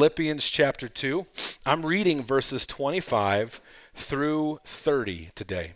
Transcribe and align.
Philippians 0.00 0.48
chapter 0.48 0.88
2. 0.88 1.26
I'm 1.66 1.84
reading 1.84 2.24
verses 2.24 2.66
25 2.66 3.60
through 3.94 4.58
30 4.64 5.28
today. 5.34 5.74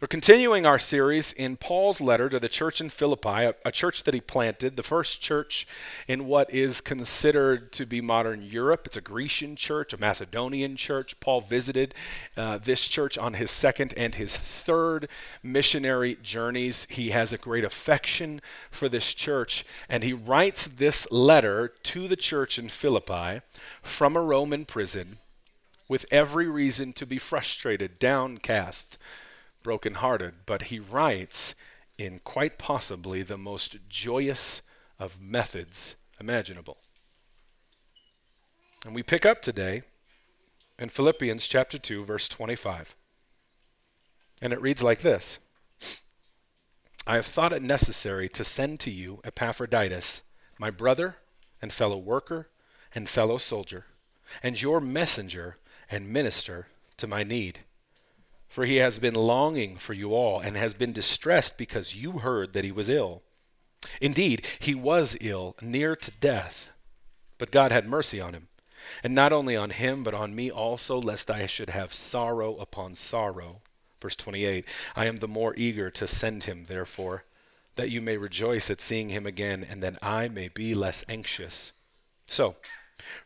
We're 0.00 0.06
continuing 0.06 0.64
our 0.64 0.78
series 0.78 1.32
in 1.32 1.56
Paul's 1.56 2.00
letter 2.00 2.28
to 2.28 2.38
the 2.38 2.48
church 2.48 2.80
in 2.80 2.88
Philippi, 2.88 3.28
a, 3.28 3.54
a, 3.64 3.72
church 3.72 4.04
that 4.04 4.14
he 4.14 4.20
planted, 4.20 4.76
the 4.76 4.84
first 4.84 5.20
church 5.20 5.66
in 6.06 6.26
what 6.26 6.54
is 6.54 6.80
considered 6.80 7.72
to 7.72 7.84
be 7.84 8.00
modern 8.00 8.44
Europe. 8.44 8.82
It's 8.86 8.96
a 8.96 9.00
Grecian 9.00 9.56
church, 9.56 9.92
a 9.92 9.98
Macedonian 9.98 10.76
church. 10.76 11.18
Paul 11.18 11.40
visited 11.40 11.96
uh, 12.36 12.58
this 12.58 12.86
church 12.86 13.18
on 13.18 13.34
his 13.34 13.50
second 13.50 13.92
and 13.96 14.14
his 14.14 14.36
third 14.36 15.08
missionary 15.42 16.16
journeys. 16.22 16.86
He 16.88 17.10
has 17.10 17.32
a 17.32 17.36
great 17.36 17.64
affection 17.64 18.40
for 18.70 18.88
this 18.88 19.12
church, 19.12 19.66
and 19.88 20.04
he 20.04 20.12
writes 20.12 20.68
this 20.68 21.10
letter 21.10 21.72
to 21.82 22.06
the 22.06 22.14
church 22.14 22.56
in 22.56 22.68
Philippi 22.68 23.40
from 23.82 24.14
a 24.14 24.22
Roman 24.22 24.64
prison 24.64 25.18
with 25.88 26.06
every 26.12 26.46
reason 26.46 26.92
to 26.92 27.04
be 27.04 27.18
frustrated, 27.18 27.98
downcast 27.98 28.96
brokenhearted, 29.62 30.46
but 30.46 30.62
he 30.62 30.78
writes 30.78 31.54
in 31.98 32.20
quite 32.20 32.58
possibly 32.58 33.22
the 33.22 33.36
most 33.36 33.76
joyous 33.88 34.62
of 34.98 35.20
methods 35.20 35.96
imaginable. 36.20 36.78
And 38.84 38.94
we 38.94 39.02
pick 39.02 39.26
up 39.26 39.42
today 39.42 39.82
in 40.78 40.88
Philippians 40.88 41.46
chapter 41.46 41.78
2 41.78 42.04
verse 42.04 42.28
25. 42.28 42.94
And 44.40 44.52
it 44.52 44.62
reads 44.62 44.82
like 44.82 45.00
this: 45.00 45.40
I 47.06 47.16
have 47.16 47.26
thought 47.26 47.52
it 47.52 47.62
necessary 47.62 48.28
to 48.30 48.44
send 48.44 48.78
to 48.80 48.90
you 48.90 49.20
Epaphroditus, 49.24 50.22
my 50.58 50.70
brother 50.70 51.16
and 51.60 51.72
fellow 51.72 51.98
worker 51.98 52.48
and 52.94 53.08
fellow 53.08 53.38
soldier, 53.38 53.86
and 54.42 54.60
your 54.60 54.80
messenger 54.80 55.56
and 55.90 56.08
minister 56.08 56.68
to 56.98 57.06
my 57.06 57.24
need 57.24 57.60
for 58.48 58.64
he 58.64 58.76
has 58.76 58.98
been 58.98 59.14
longing 59.14 59.76
for 59.76 59.92
you 59.92 60.14
all 60.14 60.40
and 60.40 60.56
has 60.56 60.72
been 60.74 60.92
distressed 60.92 61.58
because 61.58 61.94
you 61.94 62.12
heard 62.18 62.54
that 62.54 62.64
he 62.64 62.72
was 62.72 62.88
ill. 62.88 63.22
Indeed, 64.00 64.46
he 64.58 64.74
was 64.74 65.16
ill, 65.20 65.54
near 65.60 65.94
to 65.94 66.10
death, 66.10 66.72
but 67.36 67.50
God 67.50 67.70
had 67.70 67.86
mercy 67.86 68.20
on 68.20 68.32
him. 68.32 68.48
And 69.02 69.14
not 69.14 69.32
only 69.32 69.54
on 69.54 69.70
him, 69.70 70.02
but 70.02 70.14
on 70.14 70.34
me 70.34 70.50
also, 70.50 71.00
lest 71.00 71.30
I 71.30 71.46
should 71.46 71.70
have 71.70 71.92
sorrow 71.92 72.56
upon 72.56 72.94
sorrow. 72.94 73.60
Verse 74.00 74.16
28 74.16 74.64
I 74.96 75.06
am 75.06 75.18
the 75.18 75.28
more 75.28 75.54
eager 75.56 75.90
to 75.90 76.06
send 76.06 76.44
him, 76.44 76.64
therefore, 76.64 77.24
that 77.76 77.90
you 77.90 78.00
may 78.00 78.16
rejoice 78.16 78.70
at 78.70 78.80
seeing 78.80 79.10
him 79.10 79.26
again, 79.26 79.64
and 79.68 79.82
that 79.82 79.98
I 80.02 80.28
may 80.28 80.48
be 80.48 80.74
less 80.74 81.04
anxious. 81.08 81.72
So, 82.26 82.56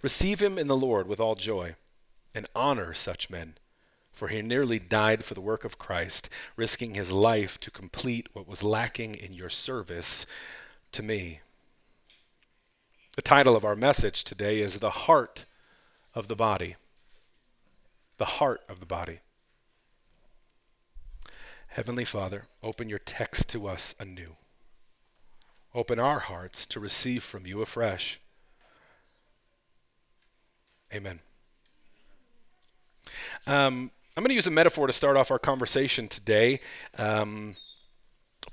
receive 0.02 0.40
him 0.42 0.58
in 0.58 0.66
the 0.66 0.76
Lord 0.76 1.06
with 1.06 1.20
all 1.20 1.36
joy, 1.36 1.76
and 2.34 2.46
honor 2.54 2.92
such 2.92 3.30
men 3.30 3.54
for 4.12 4.28
he 4.28 4.42
nearly 4.42 4.78
died 4.78 5.24
for 5.24 5.34
the 5.34 5.40
work 5.40 5.64
of 5.64 5.78
Christ, 5.78 6.28
risking 6.56 6.94
his 6.94 7.10
life 7.10 7.58
to 7.60 7.70
complete 7.70 8.28
what 8.32 8.46
was 8.46 8.62
lacking 8.62 9.14
in 9.14 9.32
your 9.32 9.48
service 9.48 10.26
to 10.92 11.02
me. 11.02 11.40
The 13.16 13.22
title 13.22 13.56
of 13.56 13.64
our 13.64 13.76
message 13.76 14.24
today 14.24 14.60
is 14.60 14.78
The 14.78 14.90
Heart 14.90 15.44
of 16.14 16.28
the 16.28 16.36
Body. 16.36 16.76
The 18.18 18.24
Heart 18.24 18.62
of 18.68 18.80
the 18.80 18.86
Body. 18.86 19.20
Heavenly 21.68 22.04
Father, 22.04 22.44
open 22.62 22.90
your 22.90 22.98
text 22.98 23.48
to 23.48 23.66
us 23.66 23.94
anew. 23.98 24.36
Open 25.74 25.98
our 25.98 26.18
hearts 26.18 26.66
to 26.66 26.78
receive 26.78 27.22
from 27.22 27.46
you 27.46 27.62
afresh. 27.62 28.20
Amen. 30.92 31.20
Um, 33.46 33.90
I'm 34.14 34.22
going 34.22 34.28
to 34.28 34.34
use 34.34 34.46
a 34.46 34.50
metaphor 34.50 34.86
to 34.86 34.92
start 34.92 35.16
off 35.16 35.30
our 35.30 35.38
conversation 35.38 36.06
today. 36.06 36.60
Um, 36.98 37.54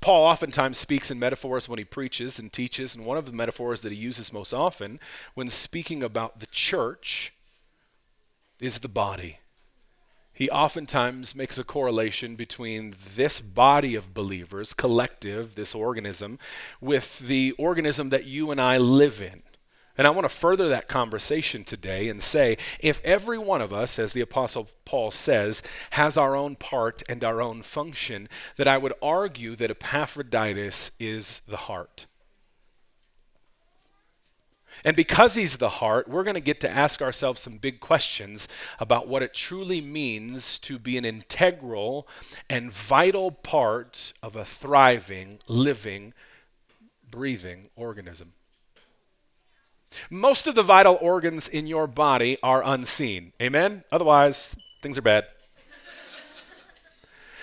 Paul 0.00 0.24
oftentimes 0.24 0.78
speaks 0.78 1.10
in 1.10 1.18
metaphors 1.18 1.68
when 1.68 1.78
he 1.78 1.84
preaches 1.84 2.38
and 2.38 2.50
teaches, 2.50 2.96
and 2.96 3.04
one 3.04 3.18
of 3.18 3.26
the 3.26 3.32
metaphors 3.32 3.82
that 3.82 3.92
he 3.92 3.98
uses 3.98 4.32
most 4.32 4.54
often 4.54 4.98
when 5.34 5.48
speaking 5.48 6.02
about 6.02 6.40
the 6.40 6.46
church 6.46 7.34
is 8.58 8.78
the 8.78 8.88
body. 8.88 9.38
He 10.32 10.48
oftentimes 10.48 11.34
makes 11.34 11.58
a 11.58 11.64
correlation 11.64 12.36
between 12.36 12.94
this 13.14 13.42
body 13.42 13.94
of 13.94 14.14
believers, 14.14 14.72
collective, 14.72 15.56
this 15.56 15.74
organism, 15.74 16.38
with 16.80 17.18
the 17.18 17.52
organism 17.58 18.08
that 18.08 18.24
you 18.24 18.50
and 18.50 18.58
I 18.58 18.78
live 18.78 19.20
in. 19.20 19.42
And 20.00 20.06
I 20.06 20.12
want 20.12 20.24
to 20.24 20.34
further 20.34 20.66
that 20.70 20.88
conversation 20.88 21.62
today 21.62 22.08
and 22.08 22.22
say 22.22 22.56
if 22.78 23.02
every 23.04 23.36
one 23.36 23.60
of 23.60 23.70
us, 23.70 23.98
as 23.98 24.14
the 24.14 24.22
Apostle 24.22 24.70
Paul 24.86 25.10
says, 25.10 25.62
has 25.90 26.16
our 26.16 26.34
own 26.34 26.56
part 26.56 27.02
and 27.06 27.22
our 27.22 27.42
own 27.42 27.60
function, 27.60 28.26
that 28.56 28.66
I 28.66 28.78
would 28.78 28.94
argue 29.02 29.54
that 29.56 29.70
Epaphroditus 29.70 30.92
is 30.98 31.42
the 31.46 31.58
heart. 31.58 32.06
And 34.86 34.96
because 34.96 35.34
he's 35.34 35.58
the 35.58 35.68
heart, 35.68 36.08
we're 36.08 36.24
going 36.24 36.32
to 36.32 36.40
get 36.40 36.60
to 36.60 36.72
ask 36.72 37.02
ourselves 37.02 37.42
some 37.42 37.58
big 37.58 37.80
questions 37.80 38.48
about 38.78 39.06
what 39.06 39.22
it 39.22 39.34
truly 39.34 39.82
means 39.82 40.58
to 40.60 40.78
be 40.78 40.96
an 40.96 41.04
integral 41.04 42.08
and 42.48 42.72
vital 42.72 43.30
part 43.30 44.14
of 44.22 44.34
a 44.34 44.46
thriving, 44.46 45.40
living, 45.46 46.14
breathing 47.10 47.68
organism. 47.76 48.32
Most 50.08 50.46
of 50.46 50.54
the 50.54 50.62
vital 50.62 50.98
organs 51.00 51.48
in 51.48 51.66
your 51.66 51.86
body 51.86 52.38
are 52.42 52.62
unseen. 52.64 53.32
Amen? 53.40 53.84
Otherwise, 53.90 54.56
things 54.82 54.96
are 54.96 55.02
bad. 55.02 55.26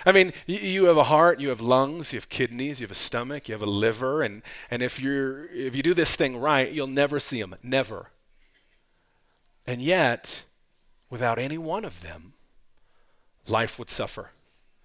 I 0.06 0.14
mean, 0.14 0.32
you, 0.46 0.86
have 0.86 0.96
a 0.96 1.04
heart, 1.04 1.42
you 1.42 1.50
have 1.50 1.60
lungs, 1.60 2.14
you 2.14 2.18
have 2.18 2.30
kidneys, 2.30 2.80
you 2.80 2.86
have 2.86 2.92
a 2.92 2.96
stomach, 2.96 3.50
you 3.50 3.54
have 3.54 3.62
a 3.62 3.66
liver, 3.66 4.22
and, 4.22 4.42
and 4.72 4.82
if, 4.82 5.02
you're, 5.02 5.48
if 5.48 5.76
you 5.76 5.84
do 5.84 5.94
this 5.94 6.16
thing 6.16 6.38
right, 6.38 6.72
you'll 6.72 6.88
never 6.88 7.20
see 7.20 7.42
them. 7.42 7.56
Never. 7.62 8.10
And 9.66 9.82
yet, 9.82 10.46
without 11.10 11.38
any 11.38 11.58
one 11.58 11.84
of 11.84 12.04
them, 12.04 12.34
life 13.48 13.78
would 13.78 13.90
suffer. 13.90 14.32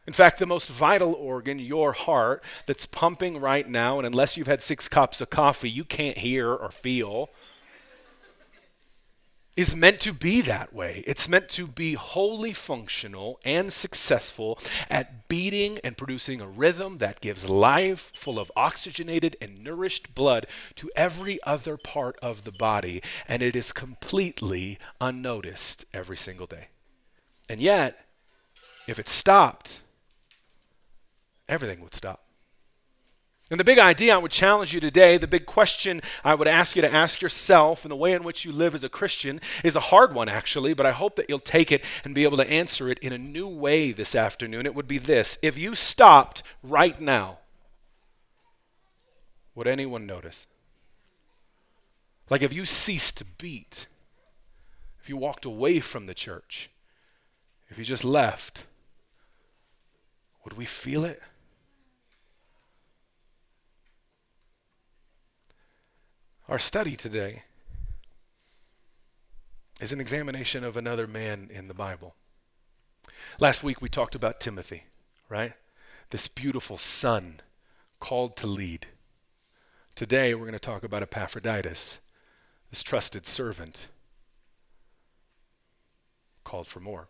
In 0.09 0.13
fact, 0.13 0.41
the 0.41 0.47
most 0.47 0.69
vital 0.69 1.15
organ, 1.15 1.61
your 1.61 1.93
heart, 1.93 2.43
that's 2.67 2.87
pumping 2.87 3.41
right 3.41 3.69
now, 3.69 3.99
and 3.99 4.07
unless 4.07 4.37
you've 4.37 4.49
had 4.49 4.61
six 4.61 4.89
cups 4.89 5.21
of 5.21 5.31
coffee, 5.31 5.71
you 5.71 5.85
can't 5.85 6.19
hear 6.19 6.53
or 6.53 6.73
feel 6.73 7.31
is 9.57 9.77
meant 9.77 10.01
to 10.01 10.13
be 10.15 10.41
that 10.41 10.73
way. 10.73 11.05
It's 11.07 11.29
meant 11.29 11.49
to 11.51 11.67
be 11.67 11.93
wholly 11.93 12.55
functional 12.55 13.39
and 13.45 13.71
successful 13.71 14.59
at 14.89 15.29
beating 15.29 15.79
and 15.85 15.97
producing 15.97 16.41
a 16.41 16.47
rhythm 16.47 16.99
that 16.99 17.21
gives 17.21 17.49
life, 17.49 18.13
full 18.15 18.39
of 18.39 18.51
oxygenated 18.57 19.37
and 19.43 19.63
nourished 19.63 20.15
blood 20.15 20.47
to 20.77 20.91
every 20.97 21.43
other 21.43 21.77
part 21.77 22.19
of 22.23 22.45
the 22.45 22.53
body, 22.53 23.03
and 23.29 23.43
it 23.43 23.55
is 23.55 23.73
completely 23.73 24.79
unnoticed 25.01 25.85
every 25.93 26.17
single 26.17 26.47
day. 26.47 26.69
And 27.49 27.61
yet, 27.61 28.07
if 28.89 28.99
it 28.99 29.09
stopped, 29.09 29.83
everything 31.47 31.83
would 31.83 31.95
stop. 31.95 32.22
And 33.53 33.61
the 33.61 33.65
big 33.65 33.79
idea 33.79 34.15
I 34.15 34.19
would 34.19 34.31
challenge 34.31 34.73
you 34.73 34.81
today, 34.81 35.19
the 35.19 35.27
big 35.27 35.45
question 35.45 36.01
I 36.25 36.35
would 36.35 36.49
ask 36.49 36.75
you 36.75 36.81
to 36.81 36.91
ask 36.91 37.21
yourself, 37.21 37.85
and 37.85 37.93
the 37.93 37.97
way 37.97 38.13
in 38.13 38.25
which 38.25 38.47
you 38.47 38.51
live 38.51 38.75
as 38.75 38.83
a 38.83 38.89
Christian 38.89 39.43
is 39.63 39.77
a 39.77 39.81
hard 39.81 40.15
one, 40.15 40.31
actually, 40.31 40.73
but 40.73 40.87
I 40.87 40.93
hope 40.93 41.17
that 41.17 41.29
you'll 41.29 41.39
take 41.39 41.71
it 41.71 41.85
and 42.03 42.15
be 42.15 42.25
able 42.25 42.39
to 42.39 42.51
answer 42.51 42.89
it 42.89 42.99
in 43.01 43.13
a 43.13 43.19
new 43.19 43.47
way 43.47 43.93
this 43.93 44.17
afternoon. 44.17 44.65
It 44.65 44.75
would 44.75 44.89
be 44.89 44.97
this 44.97 45.37
If 45.43 45.59
you 45.59 45.75
stopped 45.75 46.43
right 46.63 46.99
now, 46.99 47.41
would 49.55 49.67
anyone 49.67 50.07
notice? 50.07 50.47
Like 52.31 52.41
if 52.41 52.55
you 52.55 52.65
ceased 52.65 53.19
to 53.19 53.27
beat, 53.27 53.87
if 54.99 55.11
you 55.11 55.19
walked 55.19 55.45
away 55.45 55.79
from 55.79 56.07
the 56.07 56.15
church, 56.15 56.71
if 57.69 57.79
you 57.79 57.85
just 57.85 58.03
left, 58.03 58.65
would 60.43 60.57
we 60.57 60.65
feel 60.65 61.05
it? 61.05 61.21
Our 66.49 66.59
study 66.59 66.97
today 66.97 67.45
is 69.81 69.93
an 69.93 70.01
examination 70.01 70.65
of 70.65 70.77
another 70.77 71.07
man 71.07 71.49
in 71.53 71.69
the 71.69 71.75
Bible. 71.75 72.17
Last 73.39 73.63
week 73.63 73.81
we 73.81 73.89
talked 73.89 74.17
about 74.17 74.41
Timothy, 74.41 74.85
right? 75.29 75.53
This 76.11 76.27
beautiful 76.27 76.79
son 76.79 77.41
called 78.01 78.37
to 78.39 78.49
lead. 78.49 78.89
Today 79.95 80.35
we're 80.35 80.41
going 80.47 80.53
to 80.53 80.59
talk 80.59 80.83
about 80.83 81.01
Epaphroditus, 81.01 82.01
this 82.71 82.83
trusted 82.83 83.25
servant 83.25 83.89
called 86.43 86.67
for 86.67 86.81
more. 86.81 87.07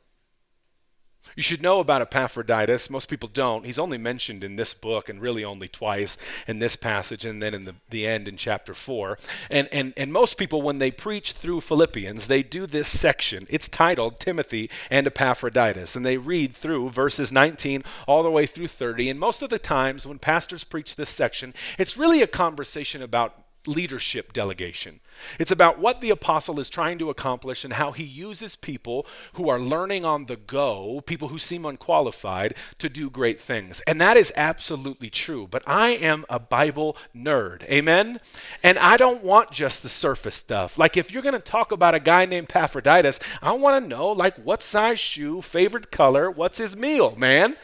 You 1.37 1.43
should 1.43 1.63
know 1.63 1.81
about 1.81 2.03
Epaphroditus. 2.03 2.91
Most 2.91 3.09
people 3.09 3.29
don't. 3.33 3.65
He's 3.65 3.79
only 3.79 3.97
mentioned 3.97 4.45
in 4.45 4.57
this 4.57 4.75
book 4.75 5.09
and 5.09 5.21
really 5.21 5.45
only 5.45 5.69
twice 5.69 6.19
in 6.47 6.59
this 6.59 6.77
passage 6.77 7.25
and 7.25 7.43
then 7.43 7.55
in 7.55 7.65
the, 7.65 7.75
the 7.91 8.07
end 8.07 8.29
in 8.29 8.37
chapter 8.37 8.75
4. 8.75 9.19
And, 9.51 9.69
and, 9.73 9.95
and 9.97 10.13
most 10.13 10.37
people, 10.37 10.61
when 10.63 10.79
they 10.79 10.91
preach 10.91 11.33
through 11.33 11.63
Philippians, 11.63 12.27
they 12.27 12.43
do 12.43 12.67
this 12.67 12.89
section. 12.89 13.47
It's 13.49 13.69
titled 13.69 14.21
Timothy 14.21 14.69
and 14.91 15.07
Epaphroditus. 15.07 15.97
And 15.97 16.05
they 16.05 16.19
read 16.19 16.53
through 16.53 16.91
verses 16.91 17.33
19 17.33 17.83
all 18.07 18.23
the 18.23 18.31
way 18.31 18.47
through 18.47 18.69
30. 18.69 19.09
And 19.09 19.19
most 19.19 19.43
of 19.43 19.51
the 19.51 19.59
times 19.59 20.07
when 20.07 20.19
pastors 20.19 20.65
preach 20.65 20.97
this 20.97 21.11
section, 21.11 21.55
it's 21.79 21.97
really 21.97 22.21
a 22.21 22.27
conversation 22.27 23.01
about 23.03 23.42
leadership 23.67 24.33
delegation. 24.33 25.01
It's 25.39 25.53
about 25.53 25.79
what 25.79 26.01
the 26.01 26.11
apostle 26.11 26.59
is 26.59 26.71
trying 26.71 26.99
to 26.99 27.11
accomplish 27.11 27.65
and 27.65 27.75
how 27.75 27.93
he 27.93 28.03
uses 28.03 28.57
people 28.57 29.07
who 29.35 29.49
are 29.49 29.61
learning 29.61 30.05
on 30.05 30.27
the 30.27 30.37
go, 30.37 31.01
people 31.07 31.29
who 31.29 31.39
seem 31.39 31.65
unqualified, 31.65 32.55
to 32.79 32.89
do 32.89 33.11
great 33.11 33.41
things. 33.41 33.81
And 33.87 34.01
that 34.01 34.17
is 34.17 34.33
absolutely 34.37 35.11
true. 35.11 35.47
But 35.51 35.63
I 35.67 35.91
am 35.91 36.25
a 36.29 36.39
Bible 36.39 36.97
nerd. 37.15 37.63
Amen? 37.65 38.21
And 38.63 38.79
I 38.79 38.97
don't 38.97 39.23
want 39.23 39.53
just 39.53 39.83
the 39.83 39.89
surface 39.89 40.37
stuff. 40.37 40.79
Like 40.79 40.97
if 40.97 41.13
you're 41.13 41.23
going 41.23 41.35
to 41.35 41.39
talk 41.39 41.73
about 41.73 41.95
a 41.95 42.01
guy 42.01 42.27
named 42.27 42.49
Epaphroditus, 42.51 43.21
I 43.41 43.53
want 43.53 43.83
to 43.83 43.89
know 43.89 44.09
like 44.09 44.37
what 44.37 44.63
size 44.63 44.99
shoe, 44.99 45.41
favorite 45.41 45.91
color, 45.91 46.31
what's 46.31 46.59
his 46.59 46.77
meal, 46.77 47.15
man? 47.17 47.57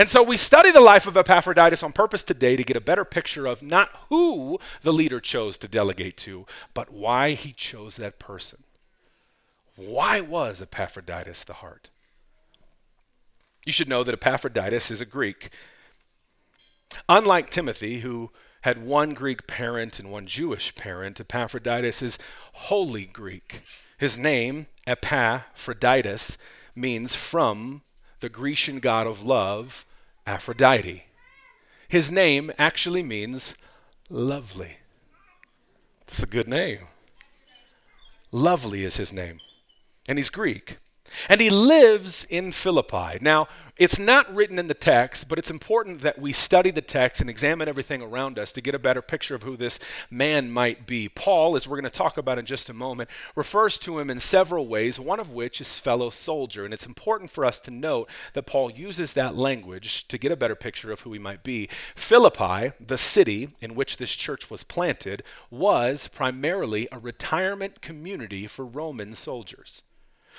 And 0.00 0.08
so 0.08 0.22
we 0.22 0.38
study 0.38 0.70
the 0.70 0.80
life 0.80 1.06
of 1.06 1.14
Epaphroditus 1.14 1.82
on 1.82 1.92
purpose 1.92 2.22
today 2.22 2.56
to 2.56 2.64
get 2.64 2.74
a 2.74 2.80
better 2.80 3.04
picture 3.04 3.46
of 3.46 3.62
not 3.62 3.90
who 4.08 4.58
the 4.80 4.94
leader 4.94 5.20
chose 5.20 5.58
to 5.58 5.68
delegate 5.68 6.16
to, 6.16 6.46
but 6.72 6.90
why 6.90 7.32
he 7.32 7.52
chose 7.52 7.96
that 7.96 8.18
person. 8.18 8.64
Why 9.76 10.22
was 10.22 10.62
Epaphroditus 10.62 11.44
the 11.44 11.52
heart? 11.52 11.90
You 13.66 13.74
should 13.74 13.90
know 13.90 14.02
that 14.02 14.14
Epaphroditus 14.14 14.90
is 14.90 15.02
a 15.02 15.04
Greek. 15.04 15.50
Unlike 17.06 17.50
Timothy, 17.50 18.00
who 18.00 18.30
had 18.62 18.82
one 18.82 19.12
Greek 19.12 19.46
parent 19.46 20.00
and 20.00 20.10
one 20.10 20.26
Jewish 20.26 20.74
parent, 20.76 21.20
Epaphroditus 21.20 22.00
is 22.00 22.18
wholly 22.54 23.04
Greek. 23.04 23.60
His 23.98 24.16
name, 24.16 24.66
Epaphroditus, 24.86 26.38
means 26.74 27.14
from 27.14 27.82
the 28.20 28.30
Grecian 28.30 28.78
god 28.78 29.06
of 29.06 29.22
love, 29.22 29.84
Aphrodite. 30.30 31.06
His 31.88 32.12
name 32.12 32.52
actually 32.56 33.02
means 33.02 33.56
lovely. 34.08 34.76
That's 36.06 36.22
a 36.22 36.26
good 36.26 36.46
name. 36.46 36.86
Lovely 38.30 38.84
is 38.84 38.96
his 38.96 39.12
name. 39.12 39.40
And 40.08 40.18
he's 40.18 40.30
Greek. 40.30 40.78
And 41.28 41.40
he 41.40 41.50
lives 41.50 42.24
in 42.24 42.52
Philippi. 42.52 43.18
Now, 43.20 43.48
it's 43.80 43.98
not 43.98 44.32
written 44.34 44.58
in 44.58 44.66
the 44.66 44.74
text, 44.74 45.26
but 45.26 45.38
it's 45.38 45.50
important 45.50 46.02
that 46.02 46.18
we 46.18 46.32
study 46.32 46.70
the 46.70 46.82
text 46.82 47.22
and 47.22 47.30
examine 47.30 47.66
everything 47.66 48.02
around 48.02 48.38
us 48.38 48.52
to 48.52 48.60
get 48.60 48.74
a 48.74 48.78
better 48.78 49.00
picture 49.00 49.34
of 49.34 49.42
who 49.42 49.56
this 49.56 49.80
man 50.10 50.50
might 50.50 50.86
be. 50.86 51.08
Paul, 51.08 51.56
as 51.56 51.66
we're 51.66 51.78
going 51.78 51.84
to 51.84 51.90
talk 51.90 52.18
about 52.18 52.38
in 52.38 52.44
just 52.44 52.68
a 52.68 52.74
moment, 52.74 53.08
refers 53.34 53.78
to 53.78 53.98
him 53.98 54.10
in 54.10 54.20
several 54.20 54.66
ways, 54.66 55.00
one 55.00 55.18
of 55.18 55.30
which 55.30 55.62
is 55.62 55.78
fellow 55.78 56.10
soldier. 56.10 56.66
And 56.66 56.74
it's 56.74 56.84
important 56.84 57.30
for 57.30 57.46
us 57.46 57.58
to 57.60 57.70
note 57.70 58.10
that 58.34 58.44
Paul 58.44 58.70
uses 58.70 59.14
that 59.14 59.34
language 59.34 60.06
to 60.08 60.18
get 60.18 60.30
a 60.30 60.36
better 60.36 60.54
picture 60.54 60.92
of 60.92 61.00
who 61.00 61.14
he 61.14 61.18
might 61.18 61.42
be. 61.42 61.70
Philippi, 61.94 62.72
the 62.78 62.98
city 62.98 63.48
in 63.62 63.74
which 63.74 63.96
this 63.96 64.14
church 64.14 64.50
was 64.50 64.62
planted, 64.62 65.22
was 65.50 66.06
primarily 66.06 66.86
a 66.92 66.98
retirement 66.98 67.80
community 67.80 68.46
for 68.46 68.66
Roman 68.66 69.14
soldiers. 69.14 69.82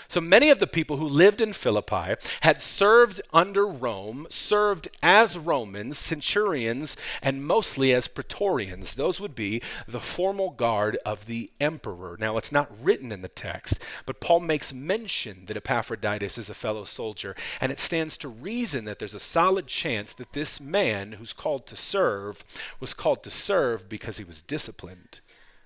So 0.07 0.21
many 0.21 0.49
of 0.49 0.59
the 0.59 0.67
people 0.67 0.97
who 0.97 1.07
lived 1.07 1.41
in 1.41 1.53
Philippi 1.53 2.15
had 2.41 2.61
served 2.61 3.21
under 3.33 3.65
Rome, 3.65 4.27
served 4.29 4.87
as 5.01 5.37
Romans, 5.37 5.97
centurions, 5.97 6.97
and 7.21 7.45
mostly 7.45 7.93
as 7.93 8.07
praetorians. 8.07 8.95
Those 8.95 9.19
would 9.19 9.35
be 9.35 9.61
the 9.87 9.99
formal 9.99 10.51
guard 10.51 10.97
of 11.05 11.25
the 11.25 11.49
emperor. 11.59 12.17
Now, 12.19 12.37
it's 12.37 12.51
not 12.51 12.71
written 12.81 13.11
in 13.11 13.21
the 13.21 13.27
text, 13.27 13.83
but 14.05 14.19
Paul 14.19 14.41
makes 14.41 14.73
mention 14.73 15.45
that 15.45 15.57
Epaphroditus 15.57 16.37
is 16.37 16.49
a 16.49 16.53
fellow 16.53 16.83
soldier, 16.83 17.35
and 17.59 17.71
it 17.71 17.79
stands 17.79 18.17
to 18.17 18.29
reason 18.29 18.85
that 18.85 18.99
there's 18.99 19.13
a 19.13 19.19
solid 19.19 19.67
chance 19.67 20.13
that 20.13 20.33
this 20.33 20.59
man 20.59 21.13
who's 21.13 21.33
called 21.33 21.67
to 21.67 21.75
serve 21.75 22.43
was 22.79 22.93
called 22.93 23.23
to 23.23 23.29
serve 23.31 23.89
because 23.89 24.17
he 24.17 24.23
was 24.23 24.41
disciplined 24.41 25.19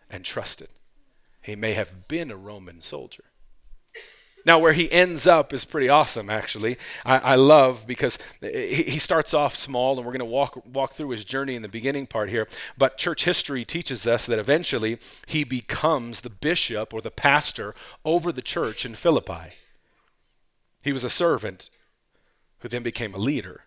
and 0.10 0.24
trusted. 0.24 0.70
He 1.42 1.56
may 1.56 1.74
have 1.74 2.08
been 2.08 2.32
a 2.32 2.36
Roman 2.36 2.82
soldier. 2.82 3.25
Now, 4.46 4.60
where 4.60 4.74
he 4.74 4.92
ends 4.92 5.26
up 5.26 5.54
is 5.54 5.66
pretty 5.66 5.90
awesome, 5.90 6.30
actually. 6.30 6.78
I, 7.04 7.18
I 7.18 7.36
love 7.36 7.88
because 7.88 8.20
he, 8.42 9.00
starts 9.00 9.34
off 9.34 9.56
small, 9.56 9.98
and 9.98 10.06
we're 10.06 10.12
going 10.12 10.20
to 10.20 10.26
walk, 10.26 10.62
walk 10.72 10.94
through 10.94 11.10
his 11.10 11.26
journey 11.26 11.56
in 11.56 11.64
the 11.64 11.68
beginning 11.68 12.06
part 12.06 12.30
here. 12.30 12.48
But 12.78 12.98
church 12.98 13.26
history 13.26 13.66
teaches 13.66 14.06
us 14.06 14.28
that 14.28 14.38
eventually 14.38 15.00
he 15.26 15.44
becomes 15.44 16.22
the 16.22 16.30
bishop 16.30 16.94
or 16.94 17.02
the 17.02 17.10
pastor 17.10 17.74
over 18.04 18.32
the 18.32 18.44
church 18.44 18.86
in 18.86 18.94
Philippi. 18.94 19.54
He 20.84 20.94
was 20.94 21.04
a 21.04 21.10
servant 21.10 21.72
who 22.60 22.70
then 22.70 22.84
became 22.84 23.16
a 23.16 23.20
leader. 23.20 23.64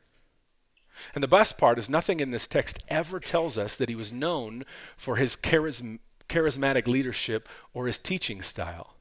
And 1.12 1.24
the 1.24 1.28
best 1.28 1.58
part 1.58 1.78
is 1.78 1.90
nothing 1.90 2.20
in 2.20 2.30
this 2.30 2.46
text 2.46 2.84
ever 2.88 3.18
tells 3.18 3.58
us 3.58 3.74
that 3.74 3.88
he 3.88 3.96
was 3.96 4.12
known 4.12 4.64
for 4.96 5.16
his 5.16 5.36
charism- 5.36 5.98
charismatic 6.28 6.86
leadership 6.86 7.48
or 7.74 7.88
his 7.88 7.98
teaching 7.98 8.42
style. 8.42 8.97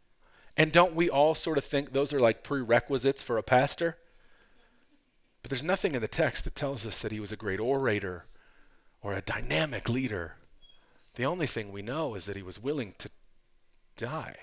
And 0.58 0.72
don't 0.72 0.96
we 0.96 1.10
all 1.10 1.36
sort 1.36 1.60
of 1.60 1.64
think 1.64 1.94
those 1.94 2.12
are 2.12 2.20
like 2.20 2.44
prerequisites 2.44 3.22
for 3.22 3.38
a 3.38 3.44
pastor? 3.44 3.98
But 5.44 5.52
there's 5.52 5.64
nothing 5.64 5.94
in 5.94 6.02
the 6.02 6.08
text 6.08 6.44
that 6.46 6.56
tells 6.56 6.86
us 6.86 7.00
that 7.00 7.12
he 7.12 7.20
was 7.20 7.32
a 7.32 7.38
great 7.38 7.60
orator 7.60 8.26
or 9.04 9.14
a 9.14 9.22
dynamic 9.22 9.88
leader. 9.88 10.36
The 11.14 11.26
only 11.26 11.46
thing 11.46 11.72
we 11.72 11.84
know 11.84 12.16
is 12.16 12.26
that 12.26 12.36
he 12.36 12.42
was 12.42 12.62
willing 12.62 12.96
to 12.98 13.10
die. 13.96 14.36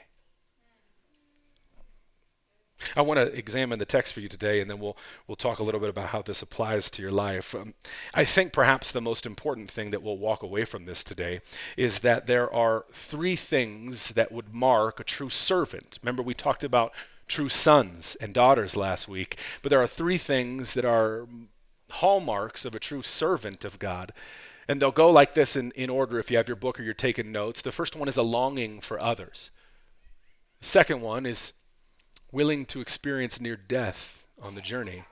I 2.97 3.03
want 3.03 3.19
to 3.19 3.37
examine 3.37 3.79
the 3.79 3.85
text 3.85 4.13
for 4.13 4.21
you 4.21 4.29
today, 4.29 4.61
and 4.61 4.69
then 4.69 4.79
we'll 4.79 4.97
we'll 5.27 5.37
talk 5.37 5.59
a 5.59 5.63
little 5.63 5.81
bit 5.81 5.89
about 5.91 6.09
how 6.09 6.23
this 6.23 6.43
applies 6.43 6.91
to 6.93 7.03
your 7.03 7.11
life. 7.11 7.55
Um, 7.55 7.75
I 8.15 8.25
think 8.25 8.53
perhaps 8.53 8.93
the 8.93 9.01
most 9.01 9.27
important 9.27 9.71
thing 9.71 9.91
that 9.91 10.03
we'll 10.03 10.19
walk 10.19 10.43
away 10.43 10.65
from 10.65 10.85
this 10.85 11.05
today 11.05 11.41
is 11.77 12.01
that 12.01 12.27
there 12.27 12.53
are 12.53 12.85
three 12.93 13.37
things 13.37 14.11
that 14.11 14.33
would 14.33 14.53
mark 14.53 15.01
a 15.01 15.05
true 15.05 15.31
servant. 15.31 15.99
Remember, 16.03 16.23
we 16.23 16.35
talked 16.35 16.65
about 16.65 16.93
true 17.27 17.49
sons 17.49 18.17
and 18.21 18.35
daughters 18.35 18.77
last 18.77 19.09
week, 19.09 19.39
but 19.63 19.71
there 19.71 19.81
are 19.83 19.87
three 19.87 20.19
things 20.19 20.75
that 20.75 20.85
are 20.85 21.27
hallmarks 21.91 22.65
of 22.65 22.75
a 22.75 22.81
true 22.81 23.03
servant 23.03 23.65
of 23.65 23.79
God. 23.79 24.13
And 24.67 24.81
they'll 24.81 24.91
go 24.91 25.11
like 25.11 25.35
this 25.35 25.57
in, 25.57 25.73
in 25.73 25.91
order 25.91 26.19
if 26.19 26.31
you 26.31 26.39
have 26.39 26.49
your 26.49 26.57
book 26.57 26.81
or 26.81 26.83
you're 26.83 26.95
taking 26.95 27.31
notes. 27.31 27.61
The 27.61 27.73
first 27.73 27.97
one 27.97 28.09
is 28.09 28.17
a 28.17 28.23
longing 28.23 28.81
for 28.81 28.99
others. 28.99 29.51
The 30.61 30.67
second 30.67 31.03
one 31.03 31.27
is 31.27 31.53
willing 32.35 32.67
to 32.67 32.81
experience 32.81 33.41
near 33.41 33.57
death 33.57 34.27
on 34.43 34.57
the 34.57 34.61
journey. 34.61 35.05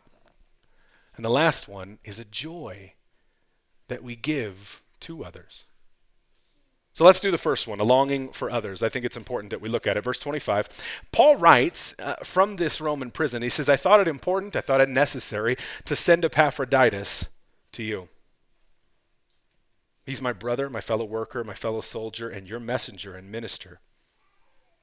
And 1.17 1.25
the 1.25 1.31
last 1.31 1.69
one 1.69 1.99
is 2.05 2.19
a 2.19 2.25
joy 2.25 2.95
that 3.87 4.03
we 4.03 4.17
give 4.17 4.83
to 5.01 5.25
others. 5.25 5.65
So 6.93 7.05
let's 7.05 7.21
do 7.21 7.31
the 7.31 7.39
first 7.39 7.69
one, 7.69 7.81
a 7.81 7.85
longing 7.85 8.33
for 8.33 8.51
others. 8.51 8.83
I 8.83 8.89
think 8.89 9.05
it's 9.05 9.17
important 9.17 9.51
that 9.51 9.61
we 9.61 9.69
look 9.69 9.87
at 9.87 9.97
it. 9.97 10.05
Verse 10.05 10.19
25. 10.19 10.69
Paul 11.13 11.37
writes 11.37 11.95
uh, 11.99 12.17
from 12.25 12.57
this 12.57 12.81
Roman 12.81 13.11
prison, 13.11 13.41
he 13.41 13.49
says, 13.49 13.69
I 13.69 13.77
thought 13.77 14.01
it 14.01 14.09
important, 14.09 14.57
I 14.57 14.61
thought 14.61 14.81
it 14.81 14.89
necessary 14.89 15.57
to 15.85 15.97
send 15.97 16.25
Epaphroditus 16.25 17.29
to 17.73 17.83
you. 17.83 18.09
He's 20.05 20.21
my 20.21 20.33
brother, 20.33 20.69
my 20.69 20.81
fellow 20.81 21.05
worker, 21.05 21.45
my 21.45 21.55
fellow 21.55 21.81
soldier, 21.81 22.29
and 22.29 22.51
your 22.51 22.61
messenger 22.61 23.15
and 23.15 23.31
minister 23.31 23.81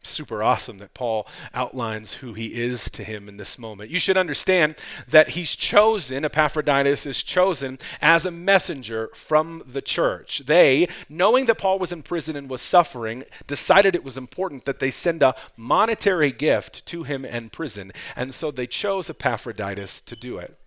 super 0.01 0.41
awesome 0.41 0.77
that 0.77 0.93
Paul 0.93 1.27
outlines 1.53 2.15
who 2.15 2.33
he 2.33 2.47
is 2.61 2.89
to 2.91 3.03
him 3.03 3.27
in 3.27 3.37
this 3.37 3.59
moment. 3.59 3.89
You 3.89 3.99
should 3.99 4.17
understand 4.17 4.75
that 5.07 5.29
he's 5.29 5.55
chosen, 5.55 6.23
Epaphroditus 6.23 7.05
is 7.05 7.21
chosen 7.21 7.77
as 8.01 8.25
a 8.25 8.31
messenger 8.31 9.09
from 9.13 9.63
the 9.65 9.81
church. 9.81 10.39
They, 10.45 10.87
knowing 11.09 11.45
that 11.45 11.57
Paul 11.57 11.79
was 11.79 11.91
in 11.91 12.03
prison 12.03 12.35
and 12.35 12.49
was 12.49 12.61
suffering, 12.61 13.23
decided 13.45 13.95
it 13.95 14.03
was 14.03 14.17
important 14.17 14.65
that 14.65 14.79
they 14.79 14.89
send 14.89 15.21
a 15.21 15.35
monetary 15.57 16.31
gift 16.31 16.85
to 16.87 17.03
him 17.03 17.25
in 17.25 17.49
prison, 17.49 17.91
and 18.15 18.33
so 18.33 18.51
they 18.51 18.67
chose 18.67 19.09
Epaphroditus 19.09 20.01
to 20.01 20.15
do 20.15 20.37
it. 20.37 20.57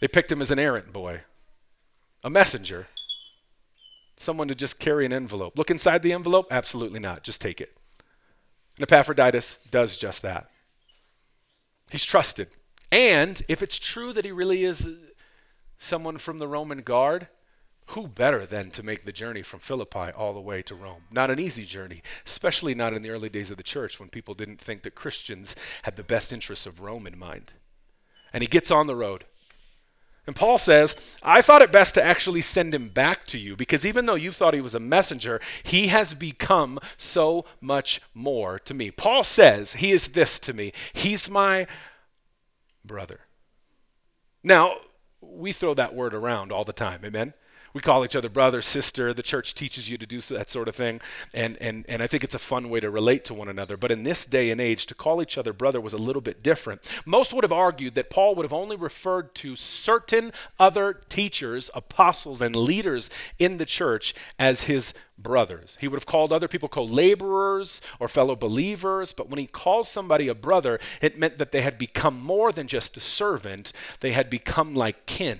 They 0.00 0.08
picked 0.08 0.30
him 0.30 0.42
as 0.42 0.50
an 0.50 0.58
errand 0.58 0.92
boy, 0.92 1.22
a 2.22 2.30
messenger. 2.30 2.88
Someone 4.16 4.48
to 4.48 4.54
just 4.56 4.80
carry 4.80 5.06
an 5.06 5.12
envelope. 5.12 5.56
Look 5.56 5.70
inside 5.70 6.02
the 6.02 6.12
envelope? 6.12 6.48
Absolutely 6.50 6.98
not. 6.98 7.22
Just 7.22 7.40
take 7.40 7.60
it. 7.60 7.72
And 8.78 8.84
Epaphroditus 8.84 9.58
does 9.70 9.96
just 9.96 10.22
that. 10.22 10.48
He's 11.90 12.04
trusted. 12.04 12.48
And 12.92 13.42
if 13.48 13.62
it's 13.62 13.78
true 13.78 14.12
that 14.12 14.24
he 14.24 14.32
really 14.32 14.64
is 14.64 14.88
someone 15.78 16.18
from 16.18 16.38
the 16.38 16.48
Roman 16.48 16.82
guard, 16.82 17.28
who 17.88 18.06
better 18.06 18.46
than 18.46 18.70
to 18.72 18.82
make 18.82 19.04
the 19.04 19.12
journey 19.12 19.42
from 19.42 19.60
Philippi 19.60 20.10
all 20.14 20.34
the 20.34 20.40
way 20.40 20.62
to 20.62 20.74
Rome? 20.74 21.04
Not 21.10 21.30
an 21.30 21.40
easy 21.40 21.64
journey, 21.64 22.02
especially 22.26 22.74
not 22.74 22.92
in 22.92 23.02
the 23.02 23.10
early 23.10 23.30
days 23.30 23.50
of 23.50 23.56
the 23.56 23.62
church 23.62 23.98
when 23.98 24.10
people 24.10 24.34
didn't 24.34 24.60
think 24.60 24.82
that 24.82 24.94
Christians 24.94 25.56
had 25.82 25.96
the 25.96 26.02
best 26.02 26.32
interests 26.32 26.66
of 26.66 26.80
Rome 26.80 27.06
in 27.06 27.18
mind. 27.18 27.54
And 28.32 28.42
he 28.42 28.46
gets 28.46 28.70
on 28.70 28.86
the 28.86 28.96
road. 28.96 29.24
And 30.28 30.36
Paul 30.36 30.58
says, 30.58 31.16
I 31.22 31.40
thought 31.40 31.62
it 31.62 31.72
best 31.72 31.94
to 31.94 32.04
actually 32.04 32.42
send 32.42 32.74
him 32.74 32.90
back 32.90 33.24
to 33.28 33.38
you 33.38 33.56
because 33.56 33.86
even 33.86 34.04
though 34.04 34.14
you 34.14 34.30
thought 34.30 34.52
he 34.52 34.60
was 34.60 34.74
a 34.74 34.78
messenger, 34.78 35.40
he 35.62 35.86
has 35.86 36.12
become 36.12 36.78
so 36.98 37.46
much 37.62 38.02
more 38.12 38.58
to 38.58 38.74
me. 38.74 38.90
Paul 38.90 39.24
says, 39.24 39.76
He 39.76 39.90
is 39.90 40.08
this 40.08 40.38
to 40.40 40.52
me. 40.52 40.74
He's 40.92 41.30
my 41.30 41.66
brother. 42.84 43.20
Now, 44.44 44.74
we 45.22 45.52
throw 45.52 45.72
that 45.72 45.94
word 45.94 46.12
around 46.12 46.52
all 46.52 46.62
the 46.62 46.74
time, 46.74 47.00
amen? 47.06 47.32
We 47.78 47.82
call 47.82 48.04
each 48.04 48.16
other 48.16 48.28
brother, 48.28 48.60
sister. 48.60 49.14
The 49.14 49.22
church 49.22 49.54
teaches 49.54 49.88
you 49.88 49.96
to 49.98 50.06
do 50.06 50.20
that 50.20 50.50
sort 50.50 50.66
of 50.66 50.74
thing. 50.74 51.00
And, 51.32 51.56
and, 51.60 51.84
and 51.88 52.02
I 52.02 52.08
think 52.08 52.24
it's 52.24 52.34
a 52.34 52.38
fun 52.40 52.70
way 52.70 52.80
to 52.80 52.90
relate 52.90 53.24
to 53.26 53.34
one 53.34 53.48
another. 53.48 53.76
But 53.76 53.92
in 53.92 54.02
this 54.02 54.26
day 54.26 54.50
and 54.50 54.60
age, 54.60 54.86
to 54.86 54.96
call 54.96 55.22
each 55.22 55.38
other 55.38 55.52
brother 55.52 55.80
was 55.80 55.92
a 55.92 55.98
little 55.98 56.20
bit 56.20 56.42
different. 56.42 56.92
Most 57.06 57.32
would 57.32 57.44
have 57.44 57.52
argued 57.52 57.94
that 57.94 58.10
Paul 58.10 58.34
would 58.34 58.42
have 58.42 58.52
only 58.52 58.74
referred 58.74 59.32
to 59.36 59.54
certain 59.54 60.32
other 60.58 60.92
teachers, 61.08 61.70
apostles, 61.72 62.42
and 62.42 62.56
leaders 62.56 63.10
in 63.38 63.58
the 63.58 63.66
church 63.66 64.12
as 64.40 64.62
his 64.62 64.92
brothers. 65.16 65.78
He 65.80 65.86
would 65.86 65.98
have 65.98 66.06
called 66.06 66.32
other 66.32 66.48
people 66.48 66.68
co 66.68 66.82
laborers 66.82 67.80
or 68.00 68.08
fellow 68.08 68.34
believers, 68.34 69.12
but 69.12 69.28
when 69.28 69.38
he 69.38 69.46
calls 69.46 69.88
somebody 69.88 70.26
a 70.26 70.34
brother, 70.34 70.80
it 71.00 71.16
meant 71.16 71.38
that 71.38 71.52
they 71.52 71.60
had 71.60 71.78
become 71.78 72.20
more 72.20 72.50
than 72.50 72.66
just 72.66 72.96
a 72.96 73.00
servant, 73.00 73.72
they 74.00 74.10
had 74.10 74.28
become 74.28 74.74
like 74.74 75.06
kin. 75.06 75.38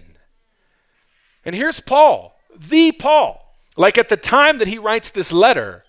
And 1.45 1.54
here's 1.54 1.80
Paul, 1.80 2.38
the 2.57 2.92
Paul. 2.92 3.45
Like 3.76 3.97
at 3.97 4.09
the 4.09 4.16
time 4.16 4.59
that 4.59 4.68
he 4.68 4.78
writes 4.78 5.11
this 5.11 5.33
letter, 5.33 5.85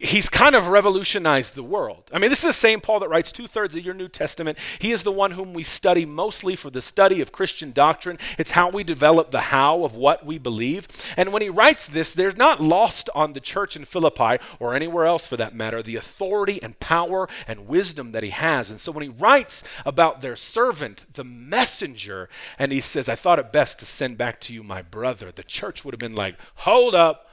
he's 0.00 0.30
kind 0.30 0.54
of 0.54 0.68
revolutionized 0.68 1.54
the 1.54 1.62
world. 1.62 2.10
I 2.12 2.18
mean, 2.18 2.30
this 2.30 2.40
is 2.40 2.46
the 2.46 2.52
same 2.54 2.80
Paul 2.80 3.00
that 3.00 3.10
writes 3.10 3.30
two 3.30 3.46
thirds 3.46 3.76
of 3.76 3.84
your 3.84 3.94
New 3.94 4.08
Testament. 4.08 4.58
He 4.78 4.92
is 4.92 5.02
the 5.02 5.12
one 5.12 5.32
whom 5.32 5.52
we 5.52 5.62
study 5.62 6.06
mostly 6.06 6.56
for 6.56 6.70
the 6.70 6.80
study 6.80 7.20
of 7.20 7.32
Christian 7.32 7.70
doctrine. 7.70 8.18
It's 8.38 8.52
how 8.52 8.70
we 8.70 8.82
develop 8.82 9.30
the 9.30 9.40
how 9.40 9.84
of 9.84 9.94
what 9.94 10.24
we 10.24 10.38
believe. 10.38 10.88
And 11.18 11.32
when 11.32 11.42
he 11.42 11.50
writes 11.50 11.86
this, 11.86 12.12
they're 12.12 12.32
not 12.32 12.62
lost 12.62 13.10
on 13.14 13.34
the 13.34 13.40
church 13.40 13.76
in 13.76 13.84
Philippi 13.84 14.38
or 14.58 14.74
anywhere 14.74 15.04
else 15.04 15.26
for 15.26 15.36
that 15.36 15.54
matter, 15.54 15.82
the 15.82 15.96
authority 15.96 16.62
and 16.62 16.80
power 16.80 17.28
and 17.46 17.68
wisdom 17.68 18.12
that 18.12 18.22
he 18.22 18.30
has. 18.30 18.70
And 18.70 18.80
so 18.80 18.92
when 18.92 19.02
he 19.02 19.10
writes 19.10 19.62
about 19.84 20.22
their 20.22 20.36
servant, 20.36 21.04
the 21.12 21.24
messenger, 21.24 22.30
and 22.58 22.72
he 22.72 22.80
says, 22.80 23.10
I 23.10 23.16
thought 23.16 23.38
it 23.38 23.52
best 23.52 23.78
to 23.80 23.84
send 23.84 24.16
back 24.16 24.40
to 24.42 24.54
you 24.54 24.62
my 24.62 24.80
brother, 24.80 25.30
the 25.30 25.42
church 25.42 25.84
would 25.84 25.92
have 25.92 26.00
been 26.00 26.14
like, 26.14 26.36
hold 26.54 26.94
up, 26.94 27.28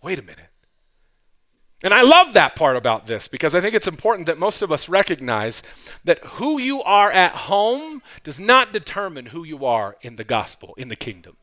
wait 0.00 0.20
a 0.20 0.22
minute. 0.22 0.53
And 1.84 1.92
I 1.92 2.00
love 2.00 2.32
that 2.32 2.56
part 2.56 2.78
about 2.78 3.06
this 3.06 3.28
because 3.28 3.54
I 3.54 3.60
think 3.60 3.74
it's 3.74 3.86
important 3.86 4.24
that 4.26 4.38
most 4.38 4.62
of 4.62 4.72
us 4.72 4.88
recognize 4.88 5.62
that 6.02 6.18
who 6.24 6.58
you 6.58 6.82
are 6.82 7.12
at 7.12 7.32
home 7.32 8.02
does 8.22 8.40
not 8.40 8.72
determine 8.72 9.26
who 9.26 9.44
you 9.44 9.66
are 9.66 9.98
in 10.00 10.16
the 10.16 10.24
gospel, 10.24 10.74
in 10.78 10.88
the 10.88 10.96
kingdom. 10.96 11.36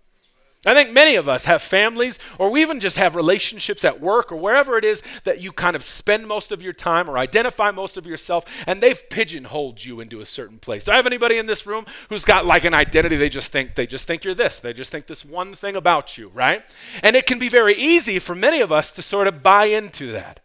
I 0.64 0.76
think 0.76 0.92
many 0.92 1.16
of 1.16 1.28
us 1.28 1.46
have 1.46 1.64
families, 1.64 2.20
or 2.38 2.52
we 2.52 2.62
even 2.62 2.80
just 2.80 2.98
have 2.98 3.16
relationships 3.16 3.84
at 3.84 4.00
work 4.00 4.32
or 4.32 4.36
wherever 4.36 4.78
it 4.78 4.84
is 4.84 5.02
that 5.24 5.42
you 5.42 5.52
kind 5.52 5.76
of 5.76 5.84
spend 5.84 6.28
most 6.28 6.52
of 6.52 6.62
your 6.62 6.74
time 6.74 7.10
or 7.10 7.18
identify 7.18 7.72
most 7.72 7.98
of 7.98 8.06
yourself, 8.06 8.46
and 8.68 8.80
they've 8.80 9.10
pigeonholed 9.10 9.84
you 9.84 10.00
into 10.00 10.20
a 10.20 10.26
certain 10.26 10.60
place. 10.60 10.84
Do 10.84 10.92
I 10.92 10.98
have 10.98 11.08
anybody 11.08 11.40
in 11.40 11.48
this 11.48 11.66
room 11.66 11.88
who's 12.10 12.24
got 12.24 12.46
like 12.46 12.64
an 12.64 12.76
identity? 12.76 13.18
They 13.18 13.30
just 13.30 13.52
think 13.52 13.74
they 13.74 13.88
just 13.88 14.06
think 14.06 14.24
you're 14.24 14.36
this. 14.36 14.60
They 14.60 14.72
just 14.72 14.92
think 14.92 15.08
this 15.08 15.26
one 15.26 15.54
thing 15.54 15.76
about 15.76 16.16
you, 16.16 16.30
right? 16.30 16.64
And 17.02 17.16
it 17.16 17.26
can 17.26 17.40
be 17.40 17.50
very 17.50 17.74
easy 17.74 18.20
for 18.20 18.36
many 18.36 18.62
of 18.62 18.72
us 18.72 18.92
to 18.94 19.02
sort 19.02 19.28
of 19.28 19.42
buy 19.42 19.66
into 19.66 20.12
that. 20.12 20.42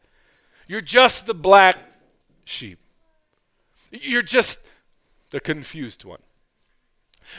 You're 0.67 0.81
just 0.81 1.27
the 1.27 1.35
black 1.35 1.77
sheep. 2.45 2.79
You're 3.91 4.23
just 4.23 4.61
the 5.31 5.41
confused 5.41 6.07
one. 6.07 6.21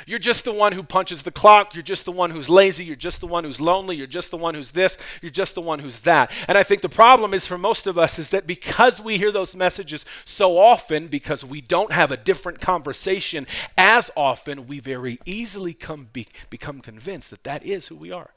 You're 0.05 0.19
just 0.19 0.45
the 0.45 0.53
one 0.53 0.73
who 0.73 0.83
punches 0.83 1.23
the 1.23 1.31
clock. 1.31 1.73
You're 1.73 1.83
just 1.83 2.05
the 2.05 2.11
one 2.11 2.31
who's 2.31 2.49
lazy. 2.49 2.85
You're 2.85 2.95
just 2.95 3.21
the 3.21 3.27
one 3.27 3.43
who's 3.43 3.61
lonely. 3.61 3.95
You're 3.95 4.07
just 4.07 4.31
the 4.31 4.37
one 4.37 4.55
who's 4.55 4.71
this. 4.71 4.97
You're 5.21 5.31
just 5.31 5.55
the 5.55 5.61
one 5.61 5.79
who's 5.79 6.01
that. 6.01 6.31
And 6.47 6.57
I 6.57 6.63
think 6.63 6.81
the 6.81 6.89
problem 6.89 7.33
is 7.33 7.47
for 7.47 7.57
most 7.57 7.87
of 7.87 7.97
us 7.97 8.19
is 8.19 8.29
that 8.31 8.47
because 8.47 9.01
we 9.01 9.17
hear 9.17 9.31
those 9.31 9.55
messages 9.55 10.05
so 10.25 10.57
often, 10.57 11.07
because 11.07 11.43
we 11.43 11.61
don't 11.61 11.91
have 11.91 12.11
a 12.11 12.17
different 12.17 12.61
conversation 12.61 13.47
as 13.77 14.11
often, 14.15 14.67
we 14.67 14.79
very 14.79 15.19
easily 15.25 15.73
come 15.73 16.09
be, 16.11 16.27
become 16.49 16.81
convinced 16.81 17.29
that 17.31 17.43
that 17.43 17.65
is 17.65 17.87
who 17.87 17.95
we 17.95 18.11
are. 18.11 18.31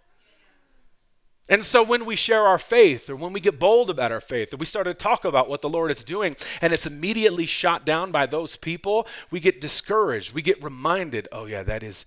And 1.50 1.64
so 1.64 1.83
when 1.83 2.04
we 2.04 2.14
share 2.14 2.47
our 2.47 2.59
faith 2.59 3.11
or 3.11 3.16
when 3.16 3.33
we 3.33 3.40
get 3.40 3.59
bold 3.59 3.90
about 3.90 4.12
our 4.12 4.21
faith 4.21 4.52
and 4.52 4.61
we 4.61 4.66
start 4.66 4.87
to 4.87 4.95
talk 4.95 5.25
about 5.25 5.49
what 5.49 5.62
the 5.62 5.69
Lord 5.69 5.90
is 5.90 6.04
doing 6.04 6.37
and 6.62 6.73
it's 6.73 6.87
immediately 6.87 7.45
shot 7.45 7.85
down 7.85 8.12
by 8.12 8.25
those 8.26 8.54
people, 8.54 9.09
we 9.33 9.40
get 9.40 9.61
discouraged. 9.61 10.33
We 10.33 10.42
get 10.42 10.62
reminded, 10.62 11.26
oh 11.33 11.47
yeah, 11.47 11.64
that 11.64 11.83
is 11.83 12.07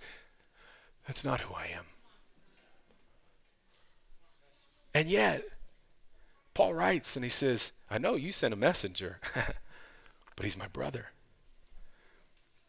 that's 1.06 1.26
not 1.26 1.42
who 1.42 1.54
I 1.54 1.66
am. 1.66 1.84
And 4.96 5.10
yet, 5.10 5.44
Paul 6.54 6.74
writes 6.74 7.18
and 7.18 7.26
he 7.26 7.30
says, 7.30 7.74
I 7.92 7.98
know 7.98 8.16
you 8.16 8.32
sent 8.32 8.54
a 8.54 8.58
messenger, 8.58 9.20
but 10.38 10.46
he's 10.46 10.58
my 10.58 10.68
brother. 10.68 11.08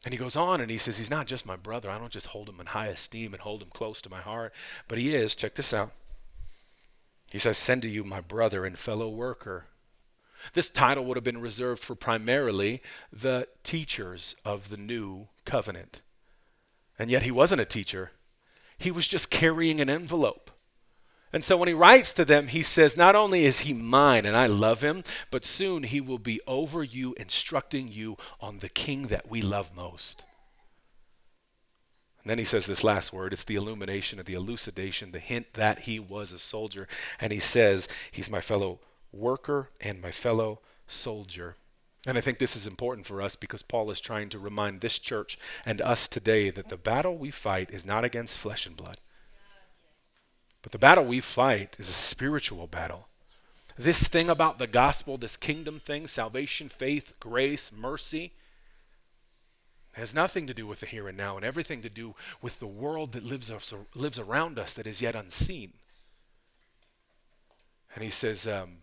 And 0.04 0.12
he 0.12 0.18
goes 0.18 0.34
on 0.34 0.60
and 0.60 0.70
he 0.70 0.78
says, 0.78 0.98
He's 0.98 1.10
not 1.10 1.26
just 1.26 1.46
my 1.46 1.56
brother. 1.56 1.88
I 1.88 1.98
don't 1.98 2.10
just 2.10 2.26
hold 2.28 2.48
him 2.48 2.60
in 2.60 2.66
high 2.66 2.88
esteem 2.88 3.32
and 3.32 3.40
hold 3.40 3.62
him 3.62 3.70
close 3.72 4.02
to 4.02 4.10
my 4.10 4.20
heart, 4.20 4.52
but 4.88 4.98
he 4.98 5.14
is, 5.14 5.36
check 5.36 5.54
this 5.54 5.72
out 5.72 5.92
he 7.34 7.40
says, 7.40 7.58
Send 7.58 7.82
to 7.82 7.88
you 7.88 8.04
my 8.04 8.20
brother 8.20 8.64
and 8.64 8.78
fellow 8.78 9.08
worker. 9.08 9.64
This 10.52 10.68
title 10.68 11.04
would 11.04 11.16
have 11.16 11.24
been 11.24 11.40
reserved 11.40 11.82
for 11.82 11.96
primarily 11.96 12.80
the 13.12 13.48
teachers 13.64 14.36
of 14.44 14.68
the 14.68 14.76
new 14.76 15.26
covenant. 15.44 16.00
And 16.96 17.10
yet 17.10 17.24
he 17.24 17.32
wasn't 17.32 17.60
a 17.60 17.64
teacher, 17.64 18.12
he 18.78 18.92
was 18.92 19.08
just 19.08 19.32
carrying 19.32 19.80
an 19.80 19.90
envelope. 19.90 20.52
And 21.32 21.42
so 21.42 21.56
when 21.56 21.66
he 21.66 21.74
writes 21.74 22.12
to 22.12 22.24
them, 22.24 22.46
he 22.46 22.62
says, 22.62 22.96
Not 22.96 23.16
only 23.16 23.44
is 23.44 23.60
he 23.60 23.72
mine 23.72 24.26
and 24.26 24.36
I 24.36 24.46
love 24.46 24.84
him, 24.84 25.02
but 25.32 25.44
soon 25.44 25.82
he 25.82 26.00
will 26.00 26.20
be 26.20 26.40
over 26.46 26.84
you, 26.84 27.14
instructing 27.14 27.88
you 27.88 28.16
on 28.40 28.60
the 28.60 28.68
king 28.68 29.08
that 29.08 29.28
we 29.28 29.42
love 29.42 29.74
most. 29.74 30.24
And 32.24 32.30
then 32.30 32.38
he 32.38 32.44
says 32.44 32.64
this 32.64 32.82
last 32.82 33.12
word 33.12 33.34
it's 33.34 33.44
the 33.44 33.54
illumination 33.54 34.18
of 34.18 34.24
the 34.24 34.32
elucidation, 34.32 35.12
the 35.12 35.18
hint 35.18 35.52
that 35.54 35.80
he 35.80 36.00
was 36.00 36.32
a 36.32 36.38
soldier. 36.38 36.88
And 37.20 37.32
he 37.32 37.38
says, 37.38 37.86
He's 38.10 38.30
my 38.30 38.40
fellow 38.40 38.80
worker 39.12 39.68
and 39.80 40.00
my 40.00 40.10
fellow 40.10 40.60
soldier. 40.88 41.56
And 42.06 42.16
I 42.18 42.22
think 42.22 42.38
this 42.38 42.56
is 42.56 42.66
important 42.66 43.06
for 43.06 43.20
us 43.20 43.36
because 43.36 43.62
Paul 43.62 43.90
is 43.90 44.00
trying 44.00 44.30
to 44.30 44.38
remind 44.38 44.80
this 44.80 44.98
church 44.98 45.38
and 45.66 45.80
us 45.80 46.08
today 46.08 46.50
that 46.50 46.70
the 46.70 46.76
battle 46.76 47.16
we 47.16 47.30
fight 47.30 47.70
is 47.70 47.86
not 47.86 48.04
against 48.04 48.38
flesh 48.38 48.66
and 48.66 48.76
blood, 48.76 48.98
but 50.62 50.72
the 50.72 50.78
battle 50.78 51.04
we 51.04 51.20
fight 51.20 51.76
is 51.78 51.88
a 51.88 51.94
spiritual 51.94 52.66
battle. 52.66 53.08
This 53.76 54.06
thing 54.08 54.30
about 54.30 54.58
the 54.58 54.66
gospel, 54.66 55.18
this 55.18 55.36
kingdom 55.36 55.80
thing, 55.80 56.06
salvation, 56.06 56.68
faith, 56.68 57.14
grace, 57.20 57.72
mercy, 57.72 58.32
it 59.94 60.00
has 60.00 60.14
nothing 60.14 60.46
to 60.48 60.54
do 60.54 60.66
with 60.66 60.80
the 60.80 60.86
here 60.86 61.06
and 61.06 61.16
now 61.16 61.36
and 61.36 61.44
everything 61.44 61.80
to 61.82 61.88
do 61.88 62.16
with 62.42 62.58
the 62.58 62.66
world 62.66 63.12
that 63.12 63.22
lives, 63.22 63.52
lives 63.94 64.18
around 64.18 64.58
us 64.58 64.72
that 64.72 64.88
is 64.88 65.00
yet 65.00 65.14
unseen. 65.14 65.74
And 67.94 68.02
he 68.02 68.10
says, 68.10 68.48
um, 68.48 68.78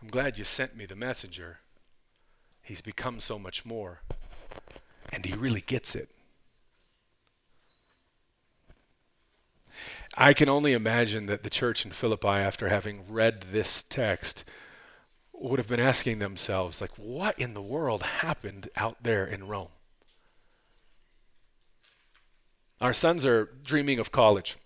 I'm 0.00 0.08
glad 0.08 0.38
you 0.38 0.44
sent 0.44 0.74
me 0.74 0.86
the 0.86 0.96
messenger. 0.96 1.58
He's 2.62 2.80
become 2.80 3.20
so 3.20 3.38
much 3.38 3.66
more. 3.66 4.00
And 5.12 5.26
he 5.26 5.34
really 5.34 5.60
gets 5.60 5.94
it. 5.94 6.08
I 10.16 10.32
can 10.32 10.48
only 10.48 10.72
imagine 10.72 11.26
that 11.26 11.42
the 11.42 11.50
church 11.50 11.84
in 11.84 11.92
Philippi, 11.92 12.28
after 12.28 12.68
having 12.68 13.04
read 13.06 13.42
this 13.52 13.82
text, 13.82 14.44
would 15.32 15.58
have 15.58 15.68
been 15.68 15.80
asking 15.80 16.20
themselves, 16.20 16.80
like, 16.80 16.92
what 16.96 17.38
in 17.38 17.54
the 17.54 17.62
world 17.62 18.02
happened 18.02 18.70
out 18.76 19.02
there 19.02 19.26
in 19.26 19.46
Rome? 19.46 19.68
Our 22.80 22.94
sons 22.94 23.26
are 23.26 23.50
dreaming 23.62 23.98
of 23.98 24.10
college. 24.10 24.56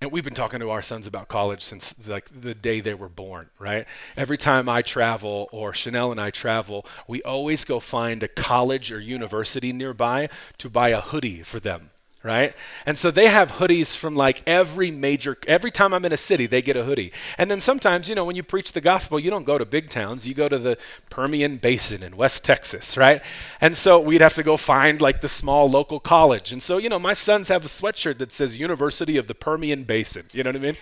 And 0.00 0.10
we've 0.10 0.24
been 0.24 0.34
talking 0.34 0.58
to 0.58 0.70
our 0.70 0.82
sons 0.82 1.06
about 1.06 1.28
college 1.28 1.62
since 1.62 1.94
like 2.08 2.28
the 2.28 2.56
day 2.56 2.80
they 2.80 2.94
were 2.94 3.08
born, 3.08 3.50
right? 3.60 3.86
Every 4.16 4.36
time 4.36 4.68
I 4.68 4.82
travel 4.82 5.48
or 5.52 5.72
Chanel 5.72 6.10
and 6.10 6.20
I 6.20 6.30
travel, 6.30 6.84
we 7.06 7.22
always 7.22 7.64
go 7.64 7.78
find 7.78 8.20
a 8.24 8.28
college 8.28 8.90
or 8.90 8.98
university 8.98 9.72
nearby 9.72 10.28
to 10.58 10.68
buy 10.68 10.88
a 10.88 11.00
hoodie 11.00 11.44
for 11.44 11.60
them 11.60 11.91
right? 12.22 12.54
And 12.86 12.96
so 12.96 13.10
they 13.10 13.26
have 13.26 13.52
hoodies 13.52 13.96
from 13.96 14.14
like 14.14 14.42
every 14.46 14.90
major, 14.90 15.36
every 15.46 15.70
time 15.70 15.92
I'm 15.92 16.04
in 16.04 16.12
a 16.12 16.16
city, 16.16 16.46
they 16.46 16.62
get 16.62 16.76
a 16.76 16.84
hoodie. 16.84 17.12
And 17.36 17.50
then 17.50 17.60
sometimes, 17.60 18.08
you 18.08 18.14
know, 18.14 18.24
when 18.24 18.36
you 18.36 18.42
preach 18.42 18.72
the 18.72 18.80
gospel, 18.80 19.18
you 19.18 19.30
don't 19.30 19.44
go 19.44 19.58
to 19.58 19.64
big 19.64 19.90
towns, 19.90 20.26
you 20.26 20.34
go 20.34 20.48
to 20.48 20.58
the 20.58 20.78
Permian 21.10 21.56
Basin 21.56 22.02
in 22.02 22.16
West 22.16 22.44
Texas, 22.44 22.96
right? 22.96 23.22
And 23.60 23.76
so 23.76 23.98
we'd 23.98 24.20
have 24.20 24.34
to 24.34 24.42
go 24.42 24.56
find 24.56 25.00
like 25.00 25.20
the 25.20 25.28
small 25.28 25.68
local 25.68 25.98
college. 25.98 26.52
And 26.52 26.62
so, 26.62 26.78
you 26.78 26.88
know, 26.88 26.98
my 26.98 27.12
sons 27.12 27.48
have 27.48 27.64
a 27.64 27.68
sweatshirt 27.68 28.18
that 28.18 28.32
says 28.32 28.56
University 28.56 29.16
of 29.16 29.26
the 29.26 29.34
Permian 29.34 29.84
Basin. 29.84 30.26
You 30.32 30.44
know 30.44 30.50
what 30.50 30.56
I 30.56 30.60
mean? 30.60 30.76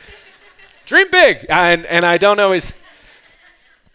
Dream 0.85 1.07
big. 1.11 1.47
And, 1.49 1.87
and 1.87 2.05
I 2.05 2.19
don't 2.19 2.41
always 2.41 2.73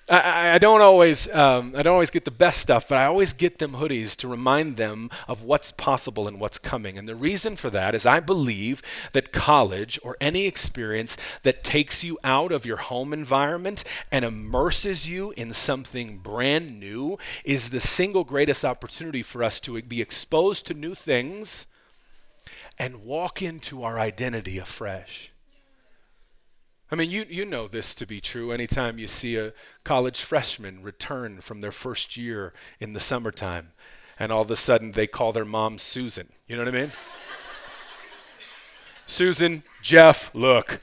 I, 0.07 0.55
I, 0.55 0.57
don't 0.59 0.81
always 0.81 1.27
um, 1.33 1.73
I 1.75 1.81
don't 1.81 1.93
always 1.93 2.11
get 2.11 2.25
the 2.25 2.31
best 2.31 2.59
stuff, 2.59 2.87
but 2.87 2.97
I 2.99 3.05
always 3.05 3.33
get 3.33 3.57
them 3.57 3.73
hoodies 3.73 4.15
to 4.17 4.27
remind 4.27 4.77
them 4.77 5.09
of 5.27 5.43
what's 5.43 5.71
possible 5.71 6.27
and 6.27 6.39
what's 6.39 6.59
coming. 6.59 6.99
And 6.99 7.07
the 7.07 7.15
reason 7.15 7.55
for 7.55 7.71
that 7.71 7.95
is 7.95 8.05
I 8.05 8.19
believe 8.19 8.83
that 9.13 9.31
college 9.31 9.99
or 10.03 10.15
any 10.21 10.45
experience 10.45 11.17
that 11.41 11.63
takes 11.63 12.03
you 12.03 12.19
out 12.23 12.51
of 12.51 12.67
your 12.67 12.77
home 12.77 13.13
environment 13.13 13.83
and 14.11 14.23
immerses 14.23 15.09
you 15.09 15.33
in 15.35 15.51
something 15.51 16.19
brand 16.19 16.79
new 16.79 17.17
is 17.43 17.71
the 17.71 17.79
single 17.79 18.23
greatest 18.23 18.63
opportunity 18.63 19.23
for 19.23 19.43
us 19.43 19.59
to 19.61 19.81
be 19.81 20.01
exposed 20.01 20.67
to 20.67 20.75
new 20.75 20.93
things 20.93 21.65
and 22.77 23.03
walk 23.03 23.41
into 23.41 23.83
our 23.83 23.97
identity 23.97 24.59
afresh. 24.59 25.31
I 26.91 26.95
mean, 26.95 27.09
you, 27.09 27.25
you 27.27 27.45
know 27.45 27.67
this 27.67 27.95
to 27.95 28.05
be 28.05 28.21
true 28.21 28.51
anytime 28.51 28.99
you 28.99 29.07
see 29.07 29.37
a 29.37 29.53
college 29.83 30.21
freshman 30.21 30.83
return 30.83 31.41
from 31.41 31.61
their 31.61 31.71
first 31.71 32.15
year 32.15 32.53
in 32.79 32.93
the 32.93 32.99
summertime, 32.99 33.71
and 34.19 34.31
all 34.31 34.43
of 34.43 34.51
a 34.51 34.55
sudden 34.55 34.91
they 34.91 35.07
call 35.07 35.31
their 35.31 35.45
mom 35.45 35.79
Susan. 35.79 36.29
You 36.47 36.55
know 36.55 36.63
what 36.63 36.75
I 36.75 36.79
mean? 36.79 36.91
Susan, 39.07 39.63
Jeff, 39.81 40.33
look. 40.35 40.79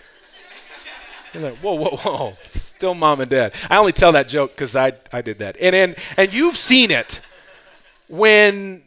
You're 1.32 1.44
like, 1.44 1.59
whoa, 1.59 1.75
whoa, 1.75 1.97
whoa. 1.97 2.37
Still 2.49 2.94
mom 2.94 3.21
and 3.21 3.30
dad. 3.30 3.54
I 3.71 3.78
only 3.78 3.92
tell 3.92 4.12
that 4.12 4.28
joke 4.28 4.52
because 4.52 4.76
I, 4.76 4.92
I 5.12 5.23
did 5.23 5.38
that. 5.38 5.56
And, 5.61 5.75
and, 5.75 5.97
and 6.16 6.32
you've 6.32 6.56
seen 6.56 6.90
it 6.90 7.21
when 8.09 8.82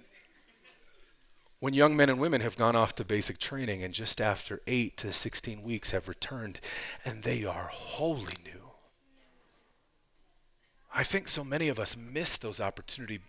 when 1.65 1.73
young 1.73 1.97
men 1.97 2.11
and 2.11 2.19
women 2.19 2.41
have 2.41 2.55
gone 2.55 2.75
off 2.75 2.93
to 2.93 3.03
basic 3.03 3.39
training 3.39 3.83
and 3.83 3.91
just 3.91 4.21
after 4.21 4.61
8 4.67 4.95
to 4.97 5.11
16 5.11 5.63
weeks 5.63 5.89
have 5.89 6.07
returned 6.07 6.61
and 7.03 7.23
they 7.23 7.43
are 7.43 7.69
wholly 7.71 8.35
new. 8.43 8.69
I 10.93 11.03
think 11.03 11.27
so 11.27 11.43
many 11.43 11.67
of 11.67 11.79
us 11.79 11.97
miss 11.97 12.37
those 12.37 12.61
opportunities 12.61 13.21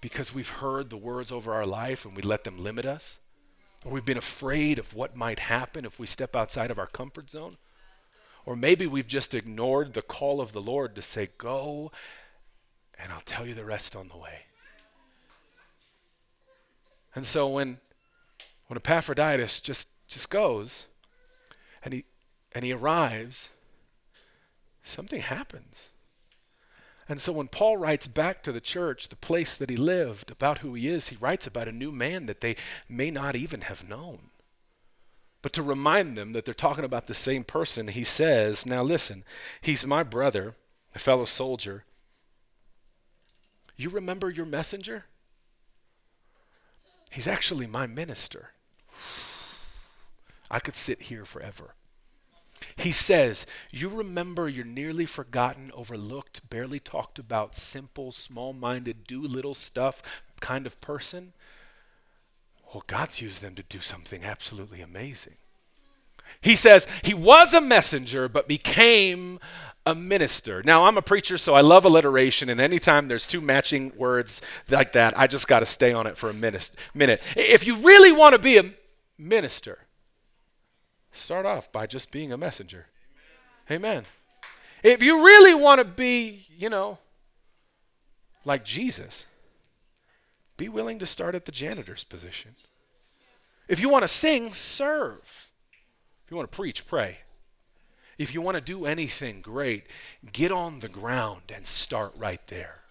because 0.00 0.34
we've 0.34 0.48
heard 0.48 0.88
the 0.88 0.96
words 0.96 1.30
over 1.30 1.52
our 1.52 1.66
life 1.66 2.06
and 2.06 2.16
we 2.16 2.22
let 2.22 2.44
them 2.44 2.64
limit 2.64 2.86
us. 2.86 3.18
Or 3.84 3.92
we've 3.92 4.06
been 4.06 4.16
afraid 4.16 4.78
of 4.78 4.94
what 4.94 5.14
might 5.14 5.40
happen 5.40 5.84
if 5.84 6.00
we 6.00 6.06
step 6.06 6.34
outside 6.34 6.70
of 6.70 6.78
our 6.78 6.86
comfort 6.86 7.28
zone. 7.28 7.58
Or 8.46 8.56
maybe 8.56 8.86
we've 8.86 9.06
just 9.06 9.34
ignored 9.34 9.92
the 9.92 10.00
call 10.00 10.40
of 10.40 10.52
the 10.52 10.62
Lord 10.62 10.94
to 10.94 11.02
say, 11.02 11.28
Go, 11.36 11.92
and 12.98 13.12
I'll 13.12 13.20
tell 13.20 13.46
you 13.46 13.52
the 13.52 13.66
rest 13.66 13.94
on 13.94 14.08
the 14.08 14.16
way. 14.16 14.44
And 17.14 17.24
so 17.26 17.48
when 17.48 17.78
when 18.66 18.76
Epaphroditus 18.76 19.60
just 19.60 19.88
just 20.08 20.30
goes 20.30 20.86
and 21.84 21.94
he 21.94 22.04
and 22.52 22.64
he 22.64 22.72
arrives, 22.72 23.50
something 24.82 25.20
happens. 25.20 25.90
And 27.08 27.20
so 27.20 27.32
when 27.32 27.48
Paul 27.48 27.76
writes 27.76 28.06
back 28.06 28.42
to 28.42 28.52
the 28.52 28.60
church 28.60 29.08
the 29.08 29.16
place 29.16 29.56
that 29.56 29.68
he 29.68 29.76
lived, 29.76 30.30
about 30.30 30.58
who 30.58 30.74
he 30.74 30.88
is, 30.88 31.08
he 31.08 31.16
writes 31.16 31.46
about 31.46 31.68
a 31.68 31.72
new 31.72 31.92
man 31.92 32.26
that 32.26 32.40
they 32.40 32.56
may 32.88 33.10
not 33.10 33.36
even 33.36 33.62
have 33.62 33.88
known. 33.88 34.30
But 35.42 35.52
to 35.52 35.62
remind 35.62 36.16
them 36.16 36.32
that 36.32 36.46
they're 36.46 36.54
talking 36.54 36.84
about 36.84 37.06
the 37.06 37.12
same 37.12 37.44
person, 37.44 37.88
he 37.88 38.04
says, 38.04 38.64
Now 38.64 38.82
listen, 38.82 39.24
he's 39.60 39.86
my 39.86 40.02
brother, 40.02 40.54
a 40.94 40.98
fellow 40.98 41.26
soldier. 41.26 41.84
You 43.76 43.90
remember 43.90 44.30
your 44.30 44.46
messenger? 44.46 45.04
He's 47.14 47.28
actually 47.28 47.68
my 47.68 47.86
minister. 47.86 48.50
I 50.50 50.58
could 50.58 50.74
sit 50.74 51.02
here 51.02 51.24
forever. 51.24 51.74
He 52.74 52.90
says, 52.90 53.46
You 53.70 53.88
remember 53.88 54.48
your 54.48 54.64
nearly 54.64 55.06
forgotten, 55.06 55.70
overlooked, 55.74 56.50
barely 56.50 56.80
talked 56.80 57.20
about, 57.20 57.54
simple, 57.54 58.10
small 58.10 58.52
minded, 58.52 59.06
do 59.06 59.22
little 59.22 59.54
stuff 59.54 60.02
kind 60.40 60.66
of 60.66 60.80
person? 60.80 61.34
Well, 62.72 62.82
God's 62.88 63.22
used 63.22 63.42
them 63.42 63.54
to 63.54 63.62
do 63.62 63.78
something 63.78 64.24
absolutely 64.24 64.80
amazing. 64.80 65.34
He 66.40 66.56
says, 66.56 66.88
He 67.04 67.14
was 67.14 67.54
a 67.54 67.60
messenger, 67.60 68.28
but 68.28 68.48
became 68.48 69.38
a 69.86 69.94
minister. 69.94 70.62
Now, 70.62 70.84
I'm 70.84 70.96
a 70.96 71.02
preacher, 71.02 71.36
so 71.36 71.54
I 71.54 71.60
love 71.60 71.84
alliteration, 71.84 72.48
and 72.48 72.60
anytime 72.60 73.08
there's 73.08 73.26
two 73.26 73.40
matching 73.40 73.92
words 73.96 74.40
like 74.70 74.92
that, 74.92 75.18
I 75.18 75.26
just 75.26 75.46
got 75.46 75.60
to 75.60 75.66
stay 75.66 75.92
on 75.92 76.06
it 76.06 76.16
for 76.16 76.30
a 76.30 76.34
minute. 76.34 76.72
If 77.36 77.66
you 77.66 77.76
really 77.76 78.12
want 78.12 78.34
to 78.34 78.38
be 78.38 78.56
a 78.56 78.72
minister, 79.18 79.80
start 81.12 81.46
off 81.46 81.70
by 81.70 81.86
just 81.86 82.10
being 82.10 82.32
a 82.32 82.38
messenger. 82.38 82.86
Amen. 83.70 83.90
Amen. 83.90 84.04
If 84.82 85.02
you 85.02 85.24
really 85.24 85.54
want 85.54 85.78
to 85.78 85.84
be, 85.84 86.46
you 86.56 86.68
know, 86.68 86.98
like 88.44 88.64
Jesus, 88.64 89.26
be 90.56 90.68
willing 90.68 90.98
to 90.98 91.06
start 91.06 91.34
at 91.34 91.46
the 91.46 91.52
janitor's 91.52 92.04
position. 92.04 92.52
If 93.66 93.80
you 93.80 93.88
want 93.88 94.02
to 94.02 94.08
sing, 94.08 94.50
serve. 94.50 95.50
If 96.24 96.30
you 96.30 96.36
want 96.36 96.50
to 96.50 96.56
preach, 96.56 96.86
pray. 96.86 97.18
If 98.18 98.34
you 98.34 98.40
want 98.40 98.56
to 98.56 98.60
do 98.60 98.86
anything 98.86 99.40
great, 99.40 99.84
get 100.32 100.52
on 100.52 100.80
the 100.80 100.88
ground 100.88 101.42
and 101.52 101.66
start 101.66 102.12
right 102.16 102.44
there. 102.46 102.83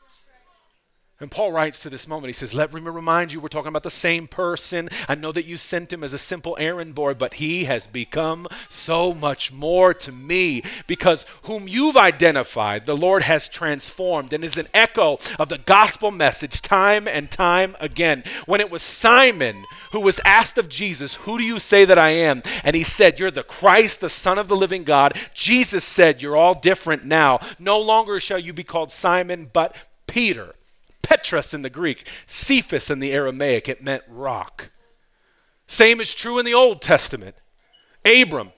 And 1.20 1.30
Paul 1.30 1.52
writes 1.52 1.82
to 1.84 1.92
this 1.92 2.08
moment, 2.08 2.28
he 2.30 2.34
says, 2.34 2.56
Let 2.56 2.74
me 2.74 2.82
remind 2.82 3.32
you, 3.32 3.40
we're 3.40 3.48
talking 3.48 3.70
about 3.70 3.84
the 3.84 3.90
same 3.92 4.28
person. 4.28 4.90
I 5.08 5.14
know 5.14 5.32
that 5.32 5.46
you 5.46 5.58
sent 5.58 5.94
him 5.94 6.04
as 6.04 6.12
a 6.12 6.18
simple 6.18 6.58
errand 6.60 6.96
boy, 6.96 7.14
but 7.14 7.36
he 7.36 7.66
has 7.66 7.86
become 7.86 8.48
so 8.68 9.14
much 9.14 9.52
more 9.52 9.94
to 9.94 10.12
me 10.12 10.64
because 10.88 11.28
whom 11.44 11.68
you've 11.68 11.96
identified, 11.96 12.88
the 12.88 12.98
Lord 12.98 13.24
has 13.24 13.48
transformed 13.48 14.34
and 14.34 14.44
is 14.44 14.58
an 14.58 14.68
echo 14.74 15.20
of 15.38 15.50
the 15.50 15.60
gospel 15.60 16.10
message 16.10 16.64
time 16.64 17.08
and 17.08 17.30
time 17.30 17.78
again. 17.80 18.24
When 18.48 18.60
it 18.60 18.72
was 18.72 18.82
Simon 18.82 19.66
who 19.92 20.00
was 20.00 20.20
asked 20.26 20.58
of 20.58 20.68
Jesus, 20.68 21.14
Who 21.14 21.38
do 21.38 21.44
you 21.44 21.60
say 21.60 21.86
that 21.86 22.00
I 22.00 22.10
am? 22.10 22.42
And 22.64 22.76
he 22.76 22.84
said, 22.84 23.20
You're 23.20 23.32
the 23.32 23.44
Christ, 23.44 24.02
the 24.02 24.10
Son 24.10 24.40
of 24.40 24.48
the 24.48 24.58
living 24.58 24.84
God. 24.84 25.16
Jesus 25.36 25.86
said, 25.86 26.24
You're 26.24 26.36
all 26.36 26.60
different 26.60 27.06
now. 27.06 27.40
No 27.60 27.80
longer 27.80 28.20
shall 28.20 28.40
you 28.40 28.52
be 28.52 28.64
called 28.64 28.92
Simon, 28.92 29.52
but 29.54 29.76
Peter. 30.08 30.56
Petros 31.04 31.54
in 31.54 31.62
the 31.62 31.70
Greek, 31.70 32.08
Cephas 32.26 32.90
in 32.90 33.00
the 33.00 33.12
Aramaic, 33.12 33.70
it 33.70 33.84
meant 33.84 34.04
rock. 34.08 34.72
Same 35.68 36.02
is 36.02 36.16
true 36.16 36.40
in 36.40 36.46
the 36.46 36.54
Old 36.54 36.82
Testament. 36.82 37.36
Abram 38.06 38.52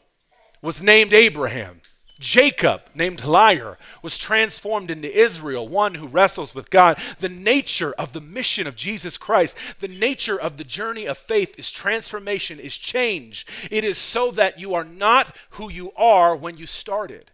was 0.62 0.82
named 0.82 1.14
Abraham. 1.14 1.82
Jacob, 2.18 2.82
named 2.96 3.26
Liar, 3.26 3.78
was 4.02 4.18
transformed 4.18 4.90
into 4.90 5.14
Israel, 5.14 5.68
one 5.68 5.96
who 5.96 6.08
wrestles 6.08 6.56
with 6.56 6.70
God. 6.70 6.98
The 7.20 7.30
nature 7.30 7.94
of 7.98 8.14
the 8.14 8.22
mission 8.22 8.68
of 8.68 8.78
Jesus 8.78 9.18
Christ, 9.18 9.58
the 9.82 9.90
nature 9.90 10.40
of 10.40 10.56
the 10.56 10.64
journey 10.64 11.06
of 11.06 11.18
faith 11.18 11.60
is 11.60 11.70
transformation, 11.70 12.58
is 12.58 12.78
change. 12.78 13.46
It 13.70 13.84
is 13.84 13.98
so 13.98 14.32
that 14.32 14.60
you 14.60 14.74
are 14.74 14.86
not 14.86 15.36
who 15.52 15.70
you 15.70 15.92
are 15.98 16.36
when 16.36 16.56
you 16.56 16.66
started. 16.66 17.32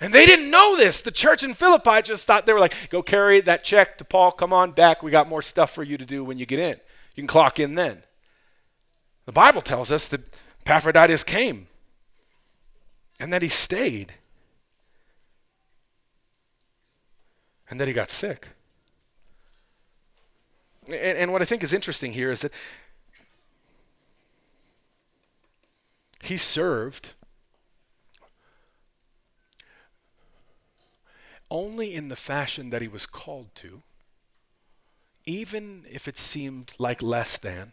And 0.00 0.12
they 0.12 0.26
didn't 0.26 0.50
know 0.50 0.76
this. 0.76 1.00
The 1.00 1.10
church 1.10 1.42
in 1.42 1.54
Philippi 1.54 2.02
just 2.02 2.26
thought 2.26 2.44
they 2.44 2.52
were 2.52 2.60
like, 2.60 2.90
go 2.90 3.02
carry 3.02 3.40
that 3.40 3.64
check 3.64 3.96
to 3.98 4.04
Paul, 4.04 4.30
come 4.30 4.52
on 4.52 4.72
back. 4.72 5.02
We 5.02 5.10
got 5.10 5.28
more 5.28 5.42
stuff 5.42 5.72
for 5.72 5.82
you 5.82 5.96
to 5.96 6.04
do 6.04 6.22
when 6.22 6.38
you 6.38 6.44
get 6.44 6.58
in. 6.58 6.76
You 7.14 7.22
can 7.22 7.26
clock 7.26 7.58
in 7.58 7.76
then. 7.76 8.02
The 9.24 9.32
Bible 9.32 9.62
tells 9.62 9.90
us 9.90 10.06
that 10.08 10.38
Epaphroditus 10.66 11.24
came 11.24 11.68
and 13.18 13.32
that 13.32 13.40
he 13.40 13.48
stayed 13.48 14.12
and 17.70 17.80
that 17.80 17.88
he 17.88 17.94
got 17.94 18.10
sick. 18.10 18.48
And, 20.88 21.18
and 21.18 21.32
what 21.32 21.42
I 21.42 21.46
think 21.46 21.62
is 21.62 21.72
interesting 21.72 22.12
here 22.12 22.30
is 22.30 22.40
that 22.42 22.52
he 26.22 26.36
served 26.36 27.14
only 31.50 31.94
in 31.94 32.08
the 32.08 32.16
fashion 32.16 32.70
that 32.70 32.82
he 32.82 32.88
was 32.88 33.06
called 33.06 33.54
to, 33.56 33.82
even 35.24 35.84
if 35.90 36.06
it 36.06 36.16
seemed 36.16 36.74
like 36.78 37.02
less 37.02 37.36
than. 37.36 37.72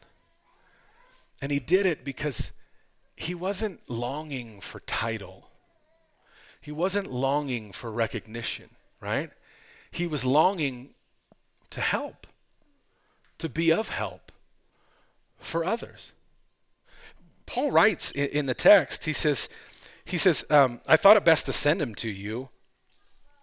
And 1.42 1.52
he 1.52 1.60
did 1.60 1.86
it 1.86 2.04
because 2.04 2.52
he 3.16 3.36
wasn't 3.36 3.82
longing 3.90 4.62
for 4.62 4.80
title. 4.80 5.50
He 6.62 6.72
wasn't 6.72 7.12
longing 7.12 7.72
for 7.72 7.92
recognition, 7.92 8.70
right? 9.02 9.32
He 9.92 10.08
was 10.08 10.24
longing 10.24 10.96
to 11.70 11.82
help, 11.82 12.26
to 13.38 13.50
be 13.50 13.72
of 13.72 13.90
help, 13.90 14.32
for 15.38 15.66
others. 15.66 16.14
Paul 17.46 17.72
writes 17.72 18.12
in, 18.12 18.46
the 18.46 18.54
text, 18.54 19.06
he 19.06 19.14
says, 19.14 19.50
he 20.06 20.18
says, 20.18 20.46
um, 20.50 20.80
I 20.88 20.96
thought 20.96 21.18
it 21.18 21.26
best 21.26 21.46
to 21.48 21.54
send 21.54 21.82
him 21.82 21.94
to 21.96 22.10
you. 22.10 22.50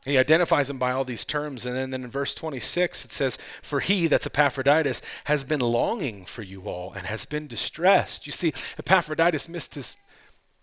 He 0.04 0.16
identifies 0.16 0.70
him 0.70 0.78
by 0.78 0.92
all 0.92 1.04
these 1.04 1.26
terms. 1.26 1.66
And 1.66 1.76
then, 1.76 1.90
then 1.90 2.04
in 2.04 2.10
verse 2.10 2.34
26, 2.34 3.04
it 3.04 3.12
says, 3.12 3.38
For 3.60 3.80
he, 3.80 4.06
that's 4.06 4.26
Epaphroditus, 4.26 5.02
has 5.24 5.44
been 5.44 5.60
longing 5.60 6.24
for 6.24 6.42
you 6.42 6.62
all 6.62 6.92
and 6.92 7.06
has 7.06 7.26
been 7.26 7.46
distressed. 7.46 8.26
You 8.26 8.32
see, 8.32 8.54
Epaphroditus 8.78 9.48
missed 9.48 9.74
his, 9.74 9.98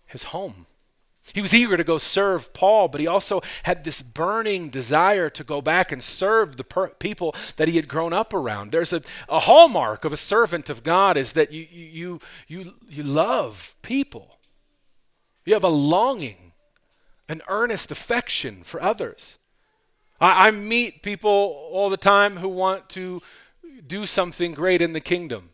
his 0.06 0.24
home. 0.24 0.66
He 1.34 1.42
was 1.42 1.54
eager 1.54 1.76
to 1.76 1.84
go 1.84 1.98
serve 1.98 2.52
Paul, 2.54 2.88
but 2.88 3.00
he 3.00 3.06
also 3.06 3.42
had 3.64 3.84
this 3.84 4.02
burning 4.02 4.70
desire 4.70 5.28
to 5.30 5.44
go 5.44 5.60
back 5.60 5.92
and 5.92 6.02
serve 6.02 6.56
the 6.56 6.64
per- 6.64 6.88
people 6.88 7.34
that 7.56 7.68
he 7.68 7.76
had 7.76 7.88
grown 7.88 8.12
up 8.12 8.32
around. 8.32 8.72
There's 8.72 8.92
a, 8.92 9.02
a 9.28 9.40
hallmark 9.40 10.04
of 10.04 10.12
a 10.12 10.16
servant 10.16 10.70
of 10.70 10.82
God 10.82 11.16
is 11.16 11.34
that 11.34 11.52
you, 11.52 11.66
you, 11.70 12.20
you, 12.46 12.74
you 12.88 13.02
love 13.02 13.76
people. 13.82 14.38
You 15.44 15.54
have 15.54 15.64
a 15.64 15.68
longing, 15.68 16.47
an 17.28 17.42
earnest 17.48 17.90
affection 17.90 18.62
for 18.62 18.82
others. 18.82 19.38
I, 20.20 20.48
I 20.48 20.50
meet 20.50 21.02
people 21.02 21.68
all 21.70 21.90
the 21.90 21.96
time 21.96 22.38
who 22.38 22.48
want 22.48 22.88
to 22.90 23.22
do 23.86 24.06
something 24.06 24.52
great 24.52 24.80
in 24.80 24.92
the 24.92 25.00
kingdom. 25.00 25.50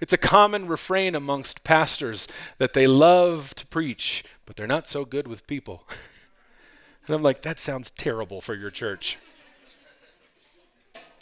It's 0.00 0.12
a 0.12 0.18
common 0.18 0.66
refrain 0.66 1.14
amongst 1.14 1.64
pastors 1.64 2.28
that 2.58 2.72
they 2.72 2.86
love 2.86 3.54
to 3.54 3.66
preach, 3.66 4.24
but 4.44 4.56
they're 4.56 4.66
not 4.66 4.88
so 4.88 5.04
good 5.04 5.28
with 5.28 5.46
people. 5.46 5.88
and 7.06 7.14
I'm 7.14 7.22
like, 7.22 7.42
that 7.42 7.60
sounds 7.60 7.90
terrible 7.90 8.40
for 8.40 8.54
your 8.54 8.70
church. 8.70 9.18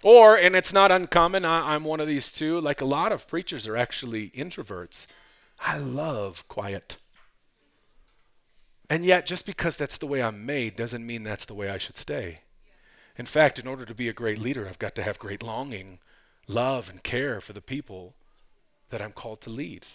Or, 0.03 0.37
and 0.37 0.57
it's 0.57 0.73
not 0.73 0.91
uncommon, 0.91 1.45
I, 1.45 1.77
am 1.77 1.85
one 1.85 2.01
of 2.01 2.09
these 2.09 2.33
too, 2.33 2.61
like 2.61 2.81
a 2.81 2.85
lot 2.85 3.13
of 3.13 3.29
preachers 3.29 3.69
are 3.69 3.77
actually 3.77 4.31
introverts. 4.31 5.07
I 5.61 5.79
love 5.79 6.49
quiet. 6.49 6.97
And 8.93 9.07
yet, 9.07 9.25
just 9.25 9.47
because 9.47 9.75
that's 9.75 9.97
the 9.97 10.07
way 10.07 10.23
I'm 10.23 10.45
made 10.45 10.77
doesn't 10.77 11.07
mean 11.07 11.23
that's 11.23 11.47
the 11.47 11.55
way 11.55 11.71
I 11.71 11.79
should 11.79 11.97
stay. 11.97 12.41
In 13.17 13.25
fact, 13.25 13.59
in 13.59 13.67
order 13.67 13.87
to 13.87 13.95
be 13.95 14.07
a 14.07 14.13
great 14.13 14.39
leader, 14.39 14.69
I've 14.69 14.79
got 14.79 14.95
to 14.97 15.03
have 15.03 15.19
great 15.19 15.43
longing, 15.43 15.99
love, 16.47 16.91
and 16.91 17.03
care 17.03 17.41
for 17.41 17.55
the 17.55 17.63
people 17.63 18.13
that 18.91 19.01
I'm 19.01 19.13
called 19.13 19.41
to 19.41 19.51
lead. 19.51 19.87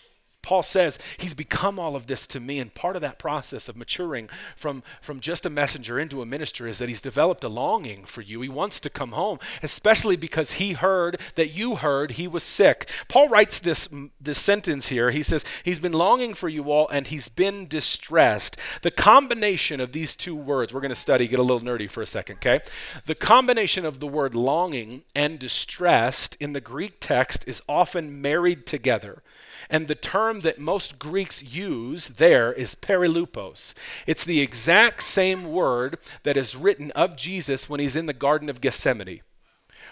Paul 0.47 0.63
says 0.63 0.97
he's 1.17 1.33
become 1.33 1.77
all 1.77 1.93
of 1.97 2.07
this 2.07 2.25
to 2.27 2.39
me, 2.39 2.59
and 2.59 2.73
part 2.73 2.95
of 2.95 3.01
that 3.01 3.19
process 3.19 3.67
of 3.67 3.75
maturing 3.75 4.29
from, 4.55 4.81
from 5.01 5.19
just 5.19 5.45
a 5.45 5.49
messenger 5.49 5.99
into 5.99 6.21
a 6.21 6.25
minister 6.25 6.69
is 6.69 6.77
that 6.77 6.87
he's 6.87 7.01
developed 7.01 7.43
a 7.43 7.49
longing 7.49 8.05
for 8.05 8.21
you. 8.21 8.39
He 8.39 8.47
wants 8.47 8.79
to 8.79 8.89
come 8.89 9.11
home, 9.11 9.39
especially 9.61 10.15
because 10.15 10.53
he 10.53 10.71
heard 10.71 11.19
that 11.35 11.49
you 11.49 11.75
heard 11.75 12.11
he 12.11 12.29
was 12.29 12.43
sick. 12.43 12.89
Paul 13.09 13.27
writes 13.27 13.59
this, 13.59 13.89
this 14.21 14.39
sentence 14.39 14.87
here. 14.87 15.11
He 15.11 15.21
says, 15.21 15.43
He's 15.63 15.79
been 15.79 15.91
longing 15.91 16.33
for 16.33 16.47
you 16.47 16.71
all, 16.71 16.87
and 16.87 17.07
he's 17.07 17.27
been 17.27 17.67
distressed. 17.67 18.55
The 18.83 18.91
combination 18.91 19.81
of 19.81 19.91
these 19.91 20.15
two 20.15 20.33
words, 20.33 20.73
we're 20.73 20.79
going 20.79 20.89
to 20.89 20.95
study, 20.95 21.27
get 21.27 21.39
a 21.39 21.43
little 21.43 21.59
nerdy 21.59 21.89
for 21.89 22.01
a 22.01 22.07
second, 22.07 22.37
okay? 22.37 22.61
The 23.05 23.15
combination 23.15 23.85
of 23.85 23.99
the 23.99 24.07
word 24.07 24.33
longing 24.33 25.03
and 25.13 25.39
distressed 25.39 26.37
in 26.39 26.53
the 26.53 26.61
Greek 26.61 27.01
text 27.01 27.45
is 27.49 27.61
often 27.67 28.21
married 28.21 28.65
together. 28.65 29.23
And 29.69 29.87
the 29.87 29.95
term 29.95 30.41
that 30.41 30.59
most 30.59 30.97
Greeks 30.99 31.43
use 31.43 32.07
there 32.07 32.53
is 32.53 32.75
perilupos. 32.75 33.73
It's 34.05 34.23
the 34.23 34.41
exact 34.41 35.03
same 35.03 35.43
word 35.43 35.97
that 36.23 36.37
is 36.37 36.55
written 36.55 36.91
of 36.91 37.15
Jesus 37.15 37.69
when 37.69 37.79
he's 37.79 37.95
in 37.95 38.05
the 38.05 38.13
Garden 38.13 38.49
of 38.49 38.61
Gethsemane. 38.61 39.21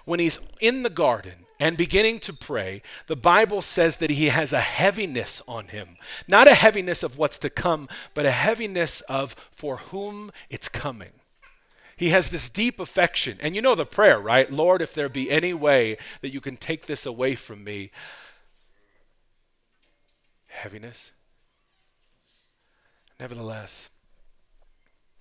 When 0.06 0.20
he's 0.20 0.40
in 0.62 0.84
the 0.84 0.90
garden 0.90 1.48
and 1.60 1.78
beginning 1.78 2.20
to 2.20 2.34
pray, 2.34 2.84
the 3.08 3.16
Bible 3.16 3.62
says 3.62 3.98
that 3.98 4.12
he 4.12 4.28
has 4.28 4.54
a 4.54 4.62
heaviness 4.62 5.42
on 5.48 5.70
him. 5.70 5.96
Not 6.28 6.48
a 6.48 6.54
heaviness 6.54 7.02
of 7.02 7.18
what's 7.18 7.40
to 7.40 7.50
come, 7.50 7.90
but 8.14 8.26
a 8.26 8.32
heaviness 8.32 9.02
of 9.02 9.36
for 9.52 9.78
whom 9.78 10.32
it's 10.50 10.70
coming. 10.70 11.12
He 11.98 12.10
has 12.10 12.30
this 12.30 12.50
deep 12.50 12.80
affection. 12.80 13.38
And 13.42 13.56
you 13.56 13.62
know 13.62 13.74
the 13.74 13.86
prayer, 13.86 14.20
right? 14.20 14.52
Lord, 14.52 14.82
if 14.82 14.94
there 14.94 15.10
be 15.10 15.32
any 15.32 15.54
way 15.54 15.98
that 16.22 16.34
you 16.34 16.42
can 16.42 16.58
take 16.58 16.86
this 16.86 17.06
away 17.06 17.36
from 17.36 17.64
me, 17.64 17.90
heaviness. 20.56 21.12
Nevertheless, 23.20 23.90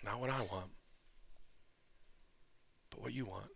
not 0.04 0.20
what 0.20 0.30
I 0.30 0.40
want, 0.40 0.70
but 2.90 3.00
what 3.00 3.12
you 3.12 3.24
want. 3.24 3.50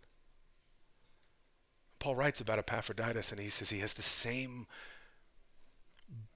Paul 1.99 2.15
writes 2.15 2.39
about 2.39 2.59
Epaphroditus 2.59 3.31
and 3.31 3.41
he 3.41 3.49
says 3.49 3.69
he 3.69 3.79
has 3.79 3.93
the 3.93 4.01
same 4.01 4.67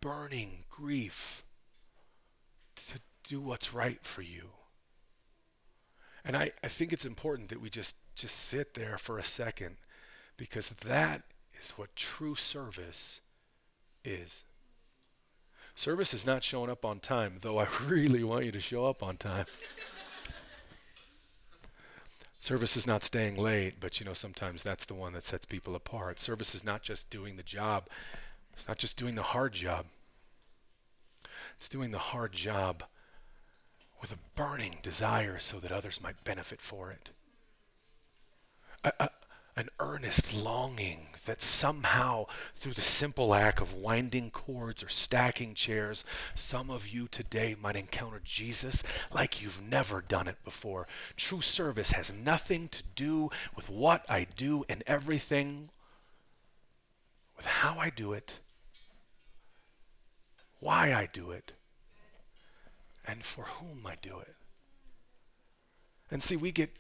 burning 0.02 0.66
grief 0.70 1.44
to 2.76 3.00
do 3.24 3.40
what's 3.40 3.74
right 3.74 4.04
for 4.04 4.22
you. 4.22 4.50
And 6.26 6.36
I, 6.36 6.52
I 6.64 6.68
think 6.68 6.92
it's 6.92 7.06
important 7.06 7.50
that 7.50 7.62
we 7.62 7.70
just, 7.70 7.96
just 8.16 8.36
sit 8.36 8.74
there 8.74 8.98
for 8.98 9.18
a 9.18 9.24
second 9.24 9.78
because 10.38 10.70
that 10.70 11.24
is 11.60 11.72
what 11.72 11.96
true 11.96 12.36
service 12.36 13.22
is. 14.04 14.46
Service 15.76 16.14
is 16.14 16.26
not 16.26 16.44
showing 16.44 16.70
up 16.70 16.86
on 16.86 17.00
time, 17.00 17.38
though 17.42 17.58
I 17.60 17.68
really 17.88 18.24
want 18.24 18.46
you 18.46 18.52
to 18.52 18.60
show 18.60 18.86
up 18.86 19.02
on 19.02 19.18
time. 19.18 19.46
Service 22.40 22.76
is 22.76 22.86
not 22.86 23.04
staying 23.04 23.38
late, 23.38 23.76
but 23.80 24.00
you 24.00 24.06
know, 24.06 24.14
sometimes 24.14 24.64
that's 24.64 24.84
the 24.84 24.94
one 24.94 25.14
that 25.14 25.24
sets 25.24 25.46
people 25.46 25.76
apart. 25.76 26.20
Service 26.20 26.54
is 26.54 26.66
not 26.66 26.82
just 26.82 27.10
doing 27.10 27.38
the 27.38 27.44
job, 27.44 27.88
it's 28.52 28.68
not 28.68 28.78
just 28.78 28.98
doing 28.98 29.16
the 29.16 29.24
hard 29.24 29.54
job, 29.54 29.86
it's 31.56 31.70
doing 31.70 31.92
the 31.92 31.98
hard 32.00 32.34
job 32.34 32.84
with 34.02 34.12
a 34.12 34.18
burning 34.36 34.76
desire 34.82 35.40
so 35.40 35.58
that 35.58 35.72
others 35.72 36.04
might 36.04 36.22
benefit 36.26 36.60
for 36.60 36.92
it. 36.92 37.12
A, 38.84 39.10
an 39.56 39.70
earnest 39.80 40.34
longing 40.34 41.08
that 41.26 41.42
somehow, 41.42 42.26
through 42.56 42.74
the 42.74 42.82
simple 42.82 43.34
act 43.34 43.62
of 43.62 43.74
winding 43.74 44.32
cords 44.32 44.84
or 44.84 44.90
stacking 44.90 45.54
chairs, 45.54 46.04
some 46.36 46.70
of 46.70 46.88
you 46.88 47.08
today 47.08 47.56
might 47.62 47.76
encounter 47.76 48.22
Jesus 48.24 48.84
like 49.14 49.42
you've 49.42 49.62
never 49.62 50.02
done 50.02 50.28
it 50.28 50.44
before. 50.44 50.88
True 51.16 51.42
service 51.42 51.92
has 51.92 52.14
nothing 52.14 52.68
to 52.70 52.84
do 52.96 53.30
with 53.56 53.70
what 53.70 54.06
I 54.10 54.28
do 54.36 54.66
and 54.68 54.84
everything 54.88 55.70
with 57.38 57.46
how 57.46 57.78
I 57.80 57.90
do 57.90 58.14
it, 58.14 58.40
why 60.60 60.94
I 60.94 61.08
do 61.12 61.32
it, 61.32 61.54
and 63.06 63.24
for 63.24 63.44
whom 63.44 63.86
I 63.86 63.96
do 64.02 64.20
it. 64.20 64.36
And 66.12 66.22
see, 66.22 66.36
we 66.36 66.52
get 66.52 66.72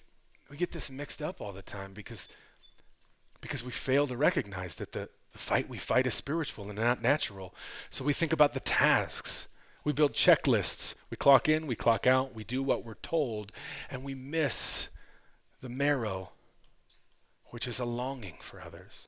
we 0.49 0.57
get 0.57 0.71
this 0.71 0.91
mixed 0.91 1.21
up 1.21 1.41
all 1.41 1.51
the 1.51 1.63
time 1.63 1.93
because 1.93 2.29
because 3.43 3.63
we 3.63 3.71
fail 3.71 4.07
to 4.07 4.15
recognize 4.15 4.75
that 4.75 4.93
the, 4.93 5.09
fight 5.33 5.67
we 5.67 5.77
fight 5.77 6.07
is 6.07 6.13
spiritual 6.13 6.69
and 6.69 6.79
not 6.79 7.01
natural. 7.01 7.53
So 7.89 8.05
we 8.05 8.13
think 8.13 8.31
about 8.31 8.53
the 8.53 8.59
tasks. 8.59 9.47
We 9.83 9.91
build 9.91 10.13
checklists. 10.13 10.95
We 11.09 11.17
clock 11.17 11.49
in, 11.49 11.67
we 11.67 11.75
clock 11.75 12.07
out, 12.07 12.33
we 12.33 12.43
do 12.43 12.63
what 12.63 12.85
we're 12.85 12.93
told, 12.95 13.51
and 13.91 14.03
we 14.03 14.15
miss 14.15 14.89
the 15.61 15.69
marrow, 15.69 16.31
which 17.47 17.67
is 17.67 17.79
a 17.79 17.85
longing 17.85 18.35
for 18.39 18.61
others. 18.61 19.07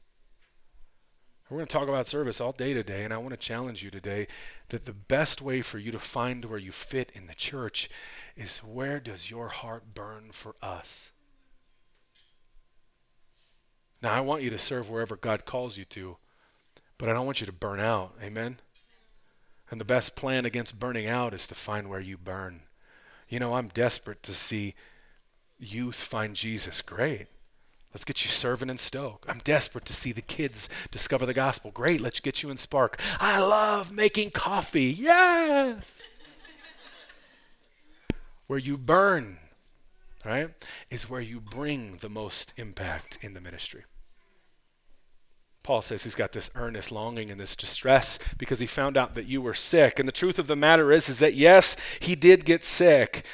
We're 1.50 1.58
going 1.58 1.68
to 1.68 1.74
talk 1.74 1.88
about 1.88 2.08
service 2.08 2.42
all 2.42 2.52
day 2.52 2.74
today, 2.74 3.04
and 3.04 3.14
I 3.14 3.20
want 3.20 3.30
to 3.30 3.38
challenge 3.38 3.84
you 3.84 3.92
today 3.92 4.28
that 4.70 4.86
the 4.86 4.94
best 4.94 5.44
way 5.44 5.62
for 5.62 5.78
you 5.78 5.92
to 5.92 6.00
find 6.00 6.44
where 6.44 6.60
you 6.60 6.72
fit 6.72 7.12
in 7.14 7.28
the 7.28 7.36
church 7.36 7.88
is 8.36 8.60
where 8.60 9.00
does 9.00 9.30
your 9.30 9.50
heart 9.50 9.94
burn 9.94 10.32
for 10.32 10.56
us? 10.62 11.12
Now, 14.06 14.14
I 14.14 14.20
want 14.20 14.44
you 14.44 14.52
to 14.52 14.60
serve 14.60 14.88
wherever 14.88 15.16
God 15.16 15.46
calls 15.46 15.80
you 15.80 15.86
to, 15.86 16.18
but 17.00 17.10
I 17.10 17.14
don't 17.14 17.26
want 17.26 17.40
you 17.40 17.48
to 17.48 17.52
burn 17.52 17.80
out. 17.80 18.14
Amen? 18.22 18.60
And 19.72 19.82
the 19.82 19.84
best 19.84 20.16
plan 20.16 20.46
against 20.46 20.80
burning 20.80 21.08
out 21.08 21.34
is 21.34 21.48
to 21.48 21.56
find 21.56 21.90
where 21.90 22.00
you 22.00 22.16
burn. 22.16 22.60
You 23.28 23.40
know, 23.40 23.56
I'm 23.56 23.70
desperate 23.70 24.22
to 24.22 24.36
see 24.36 24.76
youth 25.58 25.96
find 25.96 26.36
Jesus. 26.36 26.84
Great. 26.84 27.26
Let's 27.96 28.06
get 28.06 28.24
you 28.24 28.30
serving 28.30 28.70
in 28.70 28.78
Stoke. 28.78 29.26
I'm 29.28 29.42
desperate 29.44 29.86
to 29.86 29.94
see 29.96 30.12
the 30.12 30.22
kids 30.22 30.70
discover 30.92 31.26
the 31.26 31.34
gospel. 31.34 31.72
Great. 31.72 32.00
Let's 32.00 32.20
get 32.20 32.44
you 32.44 32.52
in 32.52 32.58
Spark. 32.58 33.02
I 33.20 33.40
love 33.40 33.92
making 33.92 34.30
coffee. 34.30 34.92
Yes. 34.96 36.04
where 38.46 38.60
you 38.60 38.78
burn 38.78 39.40
right, 40.24 40.50
is 40.92 41.10
where 41.10 41.22
you 41.22 41.40
bring 41.40 41.98
the 41.98 42.10
most 42.10 42.54
impact 42.58 43.18
in 43.22 43.34
the 43.34 43.42
ministry. 43.42 43.84
Paul 45.66 45.82
says 45.82 46.04
he's 46.04 46.14
got 46.14 46.32
this 46.32 46.52
earnest 46.54 46.92
longing 46.92 47.32
and 47.32 47.40
this 47.40 47.56
distress 47.56 48.20
because 48.38 48.60
he 48.60 48.68
found 48.68 48.98
out 48.98 49.16
that 49.16 49.26
you 49.26 49.42
were 49.42 49.56
sick. 49.56 49.98
And 49.98 50.08
the 50.08 50.14
truth 50.14 50.38
of 50.38 50.46
the 50.46 50.56
matter 50.56 50.92
is, 50.92 51.10
is 51.10 51.18
that 51.20 51.34
yes, 51.34 51.76
he 52.00 52.14
did 52.14 52.46
get 52.46 52.64
sick. 52.64 53.26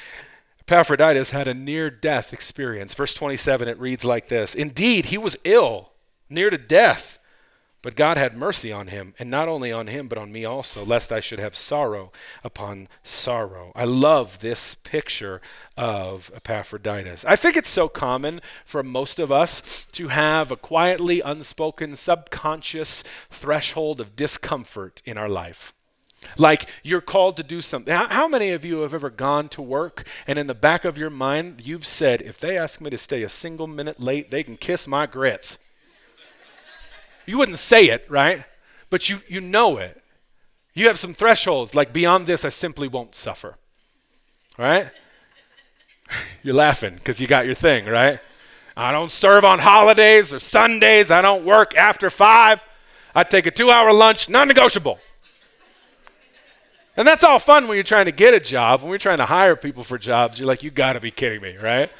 Epaphroditus 0.60 1.32
had 1.32 1.46
a 1.46 1.52
near 1.52 1.90
death 1.90 2.32
experience. 2.32 2.94
Verse 2.94 3.14
27, 3.14 3.68
it 3.68 3.78
reads 3.78 4.06
like 4.06 4.28
this 4.28 4.54
Indeed, 4.54 5.06
he 5.06 5.18
was 5.18 5.36
ill, 5.44 5.90
near 6.30 6.48
to 6.48 6.56
death. 6.56 7.18
But 7.82 7.96
God 7.96 8.16
had 8.16 8.36
mercy 8.36 8.70
on 8.70 8.86
him, 8.86 9.12
and 9.18 9.28
not 9.28 9.48
only 9.48 9.72
on 9.72 9.88
him, 9.88 10.06
but 10.06 10.16
on 10.16 10.30
me 10.30 10.44
also, 10.44 10.84
lest 10.84 11.10
I 11.10 11.18
should 11.18 11.40
have 11.40 11.56
sorrow 11.56 12.12
upon 12.44 12.86
sorrow. 13.02 13.72
I 13.74 13.84
love 13.84 14.38
this 14.38 14.76
picture 14.76 15.42
of 15.76 16.30
Epaphroditus. 16.32 17.24
I 17.24 17.34
think 17.34 17.56
it's 17.56 17.68
so 17.68 17.88
common 17.88 18.40
for 18.64 18.84
most 18.84 19.18
of 19.18 19.32
us 19.32 19.86
to 19.92 20.08
have 20.08 20.52
a 20.52 20.56
quietly 20.56 21.20
unspoken, 21.20 21.96
subconscious 21.96 23.02
threshold 23.30 24.00
of 24.00 24.14
discomfort 24.14 25.02
in 25.04 25.18
our 25.18 25.28
life. 25.28 25.74
Like 26.38 26.68
you're 26.84 27.00
called 27.00 27.36
to 27.38 27.42
do 27.42 27.60
something. 27.60 27.92
How, 27.92 28.28
many 28.28 28.50
of 28.50 28.64
you 28.64 28.82
have 28.82 28.94
ever 28.94 29.10
gone 29.10 29.48
to 29.50 29.62
work 29.62 30.04
and 30.26 30.38
in 30.38 30.46
the 30.46 30.54
back 30.54 30.84
of 30.84 30.96
your 30.96 31.10
mind 31.10 31.62
you've 31.66 31.84
said, 31.84 32.22
if 32.22 32.38
they 32.38 32.56
ask 32.56 32.80
me 32.80 32.90
to 32.90 32.98
stay 32.98 33.24
a 33.24 33.28
single 33.28 33.66
minute 33.66 34.00
late, 34.00 34.30
they 34.30 34.44
can 34.44 34.56
kiss 34.56 34.86
my 34.86 35.06
grits? 35.06 35.58
You 37.26 37.38
wouldn't 37.38 37.58
say 37.58 37.86
it, 37.86 38.04
right? 38.08 38.44
But 38.90 39.08
you, 39.08 39.20
you 39.28 39.40
know 39.40 39.78
it. 39.78 40.02
You 40.74 40.86
have 40.86 40.98
some 40.98 41.14
thresholds, 41.14 41.74
like 41.74 41.92
beyond 41.92 42.26
this, 42.26 42.44
I 42.44 42.48
simply 42.48 42.88
won't 42.88 43.14
suffer. 43.14 43.56
Right? 44.58 44.90
You're 46.42 46.54
laughing 46.54 46.94
because 46.94 47.20
you 47.20 47.26
got 47.26 47.46
your 47.46 47.54
thing, 47.54 47.86
right? 47.86 48.20
I 48.76 48.90
don't 48.90 49.10
serve 49.10 49.44
on 49.44 49.58
holidays 49.58 50.32
or 50.32 50.38
Sundays. 50.38 51.10
I 51.10 51.20
don't 51.20 51.44
work 51.44 51.76
after 51.76 52.08
five. 52.10 52.62
I 53.14 53.22
take 53.24 53.46
a 53.46 53.50
two 53.50 53.70
hour 53.70 53.92
lunch, 53.92 54.28
non 54.28 54.48
negotiable. 54.48 54.98
And 56.96 57.08
that's 57.08 57.24
all 57.24 57.38
fun 57.38 57.68
when 57.68 57.76
you're 57.76 57.84
trying 57.84 58.06
to 58.06 58.12
get 58.12 58.34
a 58.34 58.40
job. 58.40 58.82
When 58.82 58.90
we're 58.90 58.98
trying 58.98 59.18
to 59.18 59.26
hire 59.26 59.56
people 59.56 59.82
for 59.82 59.98
jobs, 59.98 60.38
you're 60.38 60.46
like, 60.46 60.62
you 60.62 60.70
got 60.70 60.92
to 60.92 61.00
be 61.00 61.10
kidding 61.10 61.40
me, 61.40 61.56
right? 61.56 61.90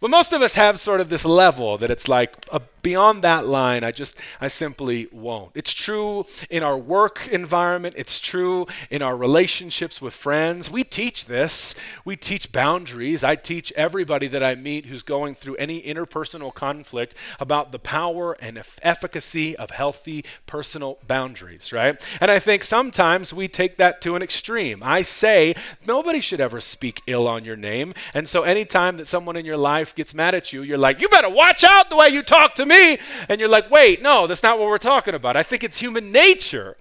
But 0.00 0.10
most 0.10 0.32
of 0.32 0.42
us 0.42 0.54
have 0.54 0.78
sort 0.78 1.00
of 1.00 1.08
this 1.08 1.24
level 1.24 1.76
that 1.78 1.90
it's 1.90 2.06
like 2.06 2.34
uh, 2.52 2.60
beyond 2.82 3.22
that 3.24 3.46
line, 3.46 3.82
I 3.82 3.90
just, 3.90 4.16
I 4.40 4.48
simply 4.48 5.08
won't. 5.10 5.50
It's 5.54 5.74
true 5.74 6.24
in 6.48 6.62
our 6.62 6.78
work 6.78 7.26
environment, 7.28 7.96
it's 7.98 8.20
true 8.20 8.66
in 8.90 9.02
our 9.02 9.16
relationships 9.16 10.00
with 10.00 10.14
friends. 10.14 10.70
We 10.70 10.84
teach 10.84 11.26
this, 11.26 11.74
we 12.04 12.16
teach 12.16 12.52
boundaries. 12.52 13.24
I 13.24 13.34
teach 13.34 13.72
everybody 13.72 14.28
that 14.28 14.42
I 14.42 14.54
meet 14.54 14.86
who's 14.86 15.02
going 15.02 15.34
through 15.34 15.56
any 15.56 15.82
interpersonal 15.82 16.54
conflict 16.54 17.14
about 17.40 17.72
the 17.72 17.78
power 17.78 18.36
and 18.40 18.62
efficacy 18.82 19.56
of 19.56 19.70
healthy 19.70 20.24
personal 20.46 20.98
boundaries, 21.06 21.72
right? 21.72 22.00
And 22.20 22.30
I 22.30 22.38
think 22.38 22.62
sometimes 22.64 23.34
we 23.34 23.48
take 23.48 23.76
that 23.76 24.00
to 24.02 24.14
an 24.16 24.22
extreme. 24.22 24.80
I 24.82 25.02
say, 25.02 25.54
nobody 25.86 26.20
should 26.20 26.40
ever 26.40 26.60
speak 26.60 27.02
ill 27.06 27.26
on 27.26 27.44
your 27.44 27.56
name. 27.56 27.94
And 28.14 28.28
so 28.28 28.44
anytime 28.44 28.96
that 28.98 29.06
someone 29.06 29.36
in 29.36 29.44
your 29.44 29.56
life 29.56 29.87
wife 29.88 29.94
gets 29.94 30.12
mad 30.12 30.34
at 30.34 30.52
you, 30.52 30.62
you're 30.62 30.76
like, 30.76 31.00
you 31.00 31.08
better 31.08 31.30
watch 31.30 31.64
out 31.64 31.88
the 31.88 31.96
way 31.96 32.08
you 32.08 32.22
talk 32.22 32.54
to 32.54 32.66
me. 32.66 32.98
And 33.28 33.40
you're 33.40 33.48
like, 33.48 33.70
wait, 33.70 34.02
no, 34.02 34.26
that's 34.26 34.42
not 34.42 34.58
what 34.58 34.68
we're 34.68 34.76
talking 34.76 35.14
about. 35.14 35.34
I 35.34 35.42
think 35.42 35.64
it's 35.64 35.78
human 35.78 36.12
nature 36.12 36.76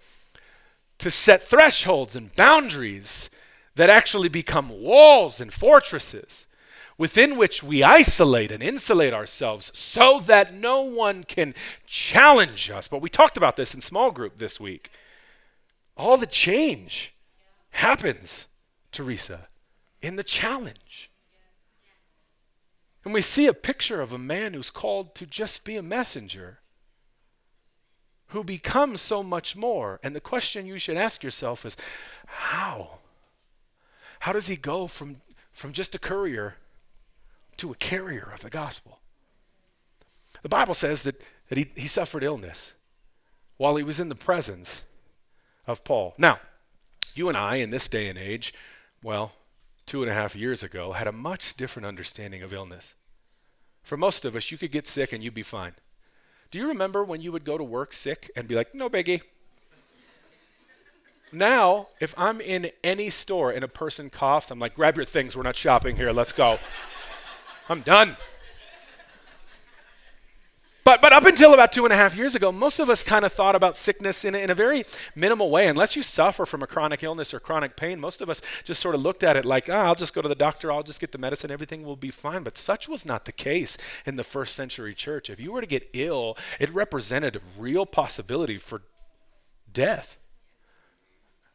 to 0.98 1.10
set 1.10 1.42
thresholds 1.42 2.18
and 2.18 2.36
boundaries 2.36 3.30
that 3.76 3.90
actually 3.90 4.28
become 4.28 4.82
walls 4.82 5.40
and 5.40 5.54
fortresses 5.54 6.48
within 6.98 7.38
which 7.38 7.64
we 7.64 7.82
isolate 7.82 8.52
and 8.52 8.62
insulate 8.62 9.14
ourselves 9.14 9.72
so 9.78 10.20
that 10.20 10.54
no 10.54 10.82
one 10.82 11.24
can 11.24 11.54
challenge 11.86 12.70
us. 12.70 12.90
But 12.90 13.02
we 13.02 13.08
talked 13.08 13.38
about 13.38 13.56
this 13.56 13.74
in 13.74 13.80
small 13.80 14.12
group 14.12 14.38
this 14.38 14.60
week. 14.60 14.90
All 15.96 16.18
the 16.18 16.28
change 16.28 17.14
happens, 17.70 18.48
Teresa, 18.92 19.48
in 20.02 20.18
the 20.18 20.24
challenge. 20.24 21.07
And 23.08 23.14
we 23.14 23.22
see 23.22 23.48
a 23.48 23.54
picture 23.54 24.02
of 24.02 24.12
a 24.12 24.18
man 24.18 24.54
who's 24.54 24.70
called 24.70 25.16
to 25.16 25.26
just 25.26 25.64
be 25.64 25.78
a 25.78 25.82
messenger, 25.82 26.60
who 28.32 28.44
becomes 28.44 29.00
so 29.00 29.24
much 29.24 29.56
more. 29.56 30.02
And 30.04 30.14
the 30.14 30.20
question 30.20 30.66
you 30.66 30.78
should 30.78 30.98
ask 30.98 31.24
yourself 31.24 31.66
is 31.66 31.78
how? 32.26 32.98
How 34.20 34.34
does 34.34 34.48
he 34.48 34.58
go 34.58 34.88
from, 34.88 35.22
from 35.54 35.72
just 35.72 35.96
a 35.96 36.00
courier 36.00 36.56
to 37.56 37.72
a 37.72 37.76
carrier 37.76 38.30
of 38.34 38.42
the 38.42 38.50
gospel? 38.50 39.00
The 40.42 40.50
Bible 40.50 40.74
says 40.74 41.04
that, 41.04 41.24
that 41.48 41.58
he, 41.58 41.68
he 41.78 41.88
suffered 41.88 42.26
illness 42.26 42.74
while 43.56 43.78
he 43.78 43.84
was 43.84 44.02
in 44.02 44.10
the 44.10 44.16
presence 44.16 44.84
of 45.66 45.86
Paul. 45.86 46.14
Now, 46.18 46.42
you 47.16 47.30
and 47.30 47.38
I, 47.38 47.56
in 47.56 47.70
this 47.70 47.88
day 47.88 48.10
and 48.10 48.20
age, 48.20 48.54
well, 49.02 49.32
two 49.88 50.04
and 50.04 50.12
a 50.12 50.14
half 50.14 50.36
years 50.36 50.62
ago 50.62 50.92
had 50.92 51.08
a 51.08 51.12
much 51.12 51.56
different 51.56 51.88
understanding 51.88 52.44
of 52.44 52.54
illness. 52.54 52.94
For 53.84 53.98
most 53.98 54.26
of 54.26 54.36
us, 54.36 54.52
you 54.52 54.58
could 54.58 54.72
get 54.72 54.86
sick 54.86 55.14
and 55.14 55.24
you'd 55.24 55.34
be 55.34 55.42
fine. 55.42 55.74
Do 56.52 56.60
you 56.60 56.68
remember 56.68 57.04
when 57.04 57.22
you 57.22 57.32
would 57.32 57.46
go 57.46 57.58
to 57.58 57.64
work 57.64 57.94
sick 57.94 58.30
and 58.36 58.48
be 58.48 58.56
like, 58.56 58.76
no 58.76 58.90
biggie? 58.90 59.22
now, 61.32 61.88
if 62.00 62.14
I'm 62.18 62.40
in 62.40 62.70
any 62.84 63.10
store 63.10 63.52
and 63.52 63.64
a 63.64 63.68
person 63.68 64.10
coughs, 64.10 64.52
I'm 64.52 64.60
like, 64.60 64.76
grab 64.76 64.96
your 64.96 65.06
things, 65.06 65.36
we're 65.36 65.44
not 65.44 65.56
shopping 65.56 65.96
here, 65.96 66.12
let's 66.12 66.32
go. 66.32 66.60
I'm 67.70 67.82
done. 67.82 68.16
But, 70.88 71.02
but 71.02 71.12
up 71.12 71.26
until 71.26 71.54
about 71.54 71.74
two 71.74 71.84
and 71.84 71.92
a 71.92 71.98
half 71.98 72.16
years 72.16 72.34
ago, 72.34 72.50
most 72.50 72.80
of 72.80 72.90
us 72.90 73.04
kind 73.04 73.26
of 73.26 73.34
thought 73.34 73.58
about 73.58 73.76
sickness 73.76 74.24
in 74.24 74.34
a, 74.34 74.38
in 74.38 74.50
a 74.50 74.54
very 74.54 74.86
minimal 75.18 75.50
way. 75.50 75.68
Unless 75.68 75.98
you 75.98 76.02
suffer 76.02 76.46
from 76.46 76.64
a 76.64 76.66
chronic 76.66 77.04
illness 77.04 77.34
or 77.34 77.42
chronic 77.42 77.76
pain, 77.76 78.00
most 78.00 78.22
of 78.22 78.30
us 78.30 78.42
just 78.64 78.80
sort 78.80 78.96
of 78.96 79.02
looked 79.02 79.22
at 79.22 79.36
it 79.36 79.44
like, 79.44 79.68
oh, 79.68 79.74
I'll 79.74 79.96
just 79.96 80.16
go 80.16 80.22
to 80.22 80.30
the 80.30 80.34
doctor, 80.34 80.72
I'll 80.72 80.84
just 80.84 81.02
get 81.02 81.12
the 81.12 81.18
medicine, 81.18 81.52
everything 81.52 81.84
will 81.84 81.98
be 81.98 82.10
fine. 82.10 82.44
But 82.44 82.58
such 82.58 82.88
was 82.88 83.06
not 83.06 83.26
the 83.26 83.34
case 83.34 83.78
in 84.06 84.16
the 84.16 84.24
first 84.24 84.56
century 84.56 84.96
church. 84.96 85.30
If 85.30 85.42
you 85.42 85.52
were 85.52 85.60
to 85.60 85.68
get 85.68 85.90
ill, 85.92 86.38
it 86.58 86.74
represented 86.74 87.36
a 87.36 87.42
real 87.58 87.86
possibility 87.86 88.58
for 88.58 88.82
death. 89.74 90.18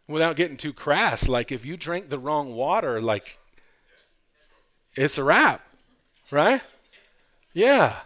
Without 0.06 0.36
getting 0.36 0.58
too 0.58 0.74
crass, 0.74 1.26
like 1.26 1.50
if 1.50 1.64
you 1.64 1.78
drank 1.78 2.10
the 2.10 2.18
wrong 2.18 2.54
water, 2.54 3.00
like 3.00 3.38
it's 4.94 5.16
a 5.16 5.24
wrap, 5.24 5.62
right? 6.30 6.60
Yeah. 7.54 7.96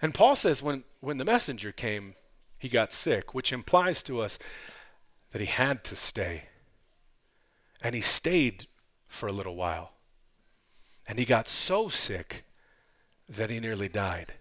And 0.00 0.14
Paul 0.14 0.36
says 0.36 0.62
when, 0.62 0.84
when 1.00 1.18
the 1.18 1.24
messenger 1.24 1.72
came, 1.72 2.14
he 2.58 2.68
got 2.68 2.92
sick, 2.92 3.34
which 3.34 3.52
implies 3.52 4.02
to 4.04 4.20
us 4.20 4.38
that 5.32 5.40
he 5.40 5.46
had 5.46 5.84
to 5.84 5.96
stay. 5.96 6.44
And 7.80 7.94
he 7.94 8.00
stayed 8.00 8.66
for 9.06 9.28
a 9.28 9.32
little 9.32 9.56
while. 9.56 9.92
And 11.06 11.18
he 11.18 11.24
got 11.24 11.46
so 11.46 11.88
sick 11.88 12.44
that 13.28 13.50
he 13.50 13.60
nearly 13.60 13.88
died. 13.88 14.34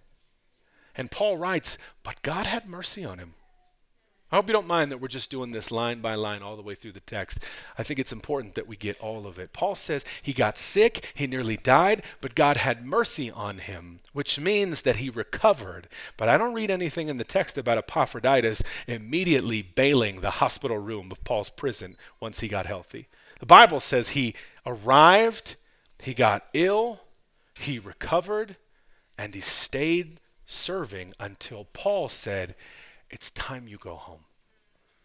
And 0.95 1.11
Paul 1.11 1.37
writes, 1.37 1.77
But 2.03 2.21
God 2.21 2.45
had 2.45 2.67
mercy 2.67 3.03
on 3.03 3.19
him 3.19 3.33
I 4.33 4.35
hope 4.37 4.49
you 4.49 4.53
don't 4.53 4.65
mind 4.65 4.91
that 4.91 4.97
we're 4.97 5.09
just 5.09 5.29
doing 5.29 5.51
this 5.51 5.69
line 5.69 6.01
by 6.01 6.15
line 6.15 6.41
all 6.41 6.55
the 6.55 6.63
way 6.63 6.73
through 6.73 6.93
the 6.93 7.01
text. 7.01 7.37
I 7.77 7.83
think 7.83 7.99
it's 7.99 8.11
important 8.11 8.55
that 8.55 8.65
we 8.65 8.75
get 8.75 8.99
all 8.99 9.27
of 9.27 9.37
it. 9.37 9.53
Paul 9.53 9.75
says 9.75 10.05
he 10.23 10.33
got 10.33 10.57
sick, 10.57 11.11
he 11.13 11.27
nearly 11.27 11.55
died, 11.55 12.01
but 12.19 12.33
God 12.33 12.57
had 12.57 12.83
mercy 12.83 13.29
on 13.29 13.59
him, 13.59 13.99
which 14.11 14.39
means 14.39 14.81
that 14.81 14.95
he 14.95 15.11
recovered. 15.11 15.87
But 16.17 16.29
I 16.29 16.39
don't 16.39 16.55
read 16.55 16.71
anything 16.71 17.09
in 17.09 17.17
the 17.17 17.23
text 17.23 17.59
about 17.59 17.77
Epaphroditus 17.77 18.63
immediately 18.87 19.61
bailing 19.61 20.21
the 20.21 20.31
hospital 20.31 20.79
room 20.79 21.11
of 21.11 21.23
Paul's 21.23 21.51
prison 21.51 21.95
once 22.19 22.39
he 22.39 22.47
got 22.47 22.65
healthy. 22.65 23.09
The 23.39 23.45
Bible 23.45 23.79
says 23.79 24.09
he 24.09 24.33
arrived, 24.65 25.57
he 25.99 26.15
got 26.15 26.47
ill, 26.55 27.01
he 27.59 27.77
recovered, 27.77 28.55
and 29.15 29.35
he 29.35 29.41
stayed 29.41 30.19
serving 30.47 31.13
until 31.19 31.65
Paul 31.65 32.09
said, 32.09 32.55
it's 33.13 33.29
time 33.29 33.67
you 33.67 33.77
go 33.77 33.95
home. 33.95 34.25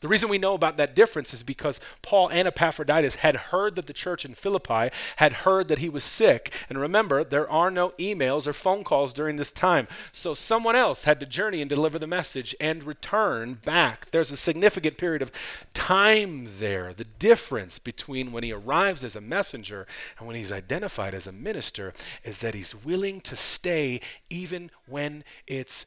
The 0.01 0.09
reason 0.09 0.29
we 0.29 0.38
know 0.38 0.55
about 0.55 0.77
that 0.77 0.94
difference 0.94 1.35
is 1.35 1.42
because 1.42 1.81
Paul 2.03 2.29
and 2.29 2.47
Epaphroditus 2.47 3.16
had 3.16 3.35
heard 3.35 3.75
that 3.75 3.87
the 3.87 3.92
church 3.92 4.25
in 4.25 4.35
Philippi 4.35 4.90
had 5.16 5.33
heard 5.33 5.66
that 5.68 5.81
he 5.81 5.88
was 5.88 6.05
sick. 6.05 6.55
And 6.71 6.79
remember, 6.79 7.23
there 7.25 7.51
are 7.51 7.71
no 7.71 7.90
emails 7.99 8.47
or 8.47 8.53
phone 8.53 8.85
calls 8.85 9.12
during 9.12 9.37
this 9.37 9.51
time. 9.51 9.88
So 10.12 10.35
someone 10.35 10.77
else 10.77 11.03
had 11.05 11.18
to 11.21 11.27
journey 11.27 11.61
and 11.61 11.68
deliver 11.68 11.99
the 11.99 12.07
message 12.07 12.55
and 12.61 12.85
return 12.85 13.59
back. 13.64 14.11
There's 14.12 14.31
a 14.31 14.37
significant 14.37 14.99
period 14.99 15.21
of 15.21 15.33
time 15.75 16.49
there. 16.61 16.94
The 16.94 17.05
difference 17.05 17.81
between 17.81 18.31
when 18.31 18.44
he 18.44 18.53
arrives 18.53 19.03
as 19.03 19.16
a 19.16 19.21
messenger 19.21 19.87
and 20.16 20.29
when 20.29 20.37
he's 20.37 20.53
identified 20.53 21.12
as 21.12 21.27
a 21.27 21.33
minister 21.33 21.92
is 22.23 22.40
that 22.40 22.55
he's 22.55 22.75
willing 22.75 23.21
to 23.23 23.35
stay 23.35 24.01
even 24.31 24.71
when 24.87 25.25
it's 25.49 25.87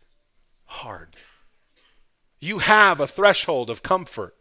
hard. 0.66 1.16
You 2.42 2.58
have 2.58 3.00
a 3.00 3.08
threshold 3.08 3.70
of 3.70 3.84
comfort. 3.84 4.36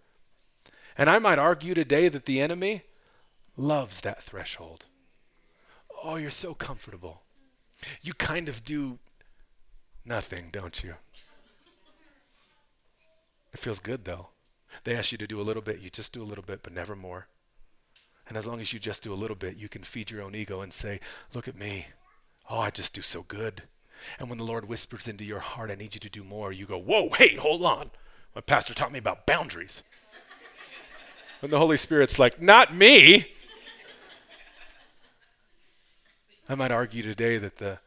And 0.96 1.08
I 1.08 1.18
might 1.18 1.38
argue 1.38 1.74
today 1.74 2.08
that 2.08 2.24
the 2.24 2.40
enemy 2.40 2.82
loves 3.56 4.00
that 4.00 4.22
threshold. 4.22 4.86
Oh, 6.02 6.16
you're 6.16 6.30
so 6.30 6.54
comfortable. 6.54 7.22
You 8.02 8.14
kind 8.14 8.48
of 8.48 8.64
do 8.64 8.98
nothing, 10.04 10.48
don't 10.50 10.82
you? 10.82 10.94
It 13.52 13.60
feels 13.60 13.80
good 13.80 14.04
though. 14.04 14.28
They 14.84 14.96
ask 14.96 15.12
you 15.12 15.18
to 15.18 15.26
do 15.26 15.40
a 15.40 15.42
little 15.42 15.62
bit, 15.62 15.80
you 15.80 15.90
just 15.90 16.12
do 16.12 16.22
a 16.22 16.24
little 16.24 16.44
bit, 16.44 16.62
but 16.62 16.72
never 16.72 16.96
more. 16.96 17.26
And 18.28 18.36
as 18.36 18.46
long 18.46 18.60
as 18.60 18.72
you 18.72 18.78
just 18.78 19.02
do 19.02 19.12
a 19.12 19.14
little 19.14 19.36
bit, 19.36 19.56
you 19.56 19.68
can 19.68 19.82
feed 19.82 20.10
your 20.10 20.22
own 20.22 20.34
ego 20.34 20.60
and 20.60 20.72
say, 20.72 21.00
Look 21.34 21.48
at 21.48 21.56
me. 21.56 21.88
Oh, 22.48 22.60
I 22.60 22.70
just 22.70 22.94
do 22.94 23.02
so 23.02 23.24
good. 23.24 23.64
And 24.18 24.28
when 24.28 24.38
the 24.38 24.44
Lord 24.44 24.68
whispers 24.68 25.08
into 25.08 25.24
your 25.24 25.40
heart, 25.40 25.70
I 25.70 25.74
need 25.74 25.94
you 25.94 26.00
to 26.00 26.10
do 26.10 26.24
more, 26.24 26.52
you 26.52 26.66
go, 26.66 26.78
Whoa, 26.78 27.10
hey, 27.10 27.36
hold 27.36 27.64
on. 27.64 27.90
My 28.34 28.40
pastor 28.40 28.74
taught 28.74 28.92
me 28.92 28.98
about 28.98 29.26
boundaries. 29.26 29.82
and 31.42 31.50
the 31.50 31.58
Holy 31.58 31.76
Spirit's 31.76 32.18
like, 32.18 32.40
Not 32.40 32.74
me. 32.74 33.26
I 36.48 36.56
might 36.56 36.72
argue 36.72 37.02
today 37.02 37.38
that 37.38 37.58
the, 37.58 37.78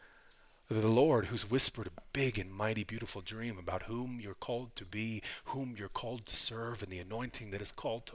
the 0.70 0.88
Lord, 0.88 1.26
who's 1.26 1.50
whispered 1.50 1.88
a 1.88 2.02
big 2.14 2.40
and 2.40 2.50
mighty, 2.50 2.86
beautiful 2.86 3.22
dream 3.22 3.58
about 3.58 3.84
whom 3.84 4.22
you're 4.22 4.34
called 4.36 4.76
to 4.78 4.86
be, 4.86 5.22
whom 5.46 5.76
you're 5.78 5.90
called 5.90 6.26
to 6.28 6.36
serve, 6.36 6.82
and 6.82 6.92
the 6.92 7.00
anointing 7.00 7.52
that 7.52 7.62
is 7.62 7.74
called 7.74 8.06
to 8.06 8.14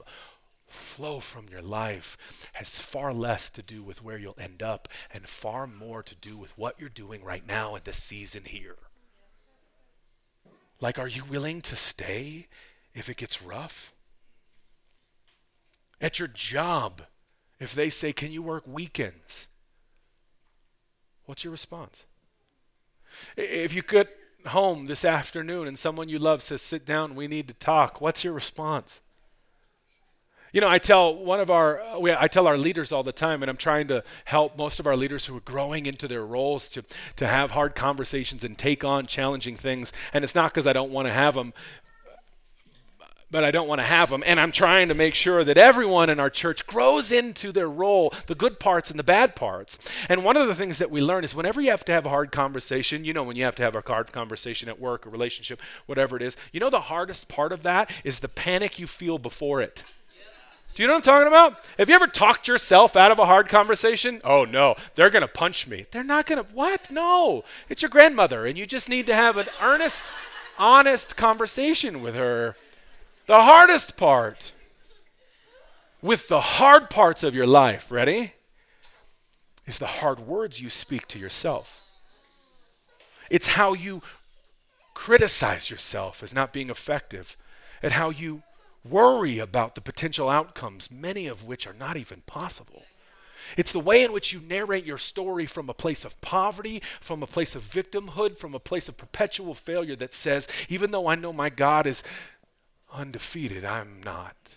flow 0.69 1.21
from 1.21 1.49
your 1.51 1.63
life, 1.63 2.17
has 2.55 2.79
far 2.79 3.13
less 3.13 3.51
to 3.51 3.63
do 3.63 3.83
with 3.83 4.03
where 4.03 4.19
you'll 4.19 4.37
end 4.39 4.63
up 4.63 4.89
and 5.13 5.29
far 5.29 5.67
more 5.67 6.03
to 6.03 6.15
do 6.15 6.37
with 6.37 6.57
what 6.57 6.79
you're 6.79 6.89
doing 6.89 7.25
right 7.25 7.47
now 7.47 7.75
in 7.75 7.83
this 7.85 8.03
season 8.03 8.43
here. 8.45 8.77
Like, 10.81 10.99
are 10.99 11.09
you 11.09 11.25
willing 11.25 11.61
to 11.63 11.77
stay 11.77 12.47
if 12.95 13.09
it 13.09 13.17
gets 13.17 13.43
rough? 13.43 13.93
At 16.01 16.19
your 16.19 16.29
job, 16.29 17.03
if 17.59 17.75
they 17.75 17.91
say, 17.91 18.13
Can 18.13 18.31
you 18.31 18.43
work 18.43 18.65
weekends? 18.67 19.49
What's 21.25 21.45
your 21.45 21.51
response? 21.51 22.07
If 23.37 23.73
you 23.73 23.83
get 23.83 24.09
home 24.47 24.87
this 24.87 25.05
afternoon 25.05 25.67
and 25.67 25.79
someone 25.79 26.09
you 26.09 26.21
love 26.21 26.43
says, 26.43 26.63
Sit 26.63 26.87
down, 26.87 27.17
we 27.17 27.27
need 27.27 27.49
to 27.49 27.55
talk, 27.55 28.01
what's 28.01 28.23
your 28.23 28.33
response? 28.33 29.01
You 30.53 30.61
know, 30.61 30.69
I 30.69 30.79
tell 30.79 31.15
one 31.15 31.41
of 31.41 31.51
our, 31.51 31.81
uh, 31.81 32.17
I 32.19 32.29
tell 32.29 32.47
our 32.47 32.57
leaders 32.57 32.93
all 32.93 33.03
the 33.03 33.13
time, 33.13 33.43
and 33.43 33.51
I'm 33.51 33.57
trying 33.57 33.89
to 33.89 34.03
help 34.25 34.57
most 34.57 34.81
of 34.81 34.87
our 34.87 34.97
leaders 34.97 35.27
who 35.27 35.37
are 35.37 35.41
growing 35.41 35.87
into 35.87 36.09
their 36.09 36.25
roles 36.25 36.69
to, 36.71 36.85
to 37.17 37.27
have 37.27 37.51
hard 37.51 37.75
conversations 37.75 38.45
and 38.45 38.57
take 38.57 38.85
on 38.85 39.07
challenging 39.07 39.57
things. 39.57 39.93
And 40.13 40.25
it's 40.25 40.35
not 40.35 40.53
because 40.53 40.67
I 40.67 40.73
don't 40.73 40.91
want 40.91 41.07
to 41.07 41.13
have 41.13 41.35
them 41.35 41.53
but 43.31 43.45
I 43.45 43.51
don't 43.51 43.69
want 43.69 43.81
to 43.81 43.87
have 43.87 44.11
them. 44.11 44.23
And 44.25 44.41
I'm 44.41 44.53
trying 44.53 44.89
to 44.89 44.95
make 44.95 45.15
sure 45.15 45.45
that 45.45 45.59
everyone 45.59 46.09
in 46.09 46.19
our 46.19 46.31
church 46.31 46.67
grows 46.67 47.13
into 47.13 47.53
their 47.53 47.69
role, 47.69 48.13
the 48.27 48.35
good 48.35 48.59
parts 48.59 48.91
and 48.91 48.99
the 48.99 49.05
bad 49.05 49.37
parts. 49.37 49.79
And 50.09 50.25
one 50.25 50.37
of 50.37 50.49
the 50.49 50.55
things 50.55 50.79
that 50.79 50.91
we 50.91 51.01
learn 51.01 51.25
is 51.25 51.35
whenever 51.35 51.61
you 51.61 51.71
have 51.71 51.85
to 51.87 51.93
have 51.93 52.07
a 52.07 52.09
hard 52.09 52.33
conversation, 52.33 53.05
you 53.05 53.13
know, 53.13 53.23
when 53.23 53.37
you 53.37 53.45
have 53.45 53.57
to 53.57 53.63
have 53.63 53.77
a 53.77 53.83
hard 53.87 54.13
conversation 54.13 54.69
at 54.69 54.81
work, 54.81 55.05
a 55.05 55.11
relationship, 55.11 55.61
whatever 55.87 56.17
it 56.17 56.23
is, 56.23 56.37
you 56.53 56.61
know, 56.61 56.71
the 56.71 56.81
hardest 56.83 57.29
part 57.29 57.53
of 57.53 57.63
that 57.65 57.91
is 58.03 58.21
the 58.21 58.29
panic 58.29 58.79
you 58.79 58.87
feel 58.87 59.19
before 59.19 59.61
it. 59.61 59.85
Do 60.79 60.85
you 60.85 60.87
know 60.87 60.95
what 60.95 61.09
I'm 61.09 61.13
talking 61.13 61.27
about? 61.27 61.65
Have 61.77 61.89
you 61.89 61.97
ever 61.97 62.07
talked 62.07 62.47
yourself 62.47 62.95
out 62.95 63.11
of 63.11 63.19
a 63.19 63.27
hard 63.27 63.49
conversation? 63.49 64.21
Oh 64.23 64.45
no, 64.45 64.77
they're 64.95 65.11
going 65.11 65.23
to 65.23 65.27
punch 65.27 65.67
me. 65.67 65.87
They're 65.91 66.05
not 66.05 66.27
going 66.27 66.41
to, 66.41 66.49
what? 66.53 66.89
No. 66.89 67.43
It's 67.69 67.83
your 67.83 67.89
grandmother, 67.89 68.47
and 68.47 68.57
you 68.57 68.65
just 68.65 68.89
need 68.89 69.05
to 69.07 69.15
have 69.17 69.37
an 69.37 69.49
earnest, 69.61 70.13
honest 70.57 71.17
conversation 71.17 72.01
with 72.01 72.15
her. 72.15 72.55
The 73.27 73.43
hardest 73.43 73.97
part 73.97 74.53
with 76.01 76.29
the 76.29 76.41
hard 76.41 76.91
parts 76.91 77.25
of 77.25 77.35
your 77.35 77.49
life, 77.49 77.91
ready? 77.91 78.35
Is 79.67 79.81
the 79.81 79.87
hard 79.87 80.21
words 80.21 80.61
you 80.61 80.71
speak 80.71 81.09
to 81.09 81.19
yourself. 81.19 81.83
It's 83.31 83.49
how 83.49 83.73
you 83.73 84.01
criticize 84.95 85.71
yourself 85.71 86.23
as 86.23 86.33
not 86.33 86.53
being 86.53 86.71
effective, 86.71 87.37
and 87.83 87.95
how 87.95 88.11
you 88.11 88.45
worry 88.91 89.39
about 89.39 89.75
the 89.75 89.81
potential 89.81 90.29
outcomes, 90.29 90.91
many 90.91 91.27
of 91.27 91.45
which 91.45 91.67
are 91.67 91.75
not 91.75 91.97
even 91.97 92.23
possible. 92.23 92.85
It's 93.57 93.73
the 93.73 93.81
way 93.81 94.03
in 94.03 94.13
which 94.13 94.33
you 94.33 94.41
narrate 94.41 94.85
your 94.85 94.99
story 94.99 95.47
from 95.47 95.69
a 95.69 95.75
place 95.75 96.05
of 96.05 96.21
poverty, 96.21 96.83
from 97.01 97.23
a 97.23 97.27
place 97.27 97.55
of 97.55 97.63
victimhood, 97.63 98.37
from 98.37 98.55
a 98.55 98.61
place 98.61 98.89
of 98.89 98.97
perpetual 98.97 99.55
failure 99.55 99.97
that 99.97 100.15
says, 100.15 100.49
even 100.69 100.91
though 100.91 101.07
I 101.07 101.15
know 101.15 101.33
my 101.33 101.49
God 101.49 101.87
is 101.87 102.03
undefeated. 102.93 103.65
I'm 103.65 104.03
not. 104.05 104.57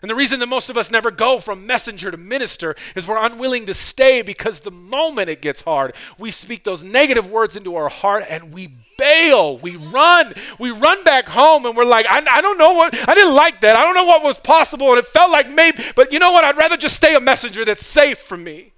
And 0.00 0.10
the 0.10 0.16
reason 0.16 0.40
that 0.40 0.48
most 0.48 0.68
of 0.68 0.76
us 0.76 0.90
never 0.90 1.12
go 1.12 1.38
from 1.38 1.64
messenger 1.64 2.10
to 2.10 2.16
minister 2.16 2.74
is 2.96 3.06
we're 3.06 3.24
unwilling 3.24 3.66
to 3.66 3.74
stay 3.74 4.20
because 4.20 4.60
the 4.60 4.72
moment 4.72 5.30
it 5.30 5.40
gets 5.40 5.62
hard, 5.62 5.94
we 6.18 6.32
speak 6.32 6.64
those 6.64 6.82
negative 6.82 7.30
words 7.30 7.54
into 7.54 7.76
our 7.76 7.88
heart 7.88 8.24
and 8.28 8.52
we 8.52 8.74
bail. 9.02 9.58
We 9.58 9.74
run. 9.74 10.32
We 10.60 10.70
run 10.70 11.02
back 11.02 11.26
home 11.26 11.66
and 11.66 11.76
we're 11.76 11.84
like, 11.84 12.06
I, 12.08 12.24
I 12.30 12.40
don't 12.40 12.56
know 12.56 12.72
what, 12.72 12.96
I 13.08 13.14
didn't 13.14 13.34
like 13.34 13.60
that. 13.62 13.74
I 13.74 13.82
don't 13.82 13.94
know 13.94 14.04
what 14.04 14.22
was 14.22 14.38
possible 14.38 14.90
and 14.90 14.98
it 14.98 15.06
felt 15.06 15.32
like 15.32 15.50
maybe, 15.50 15.82
but 15.96 16.12
you 16.12 16.20
know 16.20 16.30
what? 16.30 16.44
I'd 16.44 16.56
rather 16.56 16.76
just 16.76 16.94
stay 16.94 17.16
a 17.16 17.20
messenger 17.20 17.64
that's 17.64 17.84
safe 17.84 18.18
for 18.18 18.36
me. 18.36 18.72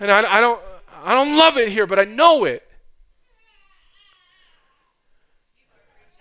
And 0.00 0.10
I, 0.10 0.38
I 0.38 0.40
don't, 0.40 0.60
I 1.04 1.14
don't 1.14 1.36
love 1.36 1.56
it 1.56 1.68
here, 1.68 1.86
but 1.86 2.00
I 2.00 2.04
know 2.04 2.44
it. 2.44 2.66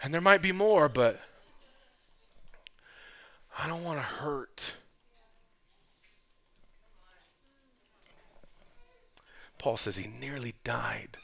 And 0.04 0.14
there 0.14 0.22
might 0.22 0.42
be 0.42 0.52
more, 0.52 0.88
but 0.88 1.20
I 3.58 3.68
don't 3.68 3.84
want 3.84 3.98
to 3.98 4.04
hurt. 4.04 4.76
Paul 9.58 9.78
says 9.78 9.98
he 9.98 10.08
nearly 10.08 10.54
died. 10.64 11.18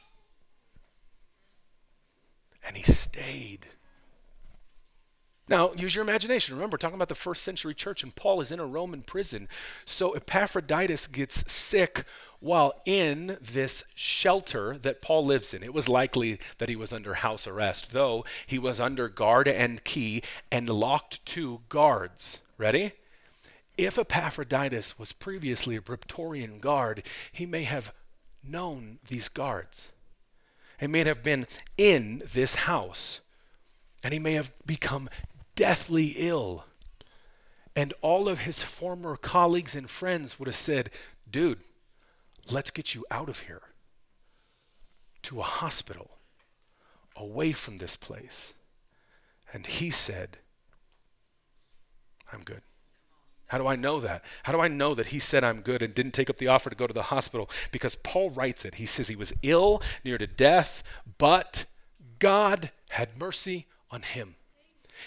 And 2.65 2.75
he 2.75 2.83
stayed. 2.83 3.67
Now, 5.47 5.73
use 5.73 5.93
your 5.93 6.03
imagination. 6.03 6.55
Remember, 6.55 6.77
talking 6.77 6.95
about 6.95 7.09
the 7.09 7.15
first 7.15 7.43
century 7.43 7.75
church, 7.75 8.01
and 8.01 8.15
Paul 8.15 8.41
is 8.41 8.51
in 8.51 8.59
a 8.59 8.65
Roman 8.65 9.03
prison. 9.03 9.47
So 9.85 10.11
Epaphroditus 10.13 11.05
gets 11.05 11.51
sick 11.51 12.03
while 12.39 12.73
in 12.85 13.37
this 13.39 13.83
shelter 13.93 14.77
that 14.79 15.01
Paul 15.01 15.23
lives 15.23 15.53
in. 15.53 15.61
It 15.61 15.73
was 15.73 15.87
likely 15.87 16.39
that 16.57 16.69
he 16.69 16.75
was 16.75 16.91
under 16.91 17.15
house 17.15 17.45
arrest, 17.45 17.91
though 17.91 18.25
he 18.47 18.57
was 18.57 18.81
under 18.81 19.07
guard 19.07 19.47
and 19.47 19.83
key 19.83 20.23
and 20.51 20.67
locked 20.67 21.23
to 21.27 21.61
guards. 21.69 22.39
Ready? 22.57 22.93
If 23.77 23.99
Epaphroditus 23.99 24.97
was 24.97 25.11
previously 25.11 25.75
a 25.75 25.81
Praetorian 25.81 26.59
guard, 26.59 27.03
he 27.31 27.45
may 27.45 27.63
have 27.63 27.93
known 28.43 28.99
these 29.07 29.27
guards. 29.27 29.91
He 30.79 30.87
may 30.87 31.03
have 31.03 31.23
been 31.23 31.47
in 31.77 32.21
this 32.33 32.55
house, 32.55 33.21
and 34.03 34.13
he 34.13 34.19
may 34.19 34.33
have 34.33 34.51
become 34.65 35.09
deathly 35.55 36.15
ill. 36.17 36.65
And 37.75 37.93
all 38.01 38.29
of 38.29 38.39
his 38.39 38.63
former 38.63 39.15
colleagues 39.17 39.75
and 39.75 39.89
friends 39.89 40.39
would 40.39 40.47
have 40.47 40.55
said, 40.55 40.89
Dude, 41.29 41.59
Let's 42.51 42.69
get 42.69 42.93
you 42.93 43.05
out 43.09 43.27
of 43.27 43.39
here 43.39 43.61
to 45.23 45.39
a 45.39 45.43
hospital 45.43 46.11
away 47.15 47.53
from 47.53 47.77
this 47.77 47.95
place. 47.95 48.53
And 49.51 49.65
he 49.65 49.89
said, 49.89 50.37
I'm 52.31 52.43
good. 52.43 52.61
How 53.47 53.57
do 53.57 53.67
I 53.67 53.75
know 53.75 53.99
that? 53.99 54.23
How 54.43 54.53
do 54.53 54.59
I 54.59 54.67
know 54.67 54.95
that 54.95 55.07
he 55.07 55.19
said 55.19 55.43
I'm 55.43 55.61
good 55.61 55.81
and 55.81 55.93
didn't 55.93 56.13
take 56.13 56.29
up 56.29 56.37
the 56.37 56.47
offer 56.47 56.69
to 56.69 56.75
go 56.75 56.87
to 56.87 56.93
the 56.93 57.03
hospital? 57.03 57.49
Because 57.71 57.95
Paul 57.95 58.31
writes 58.31 58.65
it. 58.65 58.75
He 58.75 58.85
says 58.85 59.07
he 59.07 59.15
was 59.15 59.33
ill, 59.43 59.81
near 60.03 60.17
to 60.17 60.27
death, 60.27 60.83
but 61.17 61.65
God 62.19 62.71
had 62.89 63.17
mercy 63.19 63.67
on 63.91 64.01
him 64.01 64.35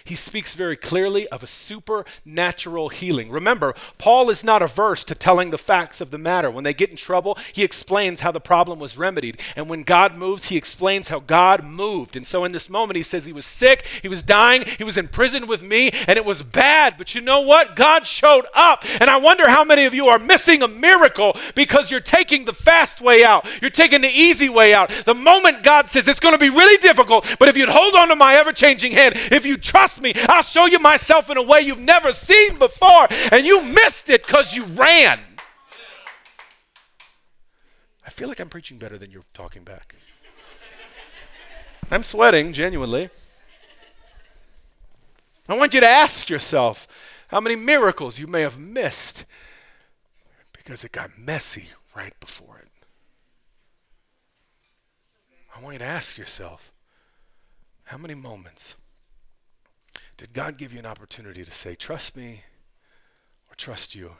he 0.05 0.15
speaks 0.15 0.55
very 0.55 0.77
clearly 0.77 1.29
of 1.29 1.43
a 1.43 1.47
supernatural 1.47 2.89
healing. 2.89 3.31
Remember, 3.31 3.75
Paul 3.99 4.31
is 4.31 4.45
not 4.45 4.63
averse 4.63 5.05
to 5.05 5.15
telling 5.15 5.51
the 5.51 5.59
facts 5.59 6.01
of 6.01 6.11
the 6.11 6.19
matter. 6.19 6.51
When 6.51 6.65
they 6.65 6.75
get 6.75 6.91
in 6.91 6.97
trouble, 6.97 7.37
he 7.53 7.63
explains 7.65 8.21
how 8.21 8.33
the 8.33 8.41
problem 8.41 8.79
was 8.79 8.99
remedied. 8.99 9.41
And 9.57 9.69
when 9.69 9.83
God 9.83 10.17
moves, 10.17 10.47
he 10.47 10.57
explains 10.57 11.09
how 11.09 11.21
God 11.21 11.65
moved. 11.65 12.17
And 12.17 12.27
so 12.27 12.45
in 12.45 12.53
this 12.53 12.71
moment, 12.71 12.97
he 12.97 13.03
says 13.03 13.27
he 13.27 13.33
was 13.33 13.47
sick, 13.47 13.87
he 14.03 14.09
was 14.09 14.23
dying, 14.23 14.65
he 14.79 14.85
was 14.85 14.97
in 14.97 15.09
prison 15.09 15.47
with 15.47 15.63
me, 15.63 15.91
and 16.07 16.17
it 16.17 16.25
was 16.25 16.43
bad. 16.43 16.95
But 16.99 17.15
you 17.15 17.21
know 17.21 17.41
what? 17.41 17.77
God 17.77 18.07
showed 18.07 18.47
up. 18.55 18.85
And 19.01 19.11
I 19.11 19.17
wonder 19.17 19.49
how 19.49 19.65
many 19.65 19.85
of 19.85 19.95
you 19.95 20.09
are 20.09 20.19
missing 20.19 20.63
a 20.63 20.69
miracle 20.69 21.37
because 21.55 21.91
you're 21.91 22.01
taking 22.01 22.45
the 22.45 22.53
fast 22.53 23.01
way 23.01 23.25
out, 23.25 23.47
you're 23.61 23.71
taking 23.71 24.01
the 24.01 24.09
easy 24.09 24.49
way 24.49 24.75
out. 24.75 24.91
The 25.05 25.15
moment 25.15 25.63
God 25.63 25.89
says 25.89 26.09
it's 26.09 26.21
going 26.21 26.35
to 26.35 26.39
be 26.39 26.51
really 26.51 26.81
difficult, 26.81 27.37
but 27.39 27.49
if 27.49 27.57
you'd 27.57 27.69
hold 27.69 27.95
on 27.95 28.09
to 28.09 28.17
my 28.17 28.35
ever 28.35 28.53
changing 28.53 28.93
hand, 28.93 29.15
if 29.31 29.45
you 29.45 29.57
trust 29.79 30.03
me, 30.03 30.13
I'll 30.29 30.43
show 30.43 30.67
you 30.67 30.81
myself 30.81 31.31
in 31.31 31.37
a 31.37 31.43
way 31.43 31.61
you've 31.61 31.79
never 31.79 32.13
seen 32.13 32.59
before, 32.59 33.07
and 33.31 33.47
you 33.47 33.63
missed 33.63 34.11
it 34.11 34.27
because 34.27 34.53
you 34.55 34.65
ran. 34.65 35.21
I 38.05 38.11
feel 38.11 38.27
like 38.27 38.41
I'm 38.41 38.49
preaching 38.49 38.79
better 38.79 38.99
than 38.99 39.13
you're 39.13 39.23
talking 39.35 39.63
back. 39.63 39.95
I'm 41.93 42.03
sweating, 42.03 42.53
genuinely. 42.53 43.09
I 45.49 45.57
want 45.57 45.75
you 45.75 45.81
to 45.81 45.89
ask 45.89 46.29
yourself 46.29 46.89
how 47.29 47.41
many 47.41 47.55
miracles 47.55 48.19
you 48.19 48.27
may 48.27 48.43
have 48.43 48.59
missed 48.59 49.27
because 50.53 50.83
it 50.83 50.91
got 50.91 51.17
messy 51.17 51.69
right 51.95 52.19
before 52.19 52.59
it. 52.59 52.69
I 55.57 55.63
want 55.63 55.75
you 55.75 55.79
to 55.79 55.85
ask 55.85 56.19
yourself 56.19 56.73
how 57.85 57.97
many 57.97 58.15
moments 58.15 58.75
did 60.19 60.33
God 60.33 60.59
give 60.59 60.73
you 60.73 60.81
an 60.81 60.87
opportunity 60.87 61.45
to 61.45 61.53
say, 61.53 61.77
trust 61.77 62.17
me 62.17 62.43
or 63.51 63.55
trust 63.55 63.95
you? 63.95 64.13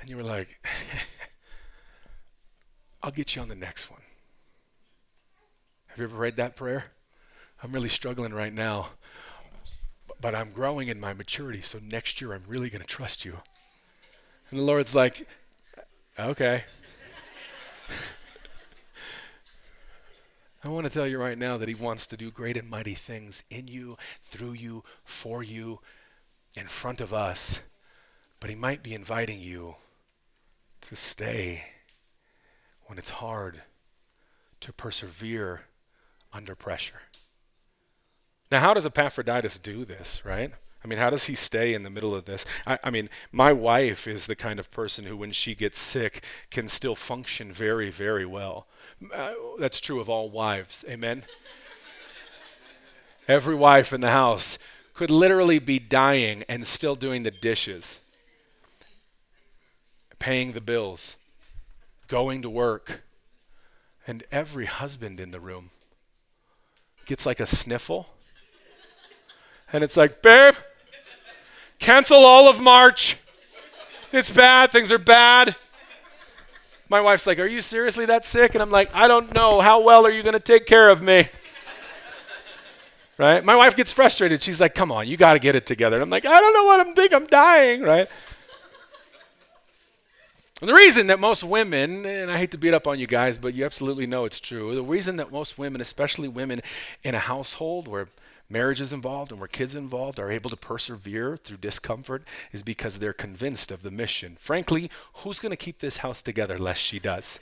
And 0.00 0.10
you 0.10 0.16
were 0.16 0.22
like, 0.22 0.58
I'll 3.02 3.10
get 3.10 3.36
you 3.36 3.42
on 3.42 3.48
the 3.48 3.54
next 3.54 3.90
one. 3.90 4.00
Have 5.88 5.98
you 5.98 6.04
ever 6.04 6.16
read 6.16 6.36
that 6.36 6.56
prayer? 6.56 6.84
I'm 7.62 7.70
really 7.70 7.90
struggling 7.90 8.32
right 8.32 8.52
now, 8.52 8.88
but 10.20 10.34
I'm 10.34 10.52
growing 10.52 10.88
in 10.88 10.98
my 10.98 11.12
maturity, 11.12 11.60
so 11.60 11.78
next 11.78 12.20
year 12.20 12.32
I'm 12.32 12.44
really 12.48 12.70
going 12.70 12.80
to 12.80 12.88
trust 12.88 13.26
you. 13.26 13.38
And 14.50 14.58
the 14.58 14.64
Lord's 14.64 14.94
like, 14.94 15.28
okay. 16.18 16.64
I 20.64 20.68
want 20.68 20.86
to 20.86 20.92
tell 20.92 21.08
you 21.08 21.18
right 21.18 21.36
now 21.36 21.56
that 21.56 21.68
He 21.68 21.74
wants 21.74 22.06
to 22.06 22.16
do 22.16 22.30
great 22.30 22.56
and 22.56 22.70
mighty 22.70 22.94
things 22.94 23.42
in 23.50 23.66
you, 23.66 23.96
through 24.22 24.52
you, 24.52 24.84
for 25.04 25.42
you, 25.42 25.80
in 26.56 26.68
front 26.68 27.00
of 27.00 27.12
us. 27.12 27.62
But 28.38 28.48
He 28.48 28.56
might 28.56 28.82
be 28.82 28.94
inviting 28.94 29.40
you 29.40 29.74
to 30.82 30.94
stay 30.94 31.64
when 32.84 32.96
it's 32.96 33.10
hard, 33.10 33.62
to 34.60 34.72
persevere 34.72 35.62
under 36.32 36.54
pressure. 36.54 37.02
Now, 38.50 38.60
how 38.60 38.74
does 38.74 38.86
Epaphroditus 38.86 39.58
do 39.58 39.84
this, 39.84 40.24
right? 40.24 40.52
I 40.84 40.88
mean, 40.88 40.98
how 40.98 41.10
does 41.10 41.26
he 41.26 41.34
stay 41.34 41.74
in 41.74 41.82
the 41.82 41.90
middle 41.90 42.14
of 42.14 42.24
this? 42.24 42.44
I, 42.66 42.78
I, 42.82 42.90
mean, 42.90 43.08
my 43.30 43.52
wife 43.52 44.08
is 44.08 44.26
the 44.26 44.34
kind 44.34 44.58
of 44.58 44.70
person 44.70 45.04
who, 45.04 45.16
when 45.16 45.30
she 45.30 45.54
gets 45.54 45.78
sick, 45.78 46.24
can 46.50 46.66
still 46.66 46.96
function 46.96 47.52
very, 47.52 47.90
very 47.90 48.26
well. 48.26 48.66
Uh, 49.14 49.34
that's 49.58 49.80
true 49.80 50.00
of 50.00 50.08
all 50.08 50.28
wives. 50.28 50.84
Amen? 50.88 51.24
Every 53.28 53.54
wife 53.54 53.92
in 53.92 54.00
the 54.00 54.10
house 54.10 54.58
could 54.92 55.10
literally 55.10 55.58
be 55.58 55.78
dying 55.78 56.44
and 56.48 56.66
still 56.66 56.96
doing 56.96 57.22
the 57.22 57.30
dishes, 57.30 58.00
paying 60.18 60.52
the 60.52 60.60
bills, 60.60 61.16
going 62.08 62.42
to 62.42 62.50
work. 62.50 63.02
And 64.04 64.24
every 64.32 64.66
husband 64.66 65.20
in 65.20 65.30
the 65.30 65.38
room 65.38 65.70
gets 67.06 67.24
like 67.24 67.38
a 67.38 67.46
sniffle. 67.46 68.08
And 69.72 69.84
it's 69.84 69.96
like, 69.96 70.20
babe, 70.20 70.56
cancel 71.82 72.24
all 72.24 72.48
of 72.48 72.60
March. 72.60 73.18
It's 74.12 74.30
bad. 74.30 74.70
Things 74.70 74.92
are 74.92 74.98
bad. 74.98 75.56
My 76.88 77.00
wife's 77.00 77.26
like, 77.26 77.38
Are 77.38 77.46
you 77.46 77.60
seriously 77.60 78.06
that 78.06 78.24
sick? 78.24 78.54
And 78.54 78.62
I'm 78.62 78.70
like, 78.70 78.94
I 78.94 79.08
don't 79.08 79.34
know. 79.34 79.60
How 79.60 79.80
well 79.80 80.06
are 80.06 80.10
you 80.10 80.22
going 80.22 80.34
to 80.34 80.40
take 80.40 80.64
care 80.66 80.88
of 80.88 81.02
me? 81.02 81.28
right? 83.18 83.44
My 83.44 83.56
wife 83.56 83.76
gets 83.76 83.92
frustrated. 83.92 84.42
She's 84.42 84.60
like, 84.60 84.74
Come 84.74 84.92
on, 84.92 85.08
you 85.08 85.16
got 85.16 85.32
to 85.34 85.38
get 85.38 85.54
it 85.54 85.66
together. 85.66 85.96
And 85.96 86.02
I'm 86.02 86.10
like, 86.10 86.24
I 86.24 86.40
don't 86.40 86.54
know 86.54 86.64
what 86.64 86.80
I'm 86.80 86.94
thinking. 86.94 87.16
I'm 87.16 87.26
dying, 87.26 87.82
right? 87.82 88.08
And 90.60 90.68
the 90.68 90.74
reason 90.74 91.08
that 91.08 91.18
most 91.18 91.42
women, 91.42 92.06
and 92.06 92.30
I 92.30 92.38
hate 92.38 92.52
to 92.52 92.58
beat 92.58 92.72
up 92.72 92.86
on 92.86 93.00
you 93.00 93.08
guys, 93.08 93.36
but 93.36 93.52
you 93.52 93.64
absolutely 93.64 94.06
know 94.06 94.24
it's 94.24 94.38
true, 94.38 94.76
the 94.76 94.82
reason 94.82 95.16
that 95.16 95.32
most 95.32 95.58
women, 95.58 95.80
especially 95.80 96.28
women 96.28 96.60
in 97.02 97.16
a 97.16 97.18
household 97.18 97.88
where 97.88 98.06
marriage 98.52 98.80
is 98.80 98.92
involved 98.92 99.32
and 99.32 99.40
where 99.40 99.48
kids 99.48 99.74
involved 99.74 100.20
are 100.20 100.30
able 100.30 100.50
to 100.50 100.56
persevere 100.56 101.36
through 101.36 101.56
discomfort 101.56 102.22
is 102.52 102.62
because 102.62 102.98
they're 102.98 103.12
convinced 103.12 103.72
of 103.72 103.82
the 103.82 103.90
mission. 103.90 104.36
Frankly, 104.38 104.90
who's 105.14 105.40
going 105.40 105.50
to 105.50 105.56
keep 105.56 105.78
this 105.78 105.98
house 105.98 106.22
together 106.22 106.58
less 106.58 106.78
she 106.78 106.98
does? 106.98 107.40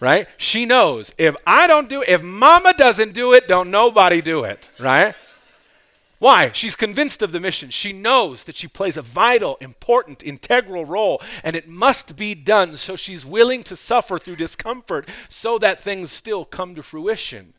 Right? 0.00 0.26
She 0.38 0.64
knows 0.64 1.12
if 1.18 1.36
I 1.46 1.66
don't 1.66 1.88
do 1.88 2.02
if 2.08 2.22
mama 2.22 2.72
doesn't 2.72 3.12
do 3.12 3.34
it, 3.34 3.46
don't 3.46 3.70
nobody 3.70 4.22
do 4.22 4.44
it, 4.44 4.70
right? 4.78 5.14
Why? 6.18 6.50
She's 6.52 6.76
convinced 6.76 7.22
of 7.22 7.32
the 7.32 7.40
mission. 7.40 7.70
She 7.70 7.94
knows 7.94 8.44
that 8.44 8.54
she 8.54 8.68
plays 8.68 8.98
a 8.98 9.02
vital, 9.02 9.56
important, 9.60 10.22
integral 10.22 10.84
role, 10.84 11.22
and 11.42 11.56
it 11.56 11.66
must 11.66 12.14
be 12.14 12.34
done. 12.34 12.76
So 12.76 12.94
she's 12.94 13.24
willing 13.24 13.62
to 13.62 13.74
suffer 13.74 14.18
through 14.18 14.36
discomfort 14.36 15.08
so 15.30 15.58
that 15.58 15.80
things 15.80 16.10
still 16.10 16.44
come 16.44 16.74
to 16.74 16.82
fruition. 16.82 17.54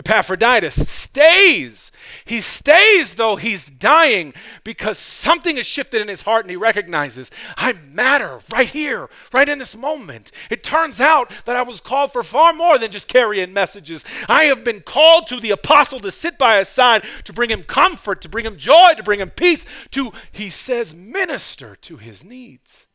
Epaphroditus 0.00 0.90
stays. 0.90 1.92
He 2.24 2.40
stays 2.40 3.16
though 3.16 3.36
he's 3.36 3.66
dying 3.66 4.32
because 4.64 4.98
something 4.98 5.56
has 5.56 5.66
shifted 5.66 6.00
in 6.00 6.08
his 6.08 6.22
heart 6.22 6.46
and 6.46 6.50
he 6.50 6.56
recognizes, 6.56 7.30
I 7.58 7.74
matter 7.74 8.40
right 8.50 8.70
here, 8.70 9.10
right 9.30 9.46
in 9.46 9.58
this 9.58 9.76
moment. 9.76 10.32
It 10.48 10.64
turns 10.64 11.02
out 11.02 11.30
that 11.44 11.54
I 11.54 11.60
was 11.60 11.82
called 11.82 12.12
for 12.12 12.22
far 12.22 12.54
more 12.54 12.78
than 12.78 12.90
just 12.90 13.08
carrying 13.08 13.52
messages. 13.52 14.06
I 14.26 14.44
have 14.44 14.64
been 14.64 14.80
called 14.80 15.26
to 15.26 15.38
the 15.38 15.50
apostle 15.50 16.00
to 16.00 16.10
sit 16.10 16.38
by 16.38 16.56
his 16.56 16.70
side, 16.70 17.04
to 17.24 17.34
bring 17.34 17.50
him 17.50 17.62
comfort, 17.62 18.22
to 18.22 18.28
bring 18.30 18.46
him 18.46 18.56
joy, 18.56 18.94
to 18.96 19.02
bring 19.02 19.20
him 19.20 19.28
peace, 19.28 19.66
to, 19.90 20.12
he 20.32 20.48
says, 20.48 20.94
minister 20.94 21.76
to 21.76 21.98
his 21.98 22.24
needs. 22.24 22.86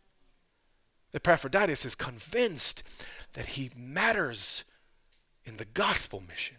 Epaphroditus 1.13 1.85
is 1.85 1.93
convinced 1.93 2.81
that 3.33 3.45
he 3.45 3.69
matters 3.77 4.63
in 5.43 5.57
the 5.57 5.65
gospel 5.65 6.23
mission. 6.27 6.57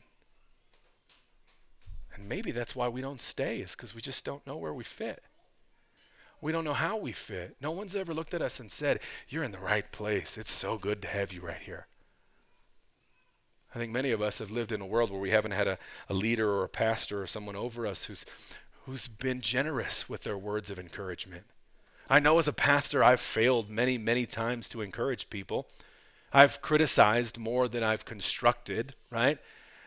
Maybe 2.28 2.50
that's 2.50 2.76
why 2.76 2.88
we 2.88 3.00
don't 3.00 3.20
stay, 3.20 3.58
is 3.58 3.74
because 3.74 3.94
we 3.94 4.00
just 4.00 4.24
don't 4.24 4.46
know 4.46 4.56
where 4.56 4.74
we 4.74 4.84
fit. 4.84 5.22
We 6.40 6.52
don't 6.52 6.64
know 6.64 6.74
how 6.74 6.96
we 6.96 7.12
fit. 7.12 7.56
No 7.60 7.70
one's 7.70 7.96
ever 7.96 8.12
looked 8.12 8.34
at 8.34 8.42
us 8.42 8.60
and 8.60 8.70
said, 8.70 9.00
You're 9.28 9.44
in 9.44 9.52
the 9.52 9.58
right 9.58 9.90
place. 9.90 10.36
It's 10.36 10.50
so 10.50 10.78
good 10.78 11.00
to 11.02 11.08
have 11.08 11.32
you 11.32 11.40
right 11.40 11.60
here. 11.60 11.86
I 13.74 13.78
think 13.78 13.92
many 13.92 14.10
of 14.10 14.22
us 14.22 14.38
have 14.38 14.50
lived 14.50 14.72
in 14.72 14.80
a 14.80 14.86
world 14.86 15.10
where 15.10 15.20
we 15.20 15.30
haven't 15.30 15.50
had 15.52 15.68
a, 15.68 15.78
a 16.08 16.14
leader 16.14 16.50
or 16.50 16.64
a 16.64 16.68
pastor 16.68 17.22
or 17.22 17.26
someone 17.26 17.56
over 17.56 17.86
us 17.86 18.04
who's, 18.04 18.24
who's 18.84 19.06
been 19.06 19.40
generous 19.40 20.08
with 20.08 20.22
their 20.22 20.38
words 20.38 20.70
of 20.70 20.78
encouragement. 20.78 21.44
I 22.08 22.20
know 22.20 22.38
as 22.38 22.48
a 22.48 22.52
pastor, 22.52 23.02
I've 23.02 23.20
failed 23.20 23.68
many, 23.68 23.98
many 23.98 24.24
times 24.24 24.68
to 24.70 24.80
encourage 24.80 25.28
people. 25.28 25.66
I've 26.32 26.62
criticized 26.62 27.38
more 27.38 27.68
than 27.68 27.82
I've 27.82 28.04
constructed, 28.04 28.94
right? 29.10 29.38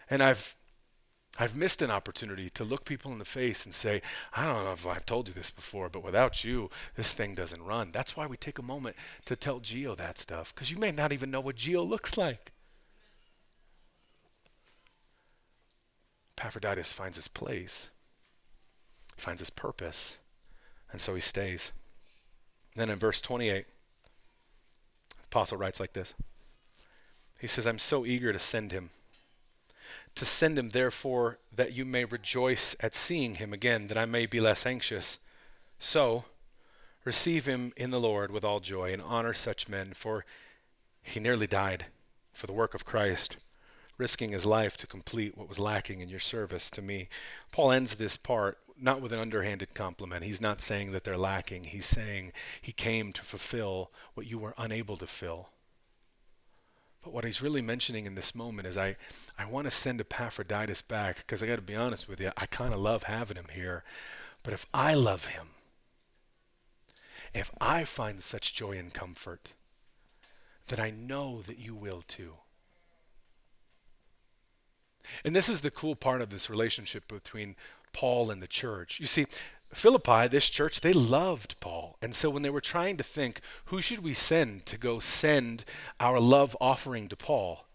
And 0.09 0.21
I've 0.21 0.55
I've 1.37 1.55
missed 1.55 1.81
an 1.81 1.91
opportunity 1.91 2.49
to 2.49 2.63
look 2.63 2.85
people 2.85 3.11
in 3.11 3.19
the 3.19 3.25
face 3.25 3.63
and 3.63 3.73
say, 3.73 4.01
I 4.35 4.45
don't 4.45 4.65
know 4.65 4.71
if 4.71 4.87
I've 4.87 5.05
told 5.05 5.27
you 5.27 5.33
this 5.33 5.51
before, 5.51 5.87
but 5.89 6.03
without 6.03 6.43
you, 6.43 6.69
this 6.95 7.13
thing 7.13 7.35
doesn't 7.35 7.63
run. 7.63 7.91
That's 7.91 8.17
why 8.17 8.25
we 8.25 8.35
take 8.35 8.59
a 8.59 8.63
moment 8.63 8.95
to 9.25 9.35
tell 9.35 9.59
Geo 9.59 9.95
that 9.95 10.17
stuff, 10.17 10.53
because 10.53 10.71
you 10.71 10.77
may 10.77 10.91
not 10.91 11.11
even 11.13 11.31
know 11.31 11.39
what 11.39 11.55
Geo 11.55 11.83
looks 11.83 12.17
like. 12.17 12.51
Epaphroditus 16.37 16.91
finds 16.93 17.17
his 17.17 17.27
place, 17.27 17.89
he 19.15 19.21
finds 19.21 19.41
his 19.41 19.49
purpose, 19.49 20.17
and 20.91 21.01
so 21.01 21.13
he 21.13 21.21
stays. 21.21 21.73
Then 22.75 22.89
in 22.89 22.97
verse 22.97 23.19
28, 23.19 23.65
the 25.09 25.23
apostle 25.25 25.57
writes 25.57 25.81
like 25.81 25.93
this 25.93 26.13
He 27.39 27.47
says, 27.47 27.67
I'm 27.67 27.79
so 27.79 28.05
eager 28.05 28.31
to 28.31 28.39
send 28.39 28.71
him 28.71 28.91
to 30.19 30.25
send 30.25 30.59
him, 30.59 30.69
therefore, 30.69 31.39
that 31.53 31.73
you 31.73 31.85
may 31.85 32.05
rejoice 32.05 32.75
at 32.79 32.93
seeing 32.93 33.35
him 33.35 33.53
again, 33.53 33.87
that 33.87 33.97
I 33.97 34.05
may 34.05 34.25
be 34.25 34.39
less 34.39 34.65
anxious. 34.65 35.19
So, 35.79 36.25
receive 37.05 37.45
him 37.45 37.73
in 37.75 37.91
the 37.91 37.99
Lord 37.99 38.29
with 38.29 38.43
all 38.43 38.59
joy, 38.59 38.93
and 38.93 39.01
honor 39.01 39.33
such 39.33 39.69
men, 39.69 39.93
for 39.93 40.25
he 41.01 41.19
nearly 41.19 41.47
died 41.47 41.85
for 42.33 42.47
the 42.47 42.53
work 42.53 42.73
of 42.73 42.85
Christ, 42.85 43.37
risking 43.97 44.31
his 44.31 44.45
life 44.45 44.77
to 44.77 44.87
complete 44.87 45.37
what 45.37 45.49
was 45.49 45.59
lacking 45.59 46.01
in 46.01 46.09
your 46.09 46.19
service 46.19 46.69
to 46.71 46.81
me. 46.81 47.09
Paul 47.51 47.71
ends 47.71 47.95
this 47.95 48.17
part 48.17 48.57
not 48.81 49.01
with 49.01 49.11
an 49.11 49.19
underhanded 49.19 49.73
compliment. 49.73 50.23
He's 50.23 50.41
not 50.41 50.61
saying 50.61 50.91
that 50.91 51.03
they're 51.03 51.17
lacking. 51.17 51.65
He's 51.65 51.85
saying 51.85 52.31
he 52.61 52.71
came 52.71 53.11
to 53.13 53.21
fulfill 53.21 53.91
what 54.13 54.27
you 54.27 54.37
were 54.37 54.53
unable 54.57 54.95
to 54.97 55.07
fill. 55.07 55.49
But 57.01 57.13
what 57.13 57.23
he's 57.23 57.41
really 57.41 57.61
mentioning 57.61 58.05
in 58.05 58.15
this 58.15 58.35
moment 58.35 58.67
is 58.67 58.77
I, 58.77 58.97
I 59.37 59.45
want 59.45 59.65
to 59.65 59.71
send 59.71 60.01
Epaphroditus 60.01 60.81
back 60.81 61.17
because 61.17 61.41
I 61.41 61.47
got 61.47 61.55
to 61.55 61.61
be 61.61 61.75
honest 61.75 62.09
with 62.09 62.19
you, 62.19 62.31
I 62.37 62.45
kind 62.45 62.73
of 62.73 62.79
love 62.79 63.03
having 63.03 63.37
him 63.37 63.47
here. 63.53 63.83
But 64.43 64.53
if 64.53 64.65
I 64.73 64.93
love 64.93 65.25
him, 65.25 65.47
if 67.33 67.51
I 67.61 67.85
find 67.85 68.21
such 68.21 68.53
joy 68.53 68.77
and 68.77 68.93
comfort, 68.93 69.53
then 70.67 70.79
I 70.79 70.91
know 70.91 71.41
that 71.43 71.59
you 71.59 71.75
will 71.75 72.01
too. 72.07 72.33
And 75.23 75.35
this 75.35 75.49
is 75.49 75.61
the 75.61 75.71
cool 75.71 75.95
part 75.95 76.21
of 76.21 76.29
this 76.29 76.49
relationship 76.49 77.07
between 77.07 77.55
Paul 77.93 78.29
and 78.29 78.41
the 78.41 78.47
church. 78.47 78.99
You 78.99 79.05
see, 79.05 79.25
Philippi, 79.73 80.27
this 80.27 80.49
church, 80.49 80.81
they 80.81 80.93
loved 80.93 81.59
Paul. 81.59 81.97
And 82.01 82.15
so 82.15 82.29
when 82.29 82.41
they 82.41 82.49
were 82.49 82.61
trying 82.61 82.97
to 82.97 83.03
think, 83.03 83.41
who 83.65 83.81
should 83.81 84.03
we 84.03 84.13
send 84.13 84.65
to 84.65 84.77
go 84.77 84.99
send 84.99 85.63
our 85.99 86.19
love 86.19 86.57
offering 86.59 87.07
to 87.09 87.15
Paul? 87.15 87.65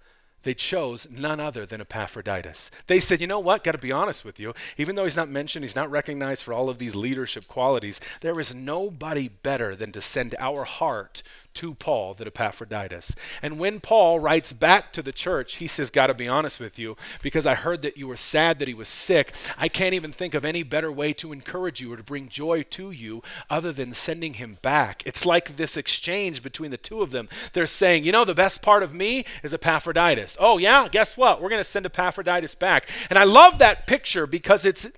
They 0.43 0.55
chose 0.55 1.09
none 1.11 1.41
other 1.41 1.65
than 1.65 1.81
Epaphroditus. 1.81 2.71
They 2.87 3.01
said, 3.01 3.21
you 3.21 3.27
know 3.27 3.39
what? 3.39 3.65
Got 3.65 3.73
to 3.73 3.79
be 3.79 3.93
honest 3.93 4.25
with 4.25 4.39
you. 4.39 4.55
Even 4.77 4.95
though 4.95 5.05
he's 5.05 5.17
not 5.17 5.31
mentioned, 5.31 5.65
he's 5.65 5.75
not 5.75 5.91
recognized 5.91 6.43
for 6.43 6.53
all 6.53 6.69
of 6.69 6.79
these 6.79 6.95
leadership 6.95 7.49
qualities, 7.49 8.01
there 8.21 8.39
is 8.39 8.55
nobody 8.55 9.29
better 9.29 9.75
than 9.75 9.91
to 9.93 10.03
send 10.03 10.35
our 10.39 10.65
heart 10.65 11.23
to 11.55 11.75
Paul 11.75 12.15
that 12.15 12.27
Epaphroditus. 12.27 13.15
And 13.43 13.59
when 13.59 13.81
Paul 13.81 14.21
writes 14.21 14.53
back 14.53 14.93
to 14.93 15.03
the 15.03 15.13
church, 15.13 15.57
he 15.57 15.67
says, 15.67 15.91
Got 15.91 16.09
to 16.09 16.15
be 16.15 16.29
honest 16.29 16.61
with 16.61 16.79
you, 16.79 16.97
because 17.23 17.47
I 17.47 17.55
heard 17.55 17.83
that 17.83 17.97
you 17.97 18.09
were 18.09 18.17
sad 18.17 18.59
that 18.59 18.69
he 18.69 18.75
was 18.75 18.89
sick. 18.89 19.33
I 19.57 19.69
can't 19.69 19.95
even 19.95 20.13
think 20.13 20.35
of 20.35 20.45
any 20.45 20.63
better 20.63 20.91
way 20.91 21.13
to 21.15 21.33
encourage 21.33 21.81
you 21.81 21.93
or 21.93 21.97
to 21.97 22.03
bring 22.03 22.29
joy 22.29 22.63
to 22.63 22.91
you 22.91 23.23
other 23.49 23.73
than 23.73 23.93
sending 23.93 24.35
him 24.35 24.59
back. 24.63 25.03
It's 25.07 25.25
like 25.25 25.57
this 25.57 25.77
exchange 25.77 26.43
between 26.43 26.71
the 26.71 26.77
two 26.77 27.03
of 27.03 27.11
them. 27.11 27.29
They're 27.53 27.67
saying, 27.67 28.05
You 28.05 28.13
know, 28.13 28.25
the 28.25 28.35
best 28.35 28.63
part 28.63 28.83
of 28.83 28.95
me 28.95 29.25
is 29.43 29.55
Epaphroditus. 29.55 30.37
Oh, 30.41 30.59
yeah? 30.59 30.89
Guess 30.89 31.17
what? 31.17 31.41
We're 31.41 31.49
going 31.49 31.61
to 31.61 31.65
send 31.65 31.87
Epaphroditus 31.87 32.55
back. 32.55 32.89
And 33.11 33.19
I 33.19 33.25
love 33.25 33.59
that 33.59 33.87
picture 33.87 34.27
because 34.27 34.65
it's 34.65 34.89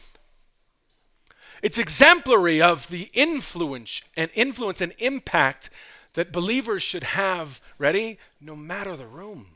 it's 1.63 1.79
exemplary 1.79 2.61
of 2.61 2.89
the 2.89 3.11
influence 3.13 4.03
and 4.17 4.31
influence 4.35 4.81
and 4.81 4.93
impact 4.99 5.71
that 6.17 6.33
believers 6.33 6.83
should 6.83 7.05
have, 7.05 7.61
ready, 7.77 8.19
no 8.41 8.57
matter 8.57 8.97
the 8.97 9.07
room. 9.07 9.49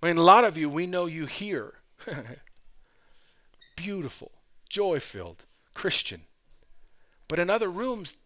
I 0.00 0.06
mean, 0.06 0.16
a 0.16 0.22
lot 0.22 0.44
of 0.44 0.56
you, 0.56 0.70
we 0.70 0.86
know 0.86 1.06
you 1.06 1.26
here. 1.26 1.74
Beautiful, 3.76 4.30
joy 4.68 5.00
filled, 5.00 5.44
Christian. 5.74 6.22
But 7.26 7.40
in 7.40 7.50
other 7.50 7.68
rooms, 7.68 8.16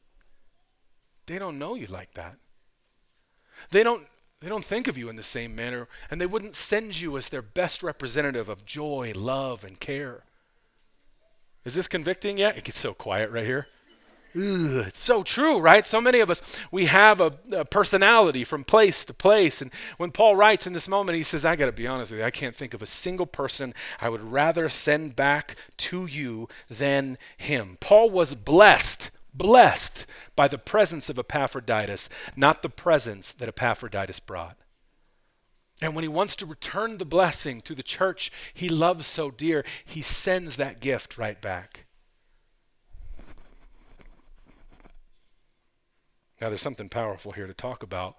they 1.27 1.39
don't 1.39 1.59
know 1.59 1.75
you 1.75 1.87
like 1.87 2.13
that. 2.13 2.37
They 3.71 3.83
don't, 3.83 4.07
they 4.41 4.51
don't 4.51 4.65
think 4.65 4.87
of 4.87 4.99
you 4.99 5.09
in 5.09 5.17
the 5.17 5.23
same 5.23 5.57
manner, 5.57 5.89
and 6.11 6.21
they 6.21 6.27
wouldn't 6.27 6.55
send 6.55 7.01
you 7.01 7.17
as 7.17 7.31
their 7.31 7.43
best 7.43 7.83
representative 7.83 8.51
of 8.51 8.67
joy, 8.67 9.15
love, 9.17 9.65
and 9.65 9.81
care. 9.81 10.25
Is 11.65 11.75
this 11.75 11.89
convicting 11.89 12.37
yet? 12.37 12.59
It 12.59 12.65
gets 12.65 12.79
so 12.79 12.93
quiet 12.93 13.31
right 13.31 13.47
here. 13.47 13.67
Ugh, 14.37 14.87
it's 14.87 14.99
so 14.99 15.23
true, 15.23 15.61
right? 15.61 15.87
So 15.87 16.01
many 16.01 16.19
of 16.19 16.29
us, 16.29 16.61
we 16.73 16.87
have 16.87 17.21
a, 17.21 17.35
a, 17.53 17.65
personality 17.65 18.43
from 18.43 18.65
place 18.65 19.05
to 19.05 19.15
place. 19.15 19.63
And 19.63 19.71
when 19.97 20.11
Paul 20.11 20.35
writes 20.35 20.67
in 20.67 20.73
this 20.73 20.89
moment, 20.89 21.17
he 21.17 21.23
says, 21.23 21.45
I 21.45 21.55
got 21.55 21.67
to 21.67 21.73
be 21.73 21.87
honest 21.87 22.11
with 22.11 22.21
you, 22.21 22.27
I 22.27 22.33
can't 22.33 22.57
think 22.57 22.75
of 22.75 22.83
a 22.83 22.87
single 22.87 23.27
person 23.27 23.75
I 24.01 24.09
would 24.09 24.21
rather 24.21 24.69
send 24.69 25.15
back 25.15 25.55
to 25.79 26.07
you 26.07 26.49
than 26.69 27.17
him. 27.37 27.77
Paul 27.79 28.11
was 28.11 28.35
blessed, 28.35 29.13
blessed 29.33 30.05
by 30.35 30.49
the 30.49 30.59
presence 30.59 31.09
of 31.09 31.19
Epaphroditus, 31.19 32.09
not 32.35 32.63
the 32.63 32.69
presence 32.69 33.31
that 33.31 33.49
Epaphroditus 33.49 34.19
brought. 34.19 34.57
And 35.81 35.95
when 35.95 36.03
he 36.03 36.09
wants 36.09 36.35
to 36.37 36.47
return 36.47 36.99
the 36.99 37.05
blessing 37.05 37.61
to 37.61 37.75
the 37.75 37.83
church 37.85 38.33
he 38.53 38.69
loves 38.69 39.07
so 39.07 39.31
dear, 39.31 39.65
he 39.85 40.03
sends 40.03 40.57
that 40.57 40.81
gift 40.81 41.19
right 41.19 41.41
back. 41.41 41.84
Now, 46.41 46.49
there's 46.49 46.63
something 46.63 46.89
powerful 46.89 47.33
here 47.33 47.47
to 47.47 47.55
talk 47.55 47.83
about 47.83 48.17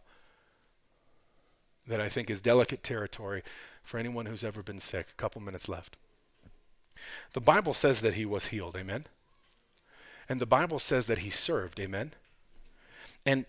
that 1.87 2.01
I 2.01 2.09
think 2.09 2.29
is 2.29 2.41
delicate 2.41 2.83
territory 2.83 3.43
for 3.83 3.97
anyone 3.97 4.25
who's 4.25 4.43
ever 4.43 4.63
been 4.63 4.79
sick. 4.79 5.07
A 5.11 5.15
couple 5.15 5.41
minutes 5.41 5.69
left. 5.69 5.97
The 7.33 7.41
Bible 7.41 7.73
says 7.73 8.01
that 8.01 8.15
he 8.15 8.25
was 8.25 8.47
healed, 8.47 8.75
amen? 8.75 9.05
And 10.27 10.39
the 10.39 10.45
Bible 10.45 10.79
says 10.79 11.05
that 11.05 11.19
he 11.19 11.29
served, 11.29 11.79
amen? 11.79 12.13
And 13.25 13.45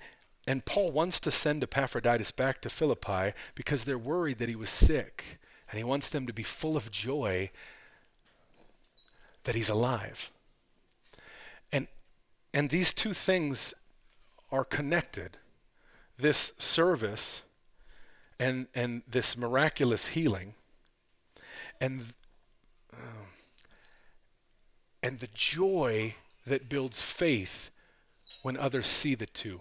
and 0.47 0.65
Paul 0.65 0.93
wants 0.93 1.19
to 1.21 1.31
send 1.31 1.65
Epaphroditus 1.65 2.31
back 2.31 2.61
to 2.61 2.71
Philippi 2.71 3.33
because 3.55 3.85
they're 3.85 3.99
worried 3.99 4.39
that 4.39 4.49
he 4.49 4.55
was 4.55 4.71
sick. 4.71 5.41
And 5.69 5.79
he 5.79 5.85
wants 5.85 6.09
them 6.09 6.27
to 6.27 6.33
be 6.33 6.45
full 6.45 6.77
of 6.77 6.93
joy 6.93 7.51
that 9.43 9.57
he's 9.57 9.69
alive. 9.69 10.31
And, 11.73 11.89
and 12.55 12.71
these 12.71 12.95
two 12.95 13.13
things 13.13 13.75
are 14.51 14.65
connected 14.65 15.39
this 16.19 16.53
service 16.59 17.43
and, 18.39 18.67
and 18.75 19.03
this 19.09 19.37
miraculous 19.37 20.09
healing 20.09 20.55
and, 21.81 22.13
uh, 22.93 23.27
and 25.03 25.19
the 25.19 25.29
joy 25.35 26.15
that 26.47 26.69
builds 26.69 27.01
faith 27.01 27.71
when 28.43 28.57
others 28.57 28.87
see 28.87 29.15
the 29.15 29.27
two. 29.27 29.61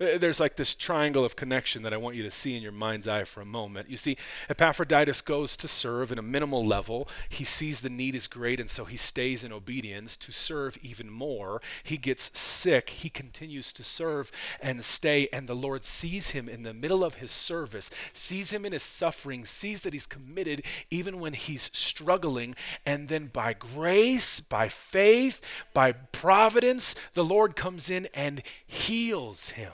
Uh, 0.00 0.16
there's 0.18 0.40
like 0.40 0.56
this 0.56 0.74
triangle 0.74 1.24
of 1.24 1.34
connection 1.34 1.82
that 1.82 1.92
I 1.92 1.96
want 1.96 2.14
you 2.14 2.22
to 2.22 2.30
see 2.30 2.56
in 2.56 2.62
your 2.62 2.72
mind's 2.72 3.08
eye 3.08 3.24
for 3.24 3.40
a 3.40 3.46
moment. 3.46 3.90
You 3.90 3.96
see, 3.96 4.16
Epaphroditus 4.48 5.20
goes 5.20 5.56
to 5.56 5.66
serve 5.68 6.12
in 6.12 6.18
a 6.18 6.22
minimal 6.22 6.64
level. 6.64 7.08
He 7.28 7.44
sees 7.44 7.80
the 7.80 7.90
need 7.90 8.14
is 8.14 8.26
great, 8.26 8.60
and 8.60 8.70
so 8.70 8.84
he 8.84 8.96
stays 8.96 9.42
in 9.42 9.52
obedience 9.52 10.16
to 10.18 10.32
serve 10.32 10.78
even 10.82 11.10
more. 11.10 11.60
He 11.82 11.96
gets 11.96 12.36
sick. 12.38 12.90
He 12.90 13.10
continues 13.10 13.72
to 13.72 13.82
serve 13.82 14.30
and 14.62 14.84
stay, 14.84 15.28
and 15.32 15.48
the 15.48 15.54
Lord 15.54 15.84
sees 15.84 16.30
him 16.30 16.48
in 16.48 16.62
the 16.62 16.74
middle 16.74 17.02
of 17.02 17.16
his 17.16 17.30
service, 17.30 17.90
sees 18.12 18.52
him 18.52 18.64
in 18.64 18.72
his 18.72 18.82
suffering, 18.82 19.44
sees 19.44 19.82
that 19.82 19.92
he's 19.92 20.06
committed 20.06 20.62
even 20.90 21.18
when 21.18 21.32
he's 21.32 21.70
struggling, 21.72 22.54
and 22.86 23.08
then 23.08 23.26
by 23.26 23.52
grace, 23.52 24.38
by 24.38 24.68
faith, 24.68 25.40
by 25.74 25.92
providence, 25.92 26.94
the 27.14 27.24
Lord 27.24 27.56
comes 27.56 27.90
in 27.90 28.08
and 28.14 28.42
heals 28.66 29.50
him. 29.50 29.72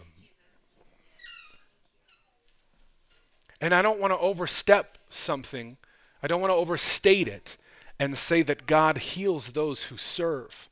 And 3.65 3.73
I 3.73 3.81
don't 3.81 3.99
want 3.99 4.13
to 4.13 4.19
overstep 4.19 4.99
something, 5.09 5.79
I 6.23 6.27
don't 6.27 6.43
want 6.43 6.51
to 6.51 6.55
overstate 6.57 7.29
it 7.29 7.57
and 7.99 8.15
say 8.15 8.43
that 8.43 8.67
God 8.67 8.99
heals 8.99 9.53
those 9.53 9.85
who 9.85 9.97
serve. 9.97 10.69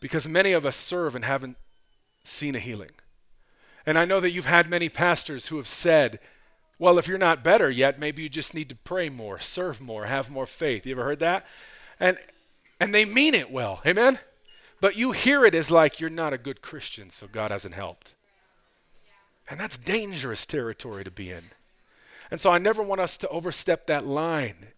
Because 0.00 0.26
many 0.26 0.52
of 0.52 0.64
us 0.64 0.76
serve 0.76 1.14
and 1.14 1.26
haven't 1.26 1.58
seen 2.22 2.54
a 2.54 2.58
healing. 2.58 2.88
And 3.84 3.98
I 3.98 4.06
know 4.06 4.18
that 4.18 4.30
you've 4.30 4.46
had 4.46 4.70
many 4.70 4.88
pastors 4.88 5.48
who 5.48 5.58
have 5.58 5.68
said, 5.68 6.20
well, 6.78 6.98
if 6.98 7.06
you're 7.06 7.18
not 7.18 7.44
better 7.44 7.68
yet, 7.68 8.00
maybe 8.00 8.22
you 8.22 8.30
just 8.30 8.54
need 8.54 8.70
to 8.70 8.74
pray 8.74 9.10
more, 9.10 9.38
serve 9.38 9.78
more, 9.78 10.06
have 10.06 10.30
more 10.30 10.46
faith. 10.46 10.86
You 10.86 10.92
ever 10.92 11.04
heard 11.04 11.20
that? 11.20 11.44
And 12.00 12.16
and 12.80 12.94
they 12.94 13.04
mean 13.04 13.34
it 13.34 13.50
well. 13.50 13.82
Amen? 13.84 14.20
But 14.80 14.96
you 14.96 15.12
hear 15.12 15.44
it 15.44 15.54
as 15.54 15.70
like 15.70 16.00
you're 16.00 16.08
not 16.08 16.32
a 16.32 16.38
good 16.38 16.62
Christian, 16.62 17.10
so 17.10 17.26
God 17.26 17.50
hasn't 17.50 17.74
helped. 17.74 18.14
And 19.50 19.60
that's 19.60 19.76
dangerous 19.76 20.46
territory 20.46 21.04
to 21.04 21.10
be 21.10 21.30
in. 21.30 21.50
And 22.30 22.40
so 22.40 22.50
I 22.50 22.58
never 22.58 22.82
want 22.82 23.00
us 23.00 23.16
to 23.18 23.28
overstep 23.28 23.86
that 23.86 24.06
line. 24.06 24.68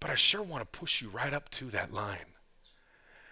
But 0.00 0.10
I 0.10 0.14
sure 0.14 0.42
want 0.42 0.62
to 0.62 0.78
push 0.78 1.02
you 1.02 1.08
right 1.08 1.32
up 1.32 1.50
to 1.50 1.66
that 1.66 1.92
line. 1.92 2.36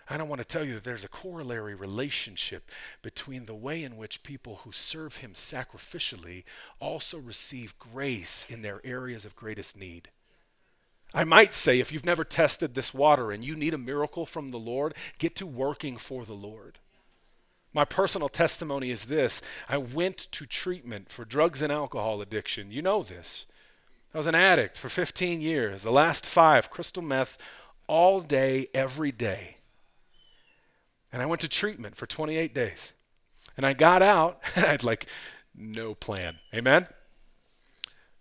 I 0.09 0.19
don't 0.19 0.29
want 0.29 0.43
to 0.43 0.47
tell 0.47 0.65
you 0.65 0.75
that 0.75 0.85
there's 0.85 1.05
a 1.05 1.09
corollary 1.09 1.75
relationship 1.75 2.71
between 3.01 3.47
the 3.47 3.55
way 3.55 3.83
in 3.83 3.97
which 3.97 4.23
people 4.23 4.61
who 4.65 4.73
serve 4.73 5.17
Him 5.17 5.33
sacrificially 5.33 6.45
also 6.79 7.19
receive 7.19 7.79
grace 7.79 8.47
in 8.51 8.61
their 8.61 8.81
areas 8.85 9.25
of 9.25 9.35
greatest 9.35 9.79
need. 9.79 10.11
I 11.15 11.25
might 11.25 11.55
say, 11.55 11.79
if 11.79 11.93
you've 11.93 12.05
never 12.05 12.25
tested 12.25 12.75
this 12.75 12.93
water 12.93 13.31
and 13.31 13.45
you 13.45 13.55
need 13.55 13.73
a 13.73 13.79
miracle 13.79 14.27
from 14.27 14.51
the 14.51 14.59
Lord, 14.59 14.95
get 15.19 15.37
to 15.37 15.47
working 15.47 15.97
for 15.97 16.25
the 16.25 16.35
Lord. 16.35 16.81
My 17.75 17.85
personal 17.85 18.29
testimony 18.29 18.91
is 18.91 19.07
this 19.07 19.43
I 19.69 19.77
went 19.77 20.17
to 20.17 20.47
treatment 20.47 21.11
for 21.11 21.25
drugs 21.25 21.61
and 21.61 21.73
alcohol 21.73 22.23
addiction. 22.23 22.71
You 22.71 22.81
know 22.81 23.03
this. 23.03 23.47
I 24.15 24.19
was 24.19 24.29
an 24.29 24.37
addict 24.37 24.79
for 24.79 24.89
15 24.89 25.41
years, 25.41 25.83
the 25.83 25.91
last 25.91 26.25
five, 26.25 26.71
crystal 26.71 27.03
meth, 27.03 27.37
all 27.89 28.21
day, 28.21 28.69
every 28.73 29.11
day. 29.11 29.57
And 31.13 31.21
I 31.21 31.27
went 31.27 31.41
to 31.41 31.49
treatment 31.49 31.97
for 31.97 32.07
28 32.07 32.55
days. 32.55 32.93
And 33.57 33.67
I 33.67 33.73
got 33.73 34.03
out, 34.03 34.41
and 34.55 34.65
I 34.65 34.71
had 34.71 34.85
like 34.85 35.07
no 35.53 35.97
plan. 35.97 36.37
Amen? 36.55 36.87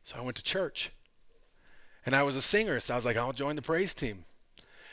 So 0.04 0.18
I 0.18 0.22
went 0.22 0.36
to 0.38 0.44
church. 0.44 0.92
And 2.06 2.16
I 2.16 2.24
was 2.24 2.36
a 2.36 2.42
singer, 2.42 2.80
so 2.80 2.96
I 2.96 2.98
was 2.98 3.06
like, 3.06 3.16
I'll 3.16 3.32
join 3.32 3.56
the 3.56 3.62
praise 3.62 3.94
team. 3.94 4.26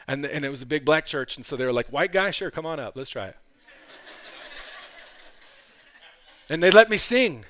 And, 0.06 0.22
the, 0.22 0.34
and 0.34 0.44
it 0.44 0.50
was 0.50 0.62
a 0.62 0.66
big 0.66 0.84
black 0.84 1.06
church, 1.06 1.36
and 1.36 1.46
so 1.46 1.56
they 1.56 1.64
were 1.64 1.72
like, 1.72 1.88
white 1.88 2.12
guy, 2.12 2.30
sure, 2.30 2.50
come 2.50 2.66
on 2.66 2.78
up, 2.78 2.94
let's 2.94 3.10
try 3.10 3.28
it. 3.28 3.36
And 6.50 6.62
they 6.62 6.70
let 6.70 6.90
me 6.90 6.96
sing. 6.96 7.44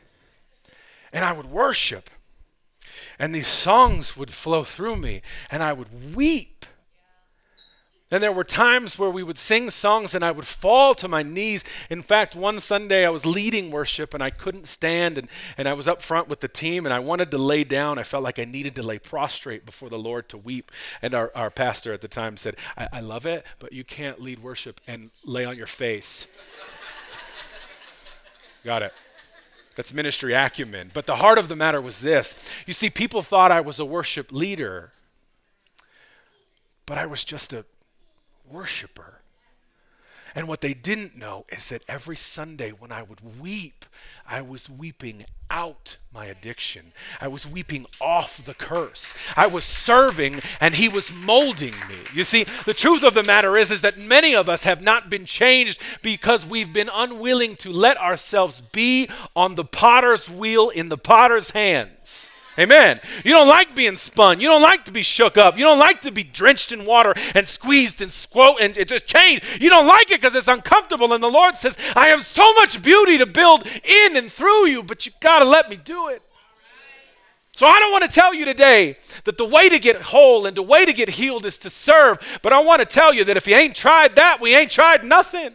And 1.12 1.24
I 1.24 1.32
would 1.32 1.46
worship. 1.46 2.10
And 3.18 3.34
these 3.34 3.48
songs 3.48 4.16
would 4.16 4.32
flow 4.32 4.62
through 4.64 4.96
me, 4.96 5.22
and 5.50 5.62
I 5.62 5.72
would 5.72 6.14
weep. 6.14 6.66
And 8.12 8.22
there 8.22 8.32
were 8.32 8.44
times 8.44 8.98
where 8.98 9.10
we 9.10 9.22
would 9.22 9.38
sing 9.38 9.70
songs 9.70 10.16
and 10.16 10.24
I 10.24 10.32
would 10.32 10.46
fall 10.46 10.96
to 10.96 11.06
my 11.06 11.22
knees. 11.22 11.64
In 11.88 12.02
fact, 12.02 12.34
one 12.34 12.58
Sunday 12.58 13.06
I 13.06 13.10
was 13.10 13.24
leading 13.24 13.70
worship 13.70 14.14
and 14.14 14.22
I 14.22 14.30
couldn't 14.30 14.66
stand, 14.66 15.16
and, 15.16 15.28
and 15.56 15.68
I 15.68 15.74
was 15.74 15.86
up 15.86 16.02
front 16.02 16.26
with 16.26 16.40
the 16.40 16.48
team 16.48 16.86
and 16.86 16.92
I 16.92 16.98
wanted 16.98 17.30
to 17.30 17.38
lay 17.38 17.62
down. 17.62 18.00
I 18.00 18.02
felt 18.02 18.24
like 18.24 18.40
I 18.40 18.44
needed 18.44 18.74
to 18.76 18.82
lay 18.82 18.98
prostrate 18.98 19.64
before 19.64 19.88
the 19.88 19.98
Lord 19.98 20.28
to 20.30 20.38
weep. 20.38 20.72
And 21.00 21.14
our, 21.14 21.30
our 21.36 21.50
pastor 21.50 21.92
at 21.92 22.00
the 22.00 22.08
time 22.08 22.36
said, 22.36 22.56
I, 22.76 22.88
I 22.94 23.00
love 23.00 23.26
it, 23.26 23.46
but 23.60 23.72
you 23.72 23.84
can't 23.84 24.20
lead 24.20 24.40
worship 24.40 24.80
and 24.88 25.10
lay 25.24 25.44
on 25.44 25.56
your 25.56 25.68
face. 25.68 26.26
Got 28.64 28.82
it. 28.82 28.92
That's 29.76 29.92
ministry 29.92 30.34
acumen. 30.34 30.90
But 30.92 31.06
the 31.06 31.16
heart 31.16 31.38
of 31.38 31.48
the 31.48 31.56
matter 31.56 31.80
was 31.80 32.00
this 32.00 32.52
you 32.66 32.72
see, 32.72 32.90
people 32.90 33.22
thought 33.22 33.50
I 33.52 33.60
was 33.60 33.78
a 33.78 33.84
worship 33.84 34.32
leader, 34.32 34.92
but 36.86 36.98
I 36.98 37.06
was 37.06 37.24
just 37.24 37.52
a 37.52 37.64
worshiper. 38.48 39.19
And 40.34 40.48
what 40.48 40.60
they 40.60 40.74
didn't 40.74 41.16
know 41.16 41.44
is 41.48 41.68
that 41.70 41.82
every 41.88 42.16
Sunday 42.16 42.70
when 42.70 42.92
I 42.92 43.02
would 43.02 43.40
weep, 43.40 43.84
I 44.28 44.40
was 44.40 44.70
weeping 44.70 45.24
out 45.50 45.96
my 46.14 46.26
addiction. 46.26 46.92
I 47.20 47.28
was 47.28 47.46
weeping 47.46 47.86
off 48.00 48.44
the 48.44 48.54
curse. 48.54 49.14
I 49.36 49.48
was 49.48 49.64
serving 49.64 50.40
and 50.60 50.76
he 50.76 50.88
was 50.88 51.12
molding 51.12 51.74
me. 51.88 51.96
You 52.14 52.24
see, 52.24 52.44
the 52.64 52.74
truth 52.74 53.02
of 53.02 53.14
the 53.14 53.22
matter 53.22 53.56
is 53.56 53.70
is 53.70 53.82
that 53.82 53.98
many 53.98 54.34
of 54.34 54.48
us 54.48 54.64
have 54.64 54.80
not 54.80 55.10
been 55.10 55.24
changed 55.24 55.80
because 56.02 56.46
we've 56.46 56.72
been 56.72 56.90
unwilling 56.92 57.56
to 57.56 57.70
let 57.70 57.96
ourselves 57.98 58.60
be 58.60 59.08
on 59.34 59.56
the 59.56 59.64
potter's 59.64 60.30
wheel 60.30 60.68
in 60.68 60.88
the 60.88 60.98
potter's 60.98 61.50
hands. 61.50 62.30
Amen. 62.60 63.00
You 63.24 63.32
don't 63.32 63.48
like 63.48 63.74
being 63.74 63.96
spun. 63.96 64.38
You 64.38 64.46
don't 64.46 64.60
like 64.60 64.84
to 64.84 64.92
be 64.92 65.00
shook 65.00 65.38
up. 65.38 65.56
You 65.56 65.64
don't 65.64 65.78
like 65.78 66.02
to 66.02 66.12
be 66.12 66.22
drenched 66.22 66.72
in 66.72 66.84
water 66.84 67.14
and 67.34 67.48
squeezed 67.48 68.02
and 68.02 68.12
squote 68.12 68.60
and 68.60 68.74
just 68.86 69.06
changed. 69.06 69.44
You 69.58 69.70
don't 69.70 69.86
like 69.86 70.10
it 70.10 70.20
because 70.20 70.34
it's 70.34 70.46
uncomfortable. 70.46 71.14
And 71.14 71.24
the 71.24 71.30
Lord 71.30 71.56
says, 71.56 71.78
I 71.96 72.08
have 72.08 72.20
so 72.20 72.52
much 72.54 72.82
beauty 72.82 73.16
to 73.16 73.24
build 73.24 73.66
in 73.66 74.14
and 74.14 74.30
through 74.30 74.66
you, 74.66 74.82
but 74.82 75.06
you 75.06 75.12
got 75.20 75.38
to 75.38 75.46
let 75.46 75.70
me 75.70 75.76
do 75.76 76.08
it. 76.08 76.22
So 77.52 77.66
I 77.66 77.78
don't 77.78 77.92
want 77.92 78.04
to 78.04 78.10
tell 78.10 78.34
you 78.34 78.44
today 78.44 78.98
that 79.24 79.38
the 79.38 79.44
way 79.46 79.70
to 79.70 79.78
get 79.78 79.96
whole 79.96 80.44
and 80.44 80.54
the 80.54 80.62
way 80.62 80.84
to 80.84 80.92
get 80.92 81.08
healed 81.08 81.46
is 81.46 81.56
to 81.58 81.70
serve, 81.70 82.18
but 82.42 82.52
I 82.52 82.60
want 82.60 82.80
to 82.80 82.86
tell 82.86 83.14
you 83.14 83.24
that 83.24 83.38
if 83.38 83.46
you 83.46 83.54
ain't 83.54 83.74
tried 83.74 84.16
that, 84.16 84.38
we 84.38 84.54
ain't 84.54 84.70
tried 84.70 85.02
nothing. 85.02 85.52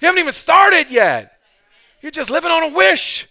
You 0.00 0.06
haven't 0.06 0.20
even 0.20 0.32
started 0.32 0.90
yet. 0.90 1.38
You're 2.02 2.10
just 2.10 2.30
living 2.30 2.50
on 2.50 2.62
a 2.62 2.74
wish. 2.74 3.26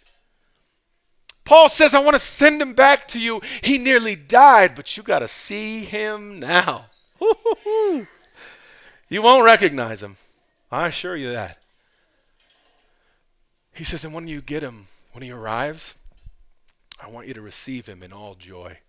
Paul 1.46 1.70
says, 1.70 1.94
I 1.94 2.00
want 2.00 2.16
to 2.16 2.20
send 2.20 2.62
him 2.62 2.74
back 2.74 3.08
to 3.10 3.20
you. 3.20 3.40
He 3.62 3.78
nearly 3.78 4.16
died, 4.16 4.74
but 4.76 4.98
you 4.98 5.04
got 5.04 5.20
to 5.20 5.28
see 5.28 5.86
him 5.86 6.40
now. 6.40 6.88
you 9.10 9.22
won't 9.22 9.46
recognize 9.46 10.02
him. 10.02 10.18
I 10.72 10.88
assure 10.88 11.16
you 11.16 11.32
that. 11.32 11.60
He 13.74 13.84
says, 13.84 14.04
and 14.04 14.14
when 14.14 14.28
you 14.28 14.42
get 14.42 14.64
him, 14.64 14.88
when 15.12 15.22
he 15.22 15.32
arrives, 15.32 15.94
I 17.02 17.10
want 17.10 17.28
you 17.28 17.34
to 17.36 17.42
receive 17.42 17.86
him 17.86 18.02
in 18.02 18.12
all 18.12 18.36
joy. 18.36 18.80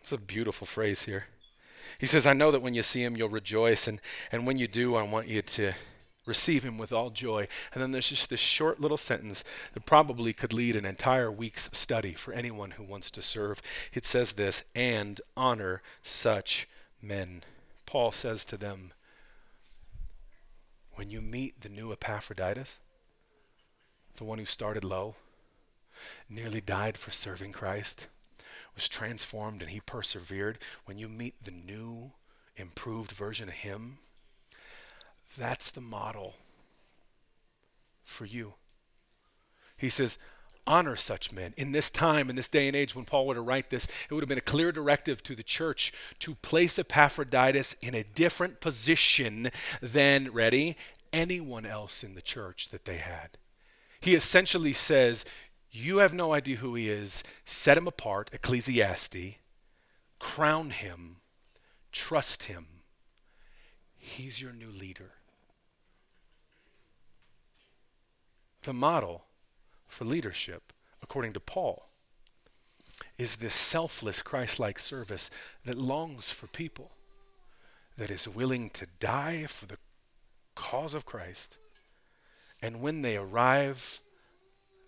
It's 0.00 0.12
a 0.12 0.18
beautiful 0.18 0.66
phrase 0.66 1.04
here. 1.04 1.26
He 1.98 2.06
says, 2.06 2.26
I 2.26 2.32
know 2.32 2.50
that 2.50 2.62
when 2.62 2.74
you 2.74 2.82
see 2.82 3.04
him, 3.04 3.16
you'll 3.16 3.28
rejoice. 3.28 3.86
And, 3.86 4.00
and 4.32 4.46
when 4.46 4.58
you 4.58 4.66
do, 4.66 4.96
I 4.96 5.02
want 5.02 5.28
you 5.28 5.42
to 5.42 5.72
receive 6.28 6.62
him 6.62 6.78
with 6.78 6.92
all 6.92 7.10
joy. 7.10 7.48
And 7.72 7.82
then 7.82 7.90
there's 7.90 8.10
just 8.10 8.30
this 8.30 8.38
short 8.38 8.80
little 8.80 8.96
sentence 8.96 9.42
that 9.72 9.86
probably 9.86 10.32
could 10.32 10.52
lead 10.52 10.76
an 10.76 10.84
entire 10.84 11.32
week's 11.32 11.70
study 11.72 12.12
for 12.12 12.32
anyone 12.32 12.72
who 12.72 12.84
wants 12.84 13.10
to 13.12 13.22
serve. 13.22 13.60
It 13.92 14.04
says 14.04 14.34
this, 14.34 14.62
and 14.74 15.20
honor 15.36 15.82
such 16.02 16.68
men. 17.02 17.42
Paul 17.86 18.12
says 18.12 18.44
to 18.44 18.56
them, 18.56 18.92
when 20.94 21.10
you 21.10 21.20
meet 21.20 21.60
the 21.60 21.68
new 21.68 21.92
Epaphroditus, 21.92 22.80
the 24.16 24.24
one 24.24 24.38
who 24.38 24.44
started 24.44 24.84
low, 24.84 25.14
nearly 26.28 26.60
died 26.60 26.96
for 26.96 27.10
serving 27.10 27.52
Christ, 27.52 28.08
was 28.74 28.88
transformed 28.88 29.62
and 29.62 29.70
he 29.70 29.80
persevered, 29.80 30.58
when 30.84 30.98
you 30.98 31.08
meet 31.08 31.42
the 31.42 31.50
new, 31.50 32.12
improved 32.56 33.12
version 33.12 33.48
of 33.48 33.54
him, 33.54 33.98
that's 35.38 35.70
the 35.70 35.80
model 35.80 36.34
for 38.04 38.24
you. 38.24 38.54
He 39.76 39.88
says, 39.88 40.18
honor 40.68 40.96
such 40.96 41.32
men. 41.32 41.54
In 41.56 41.72
this 41.72 41.90
time, 41.90 42.30
in 42.30 42.36
this 42.36 42.48
day 42.48 42.68
and 42.68 42.76
age, 42.76 42.94
when 42.94 43.06
Paul 43.06 43.26
were 43.26 43.34
to 43.34 43.40
write 43.40 43.70
this, 43.70 43.86
it 43.86 44.12
would 44.12 44.22
have 44.22 44.28
been 44.28 44.38
a 44.38 44.42
clear 44.42 44.70
directive 44.70 45.22
to 45.24 45.34
the 45.34 45.42
church 45.42 45.92
to 46.20 46.34
place 46.36 46.78
Epaphroditus 46.78 47.74
in 47.80 47.94
a 47.94 48.04
different 48.04 48.60
position 48.60 49.50
than, 49.80 50.30
ready, 50.30 50.76
anyone 51.12 51.64
else 51.64 52.04
in 52.04 52.14
the 52.14 52.22
church 52.22 52.68
that 52.68 52.84
they 52.84 52.98
had. 52.98 53.38
He 53.98 54.14
essentially 54.14 54.74
says, 54.74 55.24
You 55.70 55.98
have 55.98 56.14
no 56.14 56.34
idea 56.34 56.56
who 56.56 56.74
he 56.74 56.88
is. 56.88 57.24
Set 57.44 57.78
him 57.78 57.88
apart, 57.88 58.30
Ecclesiastes. 58.32 59.38
Crown 60.18 60.70
him. 60.70 61.16
Trust 61.92 62.44
him. 62.44 62.66
He's 63.96 64.40
your 64.40 64.52
new 64.52 64.70
leader. 64.70 65.12
The 68.68 68.74
model 68.74 69.24
for 69.86 70.04
leadership, 70.04 70.74
according 71.02 71.32
to 71.32 71.40
Paul, 71.40 71.88
is 73.16 73.36
this 73.36 73.54
selfless 73.54 74.20
Christ 74.20 74.60
like 74.60 74.78
service 74.78 75.30
that 75.64 75.78
longs 75.78 76.30
for 76.30 76.48
people, 76.48 76.90
that 77.96 78.10
is 78.10 78.28
willing 78.28 78.68
to 78.68 78.86
die 79.00 79.46
for 79.46 79.64
the 79.64 79.78
cause 80.54 80.92
of 80.92 81.06
Christ. 81.06 81.56
And 82.60 82.82
when 82.82 83.00
they 83.00 83.16
arrive, 83.16 84.02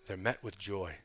they're 0.05 0.15
met 0.15 0.43
with 0.43 0.59
joy. 0.59 0.97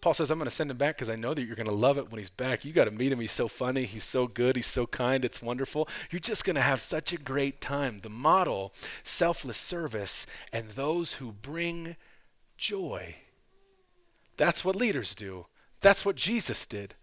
Paul 0.00 0.14
says, 0.14 0.30
I'm 0.30 0.38
going 0.38 0.48
to 0.48 0.54
send 0.54 0.70
him 0.70 0.76
back 0.76 0.96
because 0.96 1.10
I 1.10 1.16
know 1.16 1.34
that 1.34 1.42
you're 1.42 1.56
going 1.56 1.68
to 1.68 1.74
love 1.74 1.98
it 1.98 2.10
when 2.10 2.18
he's 2.18 2.30
back. 2.30 2.64
You 2.64 2.72
got 2.72 2.84
to 2.84 2.90
meet 2.92 3.10
him. 3.10 3.18
He's 3.18 3.32
so 3.32 3.48
funny. 3.48 3.84
He's 3.84 4.04
so 4.04 4.28
good. 4.28 4.54
He's 4.54 4.66
so 4.66 4.86
kind. 4.86 5.24
It's 5.24 5.42
wonderful. 5.42 5.88
You're 6.10 6.20
just 6.20 6.44
going 6.44 6.56
to 6.56 6.62
have 6.62 6.80
such 6.80 7.12
a 7.12 7.18
great 7.18 7.60
time. 7.60 8.00
The 8.00 8.08
model, 8.08 8.72
selfless 9.02 9.58
service, 9.58 10.24
and 10.52 10.70
those 10.70 11.14
who 11.14 11.32
bring 11.32 11.96
joy. 12.56 13.16
That's 14.36 14.64
what 14.64 14.76
leaders 14.76 15.16
do. 15.16 15.46
That's 15.80 16.04
what 16.04 16.16
Jesus 16.16 16.64
did. 16.64 16.94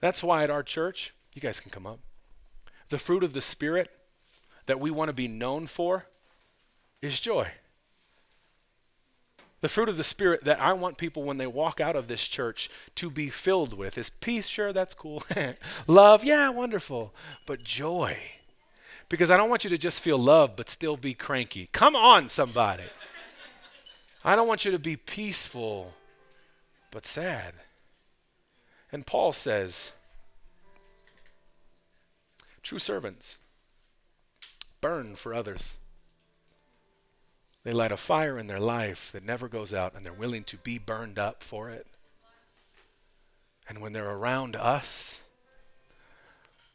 That's 0.00 0.22
why 0.22 0.42
at 0.42 0.50
our 0.50 0.62
church, 0.62 1.14
you 1.34 1.42
guys 1.42 1.60
can 1.60 1.70
come 1.70 1.86
up. 1.86 2.00
The 2.88 2.98
fruit 2.98 3.22
of 3.22 3.34
the 3.34 3.40
Spirit 3.42 3.90
that 4.66 4.80
we 4.80 4.90
want 4.90 5.10
to 5.10 5.14
be 5.14 5.28
known 5.28 5.66
for 5.66 6.06
is 7.02 7.20
joy. 7.20 7.48
The 9.62 9.68
fruit 9.68 9.88
of 9.88 9.96
the 9.96 10.04
Spirit 10.04 10.44
that 10.44 10.60
I 10.60 10.72
want 10.72 10.98
people 10.98 11.22
when 11.22 11.36
they 11.36 11.46
walk 11.46 11.80
out 11.80 11.94
of 11.94 12.08
this 12.08 12.26
church 12.26 12.68
to 12.96 13.08
be 13.08 13.30
filled 13.30 13.74
with 13.74 13.96
is 13.96 14.10
peace, 14.10 14.48
sure, 14.48 14.72
that's 14.72 14.92
cool. 14.92 15.22
love, 15.86 16.24
yeah, 16.24 16.50
wonderful. 16.50 17.14
But 17.46 17.62
joy. 17.62 18.18
Because 19.08 19.30
I 19.30 19.36
don't 19.36 19.48
want 19.48 19.62
you 19.62 19.70
to 19.70 19.78
just 19.78 20.00
feel 20.00 20.18
love 20.18 20.56
but 20.56 20.68
still 20.68 20.96
be 20.96 21.14
cranky. 21.14 21.68
Come 21.72 21.94
on, 21.94 22.28
somebody. 22.28 22.82
I 24.24 24.34
don't 24.34 24.48
want 24.48 24.64
you 24.64 24.72
to 24.72 24.80
be 24.80 24.96
peaceful 24.96 25.92
but 26.90 27.06
sad. 27.06 27.54
And 28.90 29.06
Paul 29.06 29.32
says, 29.32 29.92
true 32.64 32.80
servants 32.80 33.38
burn 34.80 35.14
for 35.14 35.32
others. 35.32 35.78
They 37.64 37.72
light 37.72 37.92
a 37.92 37.96
fire 37.96 38.38
in 38.38 38.48
their 38.48 38.60
life 38.60 39.12
that 39.12 39.24
never 39.24 39.48
goes 39.48 39.72
out, 39.72 39.94
and 39.94 40.04
they're 40.04 40.12
willing 40.12 40.44
to 40.44 40.56
be 40.56 40.78
burned 40.78 41.18
up 41.18 41.42
for 41.42 41.70
it. 41.70 41.86
And 43.68 43.80
when 43.80 43.92
they're 43.92 44.10
around 44.10 44.56
us, 44.56 45.22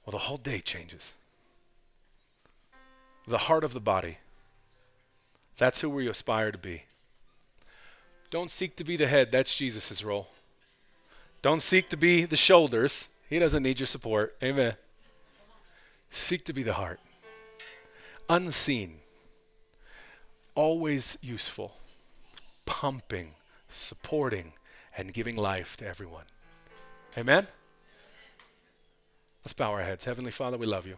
well, 0.05 0.11
the 0.11 0.17
whole 0.17 0.37
day 0.37 0.59
changes. 0.59 1.13
The 3.27 3.37
heart 3.39 3.65
of 3.65 3.73
the 3.73 3.81
body. 3.81 4.19
That's 5.57 5.81
who 5.81 5.89
we 5.89 6.07
aspire 6.07 6.51
to 6.51 6.57
be. 6.57 6.83
Don't 8.29 8.51
seek 8.51 8.75
to 8.77 8.83
be 8.83 8.95
the 8.95 9.07
head, 9.07 9.31
that's 9.31 9.55
Jesus' 9.55 10.03
role. 10.03 10.29
Don't 11.41 11.61
seek 11.61 11.89
to 11.89 11.97
be 11.97 12.23
the 12.23 12.37
shoulders, 12.37 13.09
he 13.29 13.39
doesn't 13.39 13.63
need 13.63 13.79
your 13.79 13.87
support. 13.87 14.35
Amen. 14.41 14.75
Seek 16.09 16.45
to 16.45 16.53
be 16.53 16.63
the 16.63 16.73
heart. 16.73 16.99
Unseen 18.29 18.99
always 20.57 21.19
useful, 21.21 21.75
pumping, 22.65 23.35
supporting, 23.69 24.53
and 24.97 25.13
giving 25.13 25.35
life 25.37 25.77
to 25.77 25.87
everyone. 25.87 26.23
Amen? 27.15 27.45
Let's 29.45 29.53
bow 29.53 29.71
our 29.71 29.83
heads. 29.83 30.05
Heavenly 30.05 30.31
Father, 30.31 30.57
we 30.57 30.65
love 30.65 30.87
you. 30.87 30.97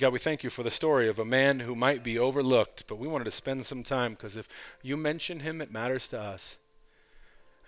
God, 0.00 0.12
we 0.12 0.18
thank 0.18 0.42
you 0.42 0.50
for 0.50 0.64
the 0.64 0.72
story 0.72 1.08
of 1.08 1.20
a 1.20 1.24
man 1.24 1.60
who 1.60 1.76
might 1.76 2.02
be 2.02 2.18
overlooked, 2.18 2.84
but 2.88 2.98
we 2.98 3.06
wanted 3.06 3.24
to 3.24 3.30
spend 3.30 3.64
some 3.64 3.84
time 3.84 4.12
because 4.12 4.36
if 4.36 4.48
you 4.82 4.96
mention 4.96 5.40
him, 5.40 5.60
it 5.60 5.72
matters 5.72 6.08
to 6.08 6.20
us. 6.20 6.58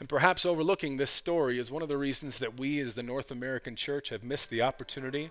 And 0.01 0.09
perhaps 0.09 0.45
overlooking 0.45 0.97
this 0.97 1.11
story 1.11 1.59
is 1.59 1.70
one 1.70 1.82
of 1.82 1.88
the 1.88 1.99
reasons 1.99 2.38
that 2.41 2.59
we, 2.59 2.80
as 2.80 2.95
the 2.95 3.03
North 3.03 3.30
American 3.30 3.76
church, 3.76 4.09
have 4.09 4.24
missed 4.24 4.51
the 4.51 4.62
opportunity 4.62 5.30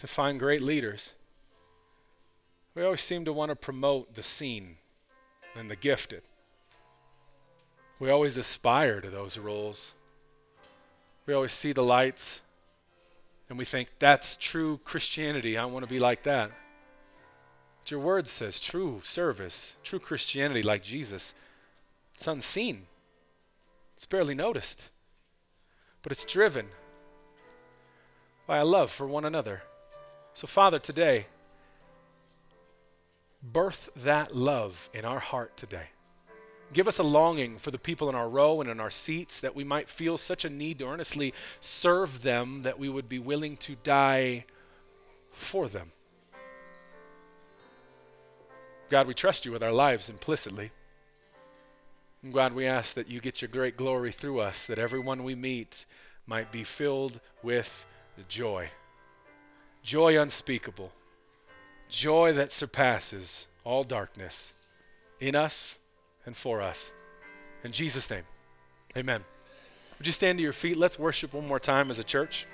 to 0.00 0.06
find 0.06 0.38
great 0.38 0.62
leaders. 0.62 1.12
We 2.78 2.84
always 2.84 3.00
seem 3.00 3.24
to 3.24 3.32
want 3.32 3.48
to 3.48 3.56
promote 3.56 4.14
the 4.14 4.22
seen 4.22 4.76
and 5.56 5.68
the 5.68 5.74
gifted. 5.74 6.22
We 7.98 8.08
always 8.08 8.38
aspire 8.38 9.00
to 9.00 9.10
those 9.10 9.36
roles. 9.36 9.94
We 11.26 11.34
always 11.34 11.50
see 11.50 11.72
the 11.72 11.82
lights 11.82 12.42
and 13.48 13.58
we 13.58 13.64
think, 13.64 13.88
that's 13.98 14.36
true 14.36 14.78
Christianity. 14.84 15.58
I 15.58 15.64
want 15.64 15.84
to 15.84 15.92
be 15.92 15.98
like 15.98 16.22
that. 16.22 16.52
But 17.80 17.90
your 17.90 17.98
word 17.98 18.28
says 18.28 18.60
true 18.60 19.00
service, 19.02 19.74
true 19.82 19.98
Christianity 19.98 20.62
like 20.62 20.84
Jesus. 20.84 21.34
It's 22.14 22.28
unseen, 22.28 22.86
it's 23.96 24.06
barely 24.06 24.36
noticed, 24.36 24.88
but 26.02 26.12
it's 26.12 26.24
driven 26.24 26.68
by 28.46 28.58
a 28.58 28.64
love 28.64 28.92
for 28.92 29.08
one 29.08 29.24
another. 29.24 29.62
So, 30.32 30.46
Father, 30.46 30.78
today, 30.78 31.26
birth 33.42 33.88
that 33.96 34.34
love 34.34 34.90
in 34.92 35.04
our 35.04 35.20
heart 35.20 35.56
today. 35.56 35.88
Give 36.72 36.88
us 36.88 36.98
a 36.98 37.02
longing 37.02 37.58
for 37.58 37.70
the 37.70 37.78
people 37.78 38.08
in 38.08 38.14
our 38.14 38.28
row 38.28 38.60
and 38.60 38.68
in 38.68 38.78
our 38.78 38.90
seats 38.90 39.40
that 39.40 39.56
we 39.56 39.64
might 39.64 39.88
feel 39.88 40.18
such 40.18 40.44
a 40.44 40.50
need 40.50 40.80
to 40.80 40.88
earnestly 40.88 41.32
serve 41.60 42.22
them 42.22 42.62
that 42.62 42.78
we 42.78 42.88
would 42.88 43.08
be 43.08 43.18
willing 43.18 43.56
to 43.58 43.76
die 43.76 44.44
for 45.30 45.66
them. 45.66 45.92
God, 48.90 49.06
we 49.06 49.14
trust 49.14 49.46
you 49.46 49.52
with 49.52 49.62
our 49.62 49.72
lives 49.72 50.10
implicitly. 50.10 50.70
And 52.22 52.32
God, 52.32 52.52
we 52.52 52.66
ask 52.66 52.94
that 52.94 53.08
you 53.08 53.20
get 53.20 53.40
your 53.40 53.48
great 53.48 53.76
glory 53.76 54.12
through 54.12 54.40
us, 54.40 54.66
that 54.66 54.78
everyone 54.78 55.24
we 55.24 55.34
meet 55.34 55.86
might 56.26 56.50
be 56.52 56.64
filled 56.64 57.20
with 57.42 57.86
joy. 58.28 58.68
Joy 59.82 60.20
unspeakable. 60.20 60.92
Joy 61.88 62.32
that 62.32 62.52
surpasses 62.52 63.46
all 63.64 63.82
darkness 63.82 64.54
in 65.20 65.34
us 65.34 65.78
and 66.26 66.36
for 66.36 66.60
us. 66.60 66.92
In 67.64 67.72
Jesus' 67.72 68.10
name, 68.10 68.24
amen. 68.96 69.24
Would 69.98 70.06
you 70.06 70.12
stand 70.12 70.38
to 70.38 70.42
your 70.42 70.52
feet? 70.52 70.76
Let's 70.76 70.98
worship 70.98 71.32
one 71.34 71.46
more 71.46 71.58
time 71.58 71.90
as 71.90 71.98
a 71.98 72.04
church. 72.04 72.46